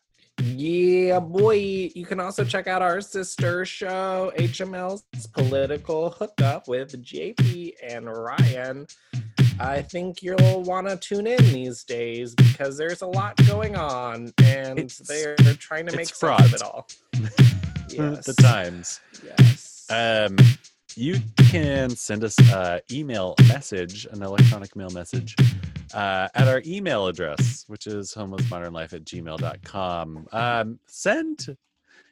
Yeah, 0.43 1.19
boy. 1.19 1.91
You 1.93 2.05
can 2.05 2.19
also 2.19 2.43
check 2.43 2.67
out 2.67 2.81
our 2.81 2.99
sister 3.01 3.63
show, 3.65 4.31
HML's 4.37 5.03
Political 5.27 6.11
Hookup 6.11 6.67
with 6.67 7.03
JP 7.03 7.73
and 7.87 8.05
Ryan. 8.11 8.87
I 9.59 9.83
think 9.83 10.23
you'll 10.23 10.63
want 10.63 10.87
to 10.87 10.97
tune 10.97 11.27
in 11.27 11.37
these 11.45 11.83
days 11.83 12.33
because 12.33 12.77
there's 12.77 13.01
a 13.03 13.07
lot 13.07 13.35
going 13.45 13.75
on 13.75 14.31
and 14.43 14.79
It's- 14.79 14.97
they're 15.07 15.35
trying 15.35 15.85
to 15.87 15.95
make 15.95 16.07
sense 16.13 16.41
of 16.45 16.53
it 16.55 16.61
all. 16.63 16.87
yes. 17.89 18.25
the 18.25 18.33
times. 18.41 18.99
Yes. 19.23 19.85
Um, 19.91 20.37
you 20.95 21.19
can 21.37 21.91
send 21.91 22.23
us 22.23 22.35
an 22.51 22.79
email 22.91 23.35
message, 23.47 24.05
an 24.11 24.23
electronic 24.23 24.75
mail 24.75 24.89
message, 24.89 25.35
uh, 25.93 26.27
at 26.33 26.47
our 26.47 26.61
email 26.65 27.07
address, 27.07 27.65
which 27.67 27.87
is 27.87 28.13
homosmodernlife 28.13 28.93
at 28.93 29.03
gmail.com. 29.03 30.27
Um, 30.31 30.79
send, 30.87 31.57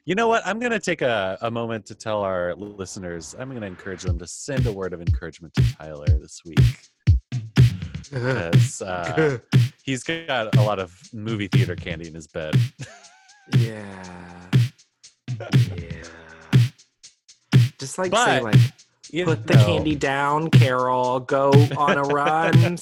you 0.04 0.14
know 0.14 0.28
what? 0.28 0.46
I'm 0.46 0.58
going 0.58 0.72
to 0.72 0.80
take 0.80 1.02
a, 1.02 1.38
a 1.40 1.50
moment 1.50 1.86
to 1.86 1.94
tell 1.94 2.20
our 2.20 2.54
listeners, 2.54 3.34
I'm 3.38 3.50
going 3.50 3.60
to 3.60 3.66
encourage 3.66 4.02
them 4.02 4.18
to 4.18 4.26
send 4.26 4.66
a 4.66 4.72
word 4.72 4.92
of 4.92 5.00
encouragement 5.00 5.54
to 5.54 5.76
Tyler 5.76 6.06
this 6.06 6.42
week. 6.44 6.58
Because 8.10 8.82
uh, 8.82 9.38
he's 9.84 10.02
got 10.02 10.54
a 10.56 10.62
lot 10.62 10.78
of 10.78 10.96
movie 11.12 11.48
theater 11.48 11.76
candy 11.76 12.08
in 12.08 12.14
his 12.14 12.26
bed. 12.26 12.54
yeah. 13.56 14.46
Yeah. 15.74 16.02
Just 17.78 17.96
like 17.96 18.14
say 18.14 18.40
like 18.40 18.56
You 19.12 19.24
put 19.24 19.46
the 19.46 19.54
know- 19.54 19.66
candy 19.66 19.96
down, 19.96 20.50
Carol. 20.50 21.20
Go 21.20 21.50
on 21.76 21.98
a 21.98 22.02
run, 22.02 22.52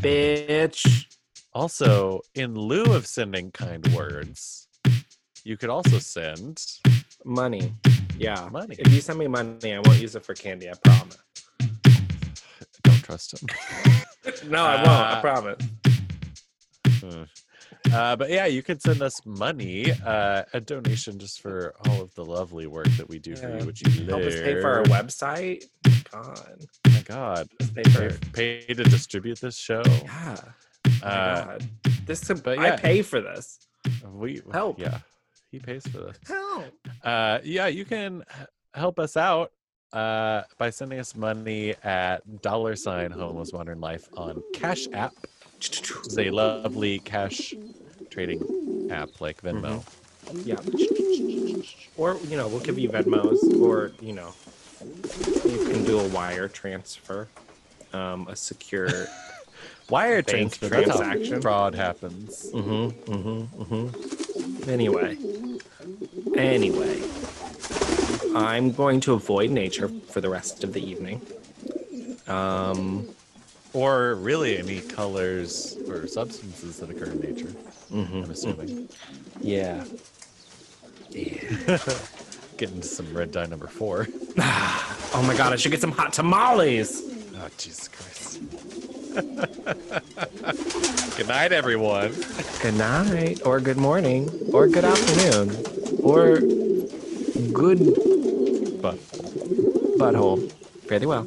bitch. 0.00 1.06
Also, 1.52 2.20
in 2.34 2.54
lieu 2.54 2.84
of 2.84 3.06
sending 3.06 3.50
kind 3.50 3.86
words, 3.94 4.68
you 5.44 5.56
could 5.56 5.68
also 5.70 5.98
send 5.98 6.64
Money. 7.24 7.74
Yeah. 8.18 8.48
money. 8.50 8.76
If 8.78 8.92
you 8.92 9.00
send 9.00 9.18
me 9.18 9.28
money, 9.28 9.74
I 9.74 9.78
won't 9.80 10.00
use 10.00 10.14
it 10.16 10.24
for 10.24 10.34
candy. 10.34 10.68
I 10.70 10.74
promise. 10.82 11.18
Don't 12.82 13.02
trust 13.04 13.34
him. 13.40 13.48
No, 14.48 14.62
I 14.64 14.76
won't. 14.76 14.88
I 14.88 15.20
promise. 15.20 15.58
uh, 17.02 17.24
but 17.90 18.30
yeah, 18.30 18.46
you 18.46 18.62
could 18.62 18.80
send 18.82 19.02
us 19.02 19.20
money, 19.24 19.92
uh, 20.04 20.42
a 20.52 20.60
donation 20.60 21.18
just 21.18 21.40
for 21.40 21.74
all 21.88 22.00
of 22.02 22.14
the 22.14 22.24
lovely 22.24 22.66
work 22.66 22.88
that 22.96 23.08
we 23.08 23.18
do 23.18 23.34
for 23.36 23.58
you, 23.58 23.64
which 23.66 23.82
you 23.86 24.06
Help 24.06 24.22
us 24.22 24.34
pay 24.34 24.60
for 24.60 24.70
our 24.78 24.84
website. 24.84 25.64
God. 26.10 26.66
Oh 26.86 26.90
my 26.90 27.02
God, 27.02 27.48
pay 27.74 27.82
for. 27.90 28.10
pay 28.32 28.60
to 28.66 28.84
distribute 28.84 29.40
this 29.40 29.56
show. 29.56 29.82
Yeah. 29.86 30.36
Oh 30.44 30.90
my 31.02 31.08
Uh, 31.08 31.44
God. 31.44 31.68
This. 32.06 32.24
But 32.44 32.58
I 32.58 32.76
pay 32.76 33.02
for 33.02 33.20
this. 33.20 33.58
we 34.12 34.40
Help. 34.52 34.78
Yeah, 34.78 34.98
he 35.50 35.58
pays 35.58 35.86
for 35.86 35.98
this. 35.98 36.18
Help. 36.26 36.64
Uh, 37.02 37.38
yeah, 37.44 37.66
you 37.68 37.84
can 37.84 38.24
help 38.74 38.98
us 38.98 39.16
out 39.16 39.52
uh, 39.92 40.42
by 40.58 40.70
sending 40.70 40.98
us 40.98 41.14
money 41.14 41.74
at 41.82 42.42
dollar 42.42 42.76
sign 42.76 43.10
Homos 43.10 43.52
Modern 43.52 43.80
Life 43.80 44.08
on 44.16 44.42
Cash 44.54 44.88
App. 44.92 45.12
It's 45.64 46.18
a 46.18 46.30
lovely 46.30 46.98
cash 46.98 47.54
trading 48.10 48.88
app 48.90 49.20
like 49.20 49.40
Venmo. 49.42 49.84
Yeah. 50.44 50.56
Or 51.96 52.16
you 52.28 52.36
know, 52.36 52.48
we'll 52.48 52.60
give 52.60 52.78
you 52.78 52.88
Venmos, 52.88 53.60
or 53.60 53.92
you 54.00 54.12
know, 54.12 54.34
you 55.44 55.68
can 55.70 55.84
do 55.84 56.00
a 56.00 56.08
wire 56.08 56.48
transfer, 56.48 57.28
um, 57.92 58.26
a 58.28 58.36
secure. 58.36 58.88
Wire 59.90 60.22
transfer. 60.22 60.68
Transaction. 60.68 61.42
fraud 61.42 61.74
happens. 61.74 62.50
mm-hmm. 62.50 63.12
Mm-hmm. 63.12 63.62
Mm-hmm. 63.62 64.70
Anyway. 64.70 65.18
Anyway. 66.34 67.02
I'm 68.34 68.72
going 68.72 69.00
to 69.00 69.12
avoid 69.12 69.50
nature 69.50 69.88
for 70.08 70.22
the 70.22 70.30
rest 70.30 70.64
of 70.64 70.72
the 70.72 70.80
evening. 70.80 71.20
Um. 72.26 73.14
Or 73.74 74.14
really 74.16 74.58
any 74.58 74.80
colors 74.80 75.76
or 75.88 76.06
substances 76.06 76.76
that 76.78 76.90
occur 76.90 77.06
in 77.06 77.20
nature, 77.20 77.48
mhm, 77.90 78.24
I'm 78.24 78.30
assuming. 78.30 78.88
Yeah. 79.40 79.84
Yeah. 81.10 81.78
Get 82.58 82.70
into 82.70 82.86
some 82.86 83.12
red 83.14 83.32
dye 83.32 83.46
number 83.46 83.66
four. 83.66 84.06
oh 84.38 85.24
my 85.26 85.34
god! 85.36 85.52
I 85.52 85.56
should 85.56 85.72
get 85.72 85.80
some 85.80 85.92
hot 85.92 86.12
tamales. 86.12 87.02
Oh, 87.34 87.48
Jesus 87.56 87.88
Christ. 87.88 88.40
Good 91.16 91.28
night, 91.28 91.52
everyone. 91.52 92.12
Good 92.62 92.74
night, 92.74 93.40
or 93.44 93.60
good 93.60 93.76
morning, 93.78 94.30
or 94.52 94.68
good 94.68 94.84
afternoon, 94.84 95.50
or 96.02 96.38
good 97.52 97.78
But 98.80 98.96
butthole. 99.98 100.50
Very 100.88 101.06
well. 101.06 101.26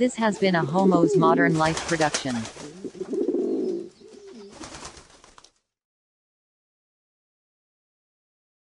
This 0.00 0.14
has 0.14 0.38
been 0.38 0.54
a 0.54 0.62
Homo's 0.62 1.14
Modern 1.14 1.58
Life 1.58 1.86
production. 1.86 2.34